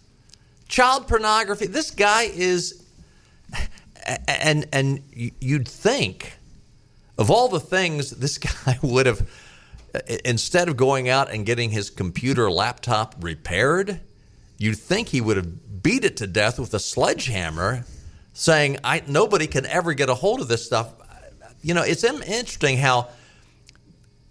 child 0.69 1.09
pornography. 1.09 1.67
This 1.67 1.91
guy 1.91 2.25
is, 2.25 2.83
and 4.27 4.67
and 4.73 5.03
you'd 5.13 5.69
think 5.69 6.39
of 7.19 7.31
all 7.31 7.49
the 7.49 7.61
things 7.61 8.11
this 8.19 8.39
guy 8.39 8.79
would 8.83 9.07
have, 9.07 9.29
instead 10.25 10.69
of 10.69 10.77
going 10.77 11.09
out 11.09 11.31
and 11.31 11.45
getting 11.45 11.71
his 11.71 11.91
computer 11.91 12.51
laptop 12.51 13.17
repaired, 13.21 14.01
you'd 14.57 14.79
think 14.79 15.09
he 15.09 15.21
would 15.21 15.37
have 15.37 15.83
beat 15.83 16.05
it 16.05 16.17
to 16.19 16.27
death 16.27 16.59
with 16.59 16.73
a 16.75 16.79
sledgehammer, 16.79 17.85
saying, 18.39 18.79
"I 18.85 19.03
nobody 19.07 19.47
can 19.47 19.67
ever 19.67 19.95
get 19.95 20.09
a 20.09 20.15
hold 20.15 20.41
of 20.41 20.49
this 20.49 20.65
stuff." 20.65 20.93
You 21.63 21.75
know, 21.75 21.83
it's 21.83 22.05
interesting 22.05 22.79
how 22.79 23.09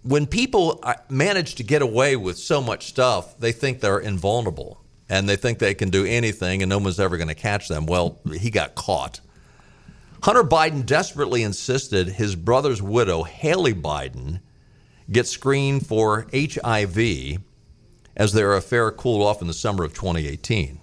when 0.02 0.26
people 0.26 0.80
uh, 0.82 0.94
manage 1.10 1.56
to 1.56 1.62
get 1.62 1.82
away 1.82 2.16
with 2.16 2.38
so 2.38 2.62
much 2.62 2.86
stuff, 2.86 3.38
they 3.38 3.52
think 3.52 3.80
they're 3.80 3.98
invulnerable 3.98 4.80
and 5.08 5.28
they 5.28 5.36
think 5.36 5.58
they 5.58 5.74
can 5.74 5.90
do 5.90 6.04
anything 6.06 6.62
and 6.62 6.70
no 6.70 6.78
one's 6.78 6.98
ever 6.98 7.16
going 7.18 7.28
to 7.28 7.34
catch 7.34 7.68
them. 7.68 7.84
Well, 7.84 8.18
he 8.38 8.50
got 8.50 8.74
caught. 8.74 9.20
Hunter 10.22 10.42
Biden 10.42 10.84
desperately 10.84 11.42
insisted 11.42 12.08
his 12.08 12.34
brother's 12.34 12.82
widow, 12.82 13.22
Hallie 13.22 13.74
Biden, 13.74 14.40
get 15.10 15.26
screened 15.26 15.86
for 15.86 16.26
HIV 16.34 17.38
as 18.16 18.32
their 18.32 18.54
affair 18.54 18.90
cooled 18.90 19.22
off 19.22 19.40
in 19.40 19.46
the 19.46 19.54
summer 19.54 19.84
of 19.84 19.94
2018. 19.94 20.80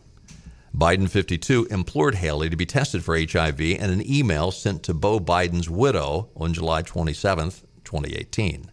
Biden 0.75 1.09
52 1.09 1.67
implored 1.71 2.15
Hallie 2.15 2.49
to 2.49 2.57
be 2.57 2.65
tested 2.65 3.01
for 3.01 3.17
HIV 3.17 3.61
in 3.61 3.89
an 3.89 4.05
email 4.05 4.51
sent 4.51 4.83
to 4.83 4.93
Beau 4.93 5.21
Biden's 5.21 5.69
widow 5.69 6.27
on 6.35 6.53
July 6.53 6.81
27, 6.81 7.51
2018. 7.85 8.69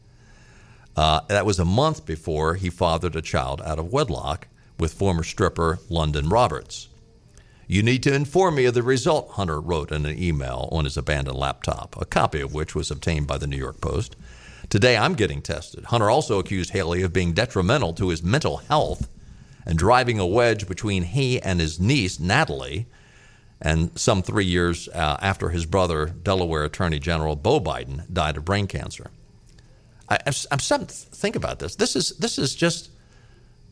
Uh, 0.96 1.20
that 1.28 1.46
was 1.46 1.60
a 1.60 1.64
month 1.64 2.04
before 2.04 2.56
he 2.56 2.70
fathered 2.70 3.14
a 3.14 3.22
child 3.22 3.62
out 3.64 3.78
of 3.78 3.92
wedlock 3.92 4.48
with 4.80 4.92
former 4.92 5.22
stripper 5.22 5.78
Lunden 5.88 6.28
Roberts. 6.28 6.88
You 7.68 7.84
need 7.84 8.02
to 8.02 8.12
inform 8.12 8.56
me 8.56 8.64
of 8.64 8.74
the 8.74 8.82
result, 8.82 9.30
Hunter 9.30 9.60
wrote 9.60 9.92
in 9.92 10.04
an 10.04 10.20
email 10.20 10.68
on 10.72 10.84
his 10.84 10.96
abandoned 10.96 11.38
laptop, 11.38 11.96
a 12.00 12.04
copy 12.04 12.40
of 12.40 12.52
which 12.52 12.74
was 12.74 12.90
obtained 12.90 13.28
by 13.28 13.38
the 13.38 13.46
New 13.46 13.56
York 13.56 13.80
Post. 13.80 14.16
Today 14.68 14.96
I'm 14.96 15.14
getting 15.14 15.40
tested. 15.40 15.84
Hunter 15.84 16.10
also 16.10 16.40
accused 16.40 16.72
Hallie 16.72 17.02
of 17.02 17.12
being 17.12 17.32
detrimental 17.32 17.92
to 17.94 18.08
his 18.08 18.24
mental 18.24 18.56
health 18.56 19.08
and 19.64 19.78
driving 19.78 20.18
a 20.18 20.26
wedge 20.26 20.66
between 20.66 21.04
he 21.04 21.40
and 21.40 21.60
his 21.60 21.78
niece, 21.78 22.18
Natalie, 22.18 22.86
and 23.60 23.96
some 23.98 24.22
three 24.22 24.44
years 24.44 24.88
uh, 24.88 25.18
after 25.20 25.50
his 25.50 25.66
brother, 25.66 26.06
Delaware 26.06 26.64
Attorney 26.64 26.98
General 26.98 27.36
Beau 27.36 27.60
Biden, 27.60 28.12
died 28.12 28.36
of 28.36 28.44
brain 28.44 28.66
cancer. 28.66 29.10
I, 30.08 30.18
am 30.26 30.58
starting 30.58 30.88
to 30.88 30.94
think 30.94 31.36
about 31.36 31.58
this. 31.58 31.76
This 31.76 31.96
is 31.96 32.10
this 32.18 32.38
is 32.38 32.54
just 32.54 32.90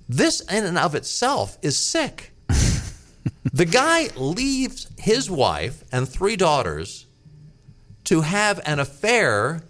this 0.09 0.41
in 0.43 0.65
and 0.65 0.79
of 0.79 0.95
itself 0.95 1.59
is 1.61 1.77
sick. 1.77 2.33
the 3.53 3.67
guy 3.67 4.09
leaves 4.17 4.89
his 4.99 5.31
wife 5.31 5.85
and 5.93 6.09
three 6.09 6.37
daughters 6.37 7.07
to 8.05 8.23
have 8.23 8.61
an 8.65 8.79
affair 8.79 9.63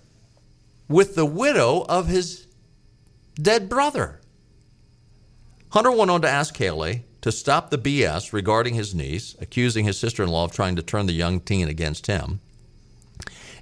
with 0.89 1.15
the 1.15 1.27
widow 1.27 1.85
of 1.89 2.07
his 2.07 2.47
dead 3.35 3.69
brother. 3.69 4.20
Hunter 5.71 5.93
went 5.93 6.11
on 6.11 6.21
to 6.23 6.29
ask 6.29 6.57
Hallie 6.57 7.05
to 7.21 7.31
stop 7.31 7.71
the 7.71 7.79
BS 7.79 8.33
regarding 8.33 8.75
his 8.75 8.93
niece, 8.93 9.37
accusing 9.41 9.85
his 9.85 9.99
sister 9.99 10.23
in 10.25 10.29
law 10.29 10.45
of 10.45 10.53
trying 10.53 10.75
to 10.75 10.83
turn 10.83 11.07
the 11.07 11.13
young 11.13 11.39
teen 11.39 11.69
against 11.69 12.09
him. 12.09 12.41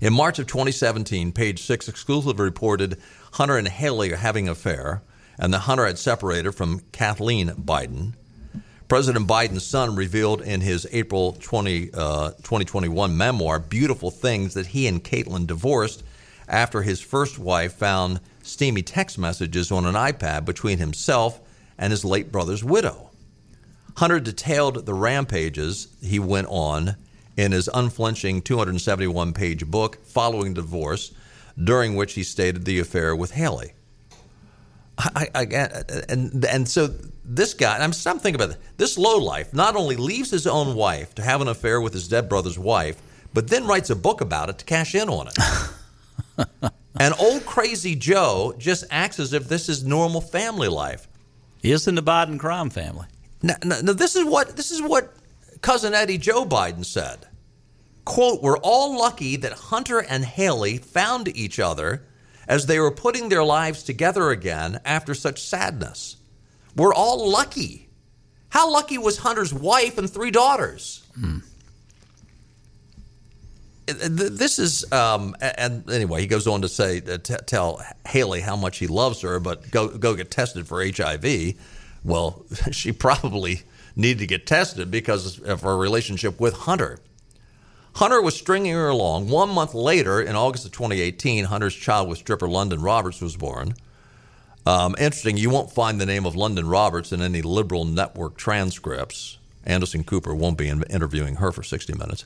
In 0.01 0.15
March 0.15 0.39
of 0.39 0.47
2017, 0.47 1.33
page 1.33 1.63
six 1.63 1.87
exclusively 1.87 2.45
reported 2.45 2.99
Hunter 3.33 3.59
and 3.59 3.69
Hallie 3.69 4.13
are 4.13 4.17
having 4.17 4.47
an 4.47 4.53
affair, 4.53 5.03
and 5.39 5.53
that 5.53 5.61
Hunter 5.61 5.87
had 5.87 5.99
separated 5.99 6.53
from 6.53 6.81
Kathleen 6.93 7.49
Biden. 7.49 8.15
President 8.89 9.27
Biden's 9.27 9.67
son 9.67 9.95
revealed 9.95 10.41
in 10.41 10.63
his 10.63 10.89
April 10.93 11.37
20, 11.41 11.91
uh, 11.93 12.31
2021 12.31 13.15
memoir, 13.19 13.59
Beautiful 13.59 14.11
Things, 14.11 14.55
that 14.55 14.69
he 14.69 14.87
and 14.87 15.05
Caitlyn 15.05 15.47
divorced 15.47 16.05
after 16.49 16.81
his 16.81 17.03
first 17.03 17.39
wife 17.39 17.75
found 17.75 18.21
steamy 18.43 18.81
text 18.81 19.19
messages 19.19 19.71
on 19.71 19.85
an 19.85 19.95
iPad 19.95 20.47
between 20.47 20.79
himself 20.79 21.41
and 21.79 21.91
his 21.91 22.05
late 22.05 22.33
brother's 22.33 22.65
widow. 22.65 23.11
Hunter 23.97 24.21
detailed 24.21 24.87
the 24.87 24.95
rampages 24.95 25.89
he 26.01 26.19
went 26.19 26.47
on 26.49 26.97
in 27.37 27.53
his 27.53 27.69
unflinching 27.73 28.43
271 28.43 29.33
page 29.33 29.67
book, 29.67 30.05
Following 30.05 30.55
Divorce, 30.55 31.13
during 31.63 31.97
which 31.97 32.15
he 32.15 32.23
stated 32.23 32.65
the 32.65 32.79
affair 32.79 33.15
with 33.17 33.33
Hallie. 33.33 33.73
I, 34.99 35.29
I, 35.35 35.43
and, 36.09 36.45
and 36.45 36.69
so 36.69 36.93
this 37.25 37.55
guy, 37.55 37.77
I'm, 37.77 37.93
I'm 38.07 38.19
thinking 38.19 38.35
about 38.35 38.49
this, 38.49 38.59
this 38.77 38.99
lowlife 38.99 39.53
not 39.53 39.77
only 39.77 39.97
leaves 39.97 40.31
his 40.31 40.47
own 40.47 40.75
wife 40.75 41.15
to 41.17 41.23
have 41.23 41.41
an 41.41 41.49
affair 41.49 41.81
with 41.81 41.93
his 41.93 42.09
dead 42.09 42.29
brother's 42.29 42.59
wife, 42.59 43.01
but 43.35 43.49
then 43.49 43.67
writes 43.67 43.91
a 43.91 43.97
book 43.97 44.21
about 44.21 44.49
it 44.49 44.59
to 44.59 44.65
cash 44.65 44.95
in 44.95 45.09
on 45.09 45.29
it. 45.29 46.73
and 47.01 47.15
old 47.19 47.45
crazy 47.45 47.95
Joe 47.95 48.55
just 48.59 48.85
acts 48.91 49.19
as 49.19 49.33
if 49.33 49.49
this 49.49 49.69
is 49.69 49.85
normal 49.85 50.21
family 50.21 50.69
life. 50.69 51.08
Isn't 51.63 51.95
the 51.95 52.03
Biden 52.03 52.39
crime 52.39 52.71
family? 52.71 53.07
Now, 53.43 53.55
now, 53.65 53.93
this 53.93 54.17
is 54.17 54.25
what 54.25 54.57
this 54.57 54.71
is 54.71 54.83
what 54.83 55.15
cousin 55.63 55.95
Eddie 55.95 56.19
Joe 56.19 56.45
Biden 56.45 56.85
said 56.85 57.27
quote, 58.09 58.43
We're 58.43 58.59
all 58.59 58.99
lucky 58.99 59.37
that 59.37 59.53
Hunter 59.53 60.01
and 60.01 60.25
Hallie 60.25 60.79
found 60.79 61.29
each 61.37 61.61
other 61.61 62.07
as 62.49 62.65
they 62.65 62.81
were 62.81 62.91
putting 62.91 63.29
their 63.29 63.45
lives 63.45 63.83
together 63.83 64.31
again 64.31 64.81
after 64.85 65.15
such 65.15 65.43
sadness. 65.43 66.17
We're 66.75 66.95
all 66.95 67.31
lucky. 67.31 67.91
How 68.49 68.71
lucky 68.71 68.97
was 68.97 69.19
Hunter's 69.19 69.53
wife 69.53 69.99
and 69.99 70.09
three 70.09 70.31
daughters? 70.31 71.05
Hmm. 71.21 71.39
This 73.95 74.59
is, 74.59 74.91
um, 74.93 75.35
and 75.41 75.89
anyway, 75.91 76.21
he 76.21 76.27
goes 76.27 76.47
on 76.47 76.63
to 76.63 76.69
say, 76.69 77.01
t- 77.01 77.35
tell 77.47 77.83
Hallie 78.07 78.41
how 78.41 78.57
much 78.57 78.79
he 78.79 78.87
loves 78.87 79.23
her, 79.23 79.41
but 79.41 79.71
go 79.71 79.89
go 79.89 80.15
get 80.15 80.31
tested 80.31 80.67
for 80.67 80.85
HIV. 80.85 81.55
Well, 82.05 82.45
she 82.71 82.93
probably 82.93 83.63
needed 83.97 84.21
to 84.21 84.27
get 84.27 84.47
tested 84.47 84.91
because 84.91 85.41
of 85.41 85.63
her 85.63 85.77
relationship 85.77 86.39
with 86.41 86.55
Hunter. 86.55 87.01
Hunter 87.95 88.23
was 88.23 88.37
stringing 88.37 88.75
her 88.75 88.89
along. 88.89 89.29
One 89.29 89.51
month 89.51 89.75
later, 89.75 90.21
in 90.21 90.37
August 90.37 90.65
of 90.65 90.73
2018, 90.73 91.47
Hunter's 91.47 91.75
child 91.75 92.09
with 92.09 92.19
stripper 92.19 92.47
Lunden 92.47 92.83
Roberts 92.83 93.21
was 93.21 93.37
born. 93.37 93.75
Um, 94.65 94.95
interesting, 94.99 95.37
you 95.37 95.51
won't 95.51 95.73
find 95.73 96.01
the 96.01 96.07
name 96.07 96.27
of 96.27 96.35
Lunden 96.35 96.71
Roberts 96.71 97.11
in 97.11 97.23
any 97.23 97.43
liberal 97.43 97.85
network 97.85 98.37
transcripts. 98.37 99.39
Anderson 99.65 100.05
Cooper 100.05 100.35
won't 100.35 100.59
be 100.59 100.69
interviewing 100.69 101.37
her 101.37 101.51
for 101.51 101.63
60 101.63 101.95
minutes. 101.95 102.25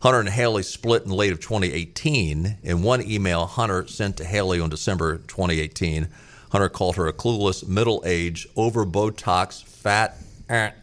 Hunter 0.00 0.20
and 0.20 0.28
Hallie 0.28 0.62
split 0.62 1.04
in 1.04 1.10
late 1.10 1.32
of 1.32 1.40
2018. 1.40 2.58
In 2.62 2.82
one 2.82 3.02
email 3.02 3.46
Hunter 3.46 3.86
sent 3.86 4.16
to 4.18 4.24
Hallie 4.24 4.60
on 4.60 4.70
December 4.70 5.18
2018, 5.18 6.08
Hunter 6.52 6.68
called 6.68 6.96
her 6.96 7.06
a 7.06 7.12
clueless, 7.12 7.66
middle 7.66 8.02
aged, 8.04 8.48
over 8.56 8.84
Botox, 8.84 9.62
fat 9.62 10.16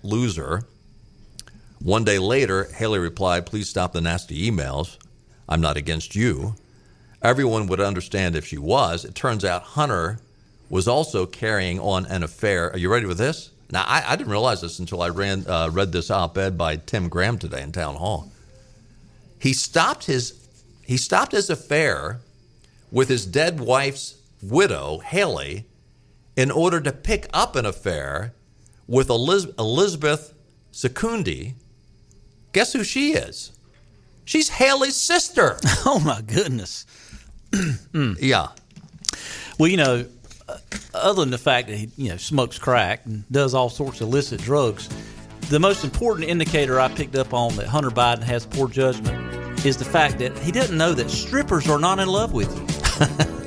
loser 0.03 0.65
one 1.79 2.03
day 2.03 2.17
later, 2.17 2.65
Haley 2.65 2.99
replied, 2.99 3.45
Please 3.45 3.69
stop 3.69 3.93
the 3.93 4.01
nasty 4.01 4.49
emails. 4.49 4.97
I'm 5.47 5.61
not 5.61 5.77
against 5.77 6.15
you. 6.15 6.55
Everyone 7.21 7.67
would 7.67 7.79
understand 7.79 8.35
if 8.35 8.45
she 8.45 8.57
was. 8.57 9.05
It 9.05 9.15
turns 9.15 9.45
out 9.45 9.61
Hunter 9.61 10.19
was 10.69 10.87
also 10.87 11.25
carrying 11.25 11.79
on 11.79 12.05
an 12.07 12.23
affair. 12.23 12.71
Are 12.71 12.77
you 12.77 12.91
ready 12.91 13.05
with 13.05 13.17
this? 13.17 13.51
Now, 13.71 13.83
I, 13.85 14.03
I 14.07 14.15
didn't 14.15 14.31
realize 14.31 14.61
this 14.61 14.79
until 14.79 15.01
I 15.01 15.09
ran, 15.09 15.45
uh, 15.47 15.69
read 15.71 15.91
this 15.91 16.09
op 16.09 16.37
ed 16.37 16.57
by 16.57 16.77
Tim 16.77 17.09
Graham 17.09 17.37
today 17.37 17.61
in 17.61 17.71
Town 17.71 17.95
Hall. 17.95 18.31
He 19.39 19.53
stopped 19.53 20.05
his, 20.05 20.47
he 20.85 20.97
stopped 20.97 21.31
his 21.31 21.49
affair 21.49 22.19
with 22.91 23.09
his 23.09 23.25
dead 23.25 23.59
wife's 23.59 24.15
widow, 24.41 24.99
Hallie, 25.05 25.65
in 26.35 26.51
order 26.51 26.79
to 26.81 26.91
pick 26.91 27.27
up 27.33 27.55
an 27.55 27.65
affair 27.65 28.33
with 28.87 29.09
Eliz- 29.09 29.53
Elizabeth 29.59 30.33
Secundy, 30.71 31.53
Guess 32.53 32.73
who 32.73 32.83
she 32.83 33.13
is? 33.13 33.51
She's 34.25 34.49
Hallie's 34.49 34.95
sister. 34.95 35.57
Oh 35.85 35.99
my 35.99 36.21
goodness. 36.21 36.85
mm. 37.51 38.17
Yeah. 38.21 38.47
Well, 39.59 39.69
you 39.69 39.77
know, 39.77 40.05
uh, 40.49 40.57
other 40.93 41.21
than 41.21 41.29
the 41.31 41.37
fact 41.37 41.67
that 41.67 41.75
he, 41.77 41.89
you 41.97 42.09
know, 42.09 42.17
smokes 42.17 42.57
crack 42.59 43.05
and 43.05 43.27
does 43.31 43.53
all 43.53 43.69
sorts 43.69 44.01
of 44.01 44.07
illicit 44.07 44.41
drugs, 44.41 44.89
the 45.49 45.59
most 45.59 45.83
important 45.83 46.27
indicator 46.29 46.79
I 46.79 46.87
picked 46.89 47.15
up 47.15 47.33
on 47.33 47.55
that 47.57 47.67
Hunter 47.67 47.89
Biden 47.89 48.23
has 48.23 48.45
poor 48.45 48.67
judgment 48.67 49.26
is 49.65 49.77
the 49.77 49.85
fact 49.85 50.19
that 50.19 50.37
he 50.39 50.51
doesn't 50.51 50.77
know 50.77 50.93
that 50.93 51.09
strippers 51.09 51.69
are 51.69 51.79
not 51.79 51.99
in 51.99 52.07
love 52.07 52.33
with 52.33 52.55
you. 52.57 52.65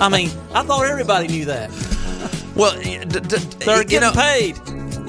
I 0.00 0.08
mean, 0.08 0.30
I 0.54 0.62
thought 0.62 0.86
everybody 0.86 1.28
knew 1.28 1.44
that. 1.46 1.70
Well, 2.54 2.80
d- 2.80 3.04
d- 3.04 3.36
they're 3.64 3.84
getting 3.84 4.00
know, 4.00 4.12
paid. 4.12 4.56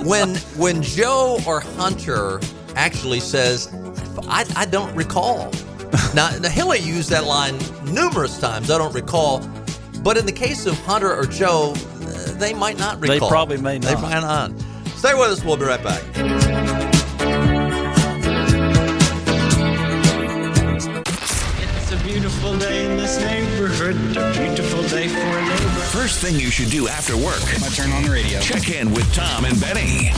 when 0.06 0.36
when 0.58 0.82
Joe 0.82 1.40
or 1.48 1.60
Hunter 1.62 2.40
actually 2.76 3.20
says, 3.20 3.74
I, 4.28 4.46
I 4.56 4.66
don't 4.66 4.94
recall. 4.96 5.52
now, 6.16 6.28
Haley 6.44 6.80
used 6.80 7.10
that 7.10 7.26
line 7.26 7.58
numerous 7.86 8.40
times. 8.40 8.70
I 8.72 8.78
don't 8.78 8.94
recall. 8.94 9.40
But 10.04 10.18
in 10.18 10.26
the 10.26 10.32
case 10.32 10.66
of 10.66 10.76
Hunter 10.80 11.14
or 11.14 11.26
Joe, 11.26 11.74
uh, 11.76 12.34
they 12.38 12.54
might 12.54 12.80
not 12.80 13.00
recall. 13.00 13.20
They 13.20 13.28
probably 13.28 13.58
may 13.58 13.80
not. 13.80 13.96
They 13.96 14.02
might 14.02 14.22
not. 14.22 14.52
Stay 14.96 15.14
with 15.14 15.32
us. 15.32 15.44
We'll 15.44 15.58
be 15.58 15.66
right 15.66 15.84
back. 15.84 16.02
Neighborhood, 23.94 24.18
a 24.18 24.40
beautiful 24.40 24.82
day 24.84 25.08
for 25.08 25.20
a 25.20 25.42
neighbor. 25.46 25.70
First 25.92 26.20
thing 26.20 26.36
you 26.36 26.52
should 26.52 26.70
do 26.70 26.88
after 26.88 27.16
work. 27.16 27.42
I 27.64 27.70
turn 27.70 27.92
on 27.92 28.04
the 28.04 28.10
radio. 28.10 28.40
Check 28.40 28.70
in 28.70 28.94
with 28.94 29.12
Tom 29.14 29.46
and 29.46 29.60
Benny. 29.60 30.12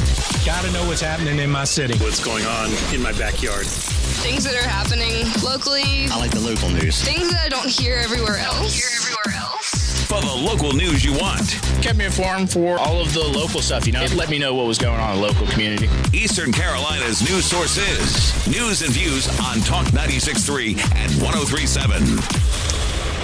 Gotta 0.45 0.71
know 0.71 0.85
what's 0.87 1.01
happening 1.01 1.39
in 1.39 1.49
my 1.49 1.63
city. 1.63 1.97
What's 1.99 2.23
going 2.23 2.45
on 2.45 2.69
in 2.93 3.01
my 3.01 3.11
backyard. 3.13 3.65
Things 3.65 4.43
that 4.43 4.55
are 4.55 4.67
happening 4.67 5.25
locally. 5.43 6.07
I 6.11 6.17
like 6.17 6.31
the 6.31 6.39
local 6.39 6.69
news. 6.69 7.01
Things 7.01 7.31
that 7.31 7.45
I 7.45 7.49
don't 7.49 7.69
hear 7.69 7.95
everywhere 7.95 8.37
else. 8.37 8.75
Hear 8.75 8.89
everywhere 9.01 9.41
else. 9.41 10.05
For 10.07 10.21
the 10.21 10.27
local 10.27 10.73
news 10.73 11.03
you 11.03 11.13
want. 11.13 11.59
Kept 11.81 11.97
me 11.97 12.05
informed 12.05 12.51
for 12.51 12.77
all 12.77 13.01
of 13.01 13.13
the 13.13 13.23
local 13.23 13.61
stuff, 13.61 13.87
you 13.87 13.93
know. 13.93 14.03
It 14.03 14.13
let 14.13 14.29
me 14.29 14.37
know 14.37 14.53
what 14.53 14.67
was 14.67 14.77
going 14.77 14.99
on 14.99 15.15
in 15.15 15.21
the 15.21 15.27
local 15.27 15.47
community. 15.47 15.89
Eastern 16.13 16.51
Carolina's 16.51 17.21
news 17.27 17.45
source 17.45 17.77
is 17.77 18.47
News 18.47 18.81
and 18.83 18.91
Views 18.91 19.27
on 19.39 19.59
Talk 19.61 19.87
96.3 19.87 20.77
and 20.95 21.11
103.7. 21.13 22.72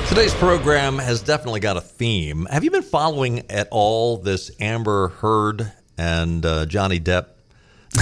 Today's 0.09 0.33
program 0.33 0.97
has 0.97 1.21
definitely 1.21 1.59
got 1.59 1.77
a 1.77 1.81
theme. 1.81 2.47
Have 2.49 2.63
you 2.63 2.71
been 2.71 2.81
following 2.81 3.49
at 3.51 3.67
all 3.69 4.17
this 4.17 4.49
Amber 4.59 5.09
Heard 5.09 5.71
and 5.99 6.43
uh, 6.43 6.65
Johnny 6.65 6.99
Depp 6.99 7.27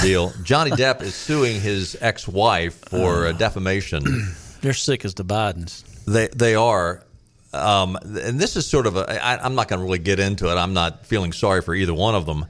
deal? 0.02 0.32
Johnny 0.44 0.72
Depp 0.72 1.02
is 1.02 1.14
suing 1.14 1.60
his 1.60 1.98
ex-wife 2.00 2.76
for 2.76 3.28
uh, 3.28 3.34
defamation. 3.34 4.06
They're 4.62 4.72
sick 4.72 5.04
as 5.04 5.16
the 5.16 5.26
Bidens. 5.26 5.84
They 6.06 6.30
they 6.30 6.56
are, 6.56 7.04
um, 7.52 7.98
and 7.98 8.40
this 8.40 8.56
is 8.56 8.66
sort 8.66 8.88
of 8.88 8.96
a. 8.96 9.24
I, 9.24 9.44
I'm 9.44 9.56
not 9.56 9.68
going 9.68 9.80
to 9.80 9.84
really 9.84 10.00
get 10.00 10.22
into 10.22 10.50
it. 10.50 10.56
I'm 10.56 10.74
not 10.74 11.06
feeling 11.06 11.34
sorry 11.34 11.62
for 11.62 11.76
either 11.76 11.94
one 11.94 12.16
of 12.16 12.26
them, 12.26 12.46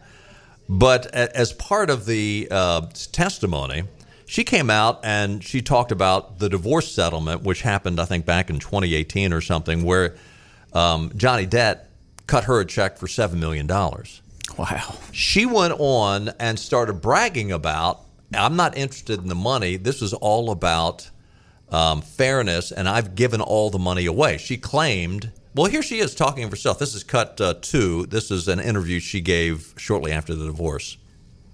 but 0.70 1.08
as 1.08 1.52
part 1.52 1.90
of 1.90 2.06
the 2.06 2.48
uh, 2.52 2.82
testimony, 3.12 3.86
she 4.28 4.44
came 4.44 4.70
out 4.70 5.00
and 5.04 5.42
she 5.42 5.62
talked 5.62 5.94
about 5.94 6.38
the 6.38 6.50
divorce 6.50 6.92
settlement, 6.92 7.44
which 7.44 7.62
happened, 7.62 7.98
I 8.00 8.06
think, 8.06 8.26
back 8.26 8.50
in 8.50 8.60
2018 8.60 9.32
or 9.32 9.40
something, 9.40 9.84
where 9.84 10.16
um, 10.74 11.12
Johnny 11.16 11.48
Depp 11.48 11.86
cut 12.28 12.44
her 12.44 12.60
a 12.60 12.66
check 12.66 12.98
for 12.98 13.08
seven 13.08 13.40
million 13.40 13.66
dollars. 13.68 14.22
Wow. 14.58 14.96
She 15.14 15.46
went 15.46 15.76
on 15.78 16.30
and 16.40 16.60
started 16.60 16.96
bragging 16.96 17.54
about. 17.54 18.02
I'm 18.34 18.58
not 18.58 18.78
interested 18.78 19.22
in 19.22 19.28
the 19.28 19.36
money. 19.36 19.78
This 19.78 20.02
is 20.02 20.14
all 20.14 20.52
about 20.52 21.10
um, 21.72 22.02
fairness, 22.02 22.74
and 22.74 22.90
I've 22.90 23.16
given 23.16 23.40
all 23.40 23.70
the 23.70 23.80
money 23.80 24.06
away. 24.06 24.38
She 24.38 24.58
claimed. 24.58 25.32
Well, 25.56 25.72
here 25.72 25.82
she 25.82 26.00
is 26.00 26.14
talking 26.14 26.44
of 26.44 26.50
herself. 26.50 26.80
This 26.80 26.94
is 26.94 27.04
cut 27.04 27.40
uh, 27.40 27.56
two. 27.62 28.06
This 28.08 28.30
is 28.30 28.50
an 28.50 28.60
interview 28.60 29.00
she 29.00 29.22
gave 29.22 29.74
shortly 29.78 30.12
after 30.12 30.36
the 30.36 30.46
divorce. 30.46 30.98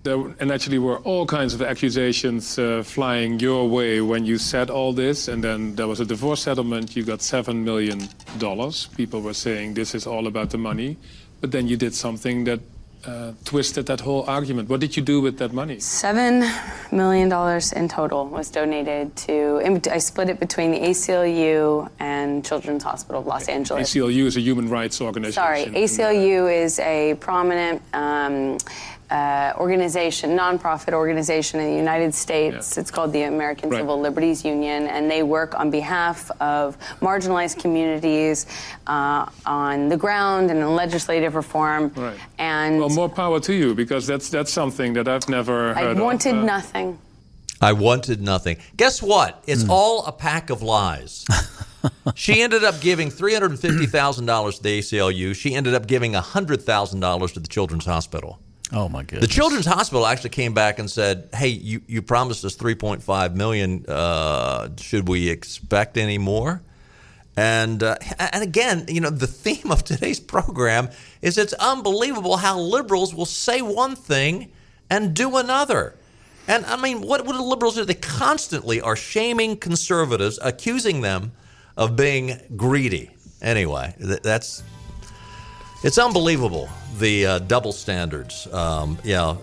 There 0.03 0.17
and 0.41 0.51
actually 0.51 0.79
were 0.79 0.97
all 0.99 1.25
kinds 1.25 1.53
of 1.53 1.61
accusations 1.61 2.59
uh, 2.59 2.83
flying 2.83 3.39
your 3.39 3.69
way 3.69 4.01
when 4.01 4.25
you 4.25 4.37
said 4.37 4.69
all 4.69 4.91
this, 4.91 5.29
and 5.29 5.41
then 5.41 5.75
there 5.75 5.87
was 5.87 6.01
a 6.01 6.05
divorce 6.05 6.41
settlement. 6.41 6.93
You 6.93 7.03
got 7.03 7.21
seven 7.21 7.63
million 7.63 8.09
dollars. 8.37 8.87
People 8.97 9.21
were 9.21 9.33
saying 9.33 9.75
this 9.75 9.95
is 9.95 10.05
all 10.05 10.27
about 10.27 10.49
the 10.49 10.57
money, 10.57 10.97
but 11.39 11.51
then 11.51 11.69
you 11.69 11.77
did 11.77 11.95
something 11.95 12.43
that 12.43 12.59
uh, 13.05 13.31
twisted 13.45 13.85
that 13.85 13.99
whole 13.99 14.23
argument. 14.27 14.69
What 14.69 14.79
did 14.79 14.95
you 14.95 15.03
do 15.03 15.21
with 15.21 15.37
that 15.37 15.53
money? 15.53 15.79
Seven 15.79 16.49
million 16.91 17.29
dollars 17.29 17.71
in 17.71 17.87
total 17.87 18.27
was 18.27 18.49
donated 18.49 19.15
to. 19.27 19.61
I 19.91 19.97
split 19.99 20.29
it 20.29 20.39
between 20.39 20.71
the 20.71 20.79
ACLU 20.79 21.89
and 21.99 22.45
Children's 22.45 22.83
Hospital 22.83 23.21
of 23.21 23.27
Los 23.27 23.47
Angeles. 23.47 23.93
ACLU 23.93 24.25
is 24.25 24.37
a 24.37 24.41
human 24.41 24.69
rights 24.69 25.01
organization. 25.01 25.43
Sorry, 25.43 25.65
ACLU 25.65 26.63
is 26.63 26.79
a 26.79 27.15
prominent 27.15 27.81
um, 27.93 28.57
uh, 29.13 29.53
organization, 29.57 30.31
nonprofit 30.31 30.93
organization 30.93 31.59
in 31.59 31.69
the 31.69 31.77
United 31.77 32.15
States. 32.15 32.77
It's 32.77 32.89
called 32.89 33.13
the 33.13 33.23
American 33.23 33.69
Right. 33.69 33.77
Civil 33.77 33.99
Liberties 34.01 34.43
Union, 34.43 34.87
and 34.87 35.09
they 35.09 35.21
work 35.21 35.53
on 35.53 35.69
behalf 35.69 36.31
of 36.41 36.77
marginalized 36.99 37.59
communities 37.61 38.47
uh, 38.87 39.27
on 39.45 39.87
the 39.89 39.97
ground 39.97 40.49
and 40.49 40.59
in 40.59 40.75
legislative 40.75 41.35
reform. 41.35 41.91
Right. 41.95 42.17
And 42.39 42.79
Well, 42.79 42.89
more 42.89 43.07
power 43.07 43.39
to 43.41 43.53
you 43.53 43.75
because 43.75 44.07
that's 44.07 44.29
that's 44.29 44.51
something 44.51 44.93
that 44.93 45.07
I've 45.07 45.29
never 45.29 45.75
I 45.75 45.93
wanted 45.93 46.35
of. 46.35 46.43
Uh, 46.43 46.45
nothing. 46.45 46.97
I 47.61 47.71
wanted 47.71 48.19
nothing. 48.19 48.57
Guess 48.75 49.01
what? 49.03 49.43
It's 49.47 49.69
all 49.69 50.05
a 50.05 50.11
pack 50.11 50.49
of 50.49 50.61
lies. 50.63 51.25
she 52.15 52.41
ended 52.41 52.63
up 52.65 52.81
giving 52.81 53.09
$350,000 53.09 54.57
to 54.57 54.63
the 54.63 54.79
ACLU. 54.79 55.33
She 55.33 55.53
ended 55.53 55.73
up 55.73 55.87
giving 55.87 56.11
$100,000 56.11 57.33
to 57.33 57.39
the 57.39 57.47
Children's 57.47 57.85
Hospital. 57.85 58.39
Oh 58.73 58.89
my 58.89 59.03
goodness. 59.03 59.21
The 59.21 59.33
Children's 59.33 59.67
Hospital 59.67 60.05
actually 60.07 60.31
came 60.31 60.53
back 60.53 60.79
and 60.79 60.89
said, 60.89 61.29
"Hey, 61.33 61.49
you, 61.49 61.81
you 61.87 62.01
promised 62.01 62.43
us 62.43 62.55
3.5 62.55 63.35
million. 63.35 63.85
Uh, 63.87 64.69
should 64.79 65.07
we 65.07 65.29
expect 65.29 65.95
any 65.97 66.17
more?" 66.17 66.61
And 67.37 67.81
uh, 67.83 67.97
and 68.19 68.43
again, 68.43 68.85
you 68.87 68.99
know, 68.99 69.09
the 69.09 69.27
theme 69.27 69.71
of 69.71 69.83
today's 69.83 70.19
program 70.19 70.89
is 71.21 71.37
it's 71.37 71.53
unbelievable 71.53 72.37
how 72.37 72.59
liberals 72.59 73.13
will 73.13 73.25
say 73.25 73.61
one 73.61 73.95
thing 73.95 74.51
and 74.89 75.13
do 75.13 75.37
another. 75.37 75.95
And 76.47 76.65
I 76.65 76.75
mean, 76.75 77.01
what 77.01 77.25
do 77.25 77.31
liberals 77.31 77.75
do? 77.75 77.85
They 77.85 77.93
constantly 77.93 78.81
are 78.81 78.95
shaming 78.95 79.57
conservatives, 79.57 80.39
accusing 80.41 81.01
them 81.01 81.31
of 81.77 81.95
being 81.95 82.39
greedy. 82.55 83.11
Anyway, 83.41 83.95
th- 83.99 84.21
that's 84.21 84.61
it's 85.83 85.97
unbelievable 85.97 86.69
the 86.99 87.25
uh, 87.25 87.39
double 87.39 87.71
standards. 87.71 88.51
Um, 88.53 88.97
you 89.03 89.13
know, 89.13 89.41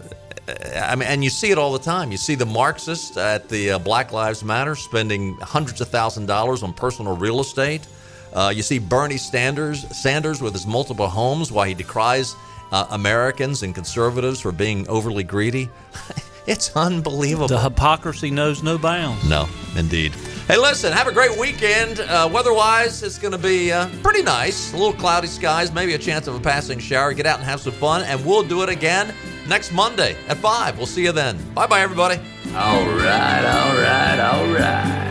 I 0.76 0.96
mean, 0.96 1.08
and 1.08 1.22
you 1.22 1.30
see 1.30 1.50
it 1.50 1.58
all 1.58 1.72
the 1.72 1.78
time. 1.78 2.10
You 2.10 2.16
see 2.16 2.34
the 2.34 2.46
Marxists 2.46 3.16
at 3.16 3.48
the 3.48 3.72
uh, 3.72 3.78
Black 3.78 4.12
Lives 4.12 4.42
Matter 4.42 4.74
spending 4.74 5.36
hundreds 5.38 5.80
of 5.80 5.88
thousand 5.88 6.26
dollars 6.26 6.62
on 6.62 6.72
personal 6.72 7.16
real 7.16 7.40
estate. 7.40 7.86
Uh, 8.32 8.52
you 8.54 8.62
see 8.62 8.78
Bernie 8.78 9.16
Sanders, 9.16 9.84
Sanders 9.96 10.40
with 10.40 10.52
his 10.52 10.66
multiple 10.66 11.08
homes, 11.08 11.50
while 11.50 11.66
he 11.66 11.74
decries 11.74 12.34
uh, 12.72 12.86
Americans 12.90 13.62
and 13.62 13.74
conservatives 13.74 14.40
for 14.40 14.52
being 14.52 14.88
overly 14.88 15.24
greedy. 15.24 15.68
it's 16.50 16.74
unbelievable. 16.74 17.46
The 17.46 17.60
hypocrisy 17.60 18.30
knows 18.30 18.62
no 18.62 18.76
bounds. 18.76 19.26
No, 19.28 19.48
indeed. 19.76 20.12
Hey, 20.48 20.56
listen, 20.56 20.92
have 20.92 21.06
a 21.06 21.12
great 21.12 21.38
weekend. 21.38 22.00
Uh, 22.00 22.28
weather-wise, 22.32 23.04
it's 23.04 23.18
going 23.20 23.30
to 23.30 23.38
be 23.38 23.70
uh, 23.70 23.88
pretty 24.02 24.22
nice. 24.22 24.72
A 24.72 24.76
little 24.76 24.92
cloudy 24.92 25.28
skies, 25.28 25.72
maybe 25.72 25.94
a 25.94 25.98
chance 25.98 26.26
of 26.26 26.34
a 26.34 26.40
passing 26.40 26.80
shower. 26.80 27.12
Get 27.12 27.24
out 27.24 27.38
and 27.38 27.44
have 27.44 27.60
some 27.60 27.72
fun, 27.74 28.02
and 28.02 28.26
we'll 28.26 28.42
do 28.42 28.62
it 28.64 28.68
again 28.68 29.14
next 29.46 29.70
Monday 29.72 30.16
at 30.26 30.38
5. 30.38 30.76
We'll 30.76 30.86
see 30.86 31.04
you 31.04 31.12
then. 31.12 31.38
Bye-bye, 31.54 31.80
everybody. 31.80 32.16
All 32.48 32.84
right, 32.84 33.44
all 33.44 33.76
right, 33.76 34.18
all 34.18 34.52
right. 34.52 35.09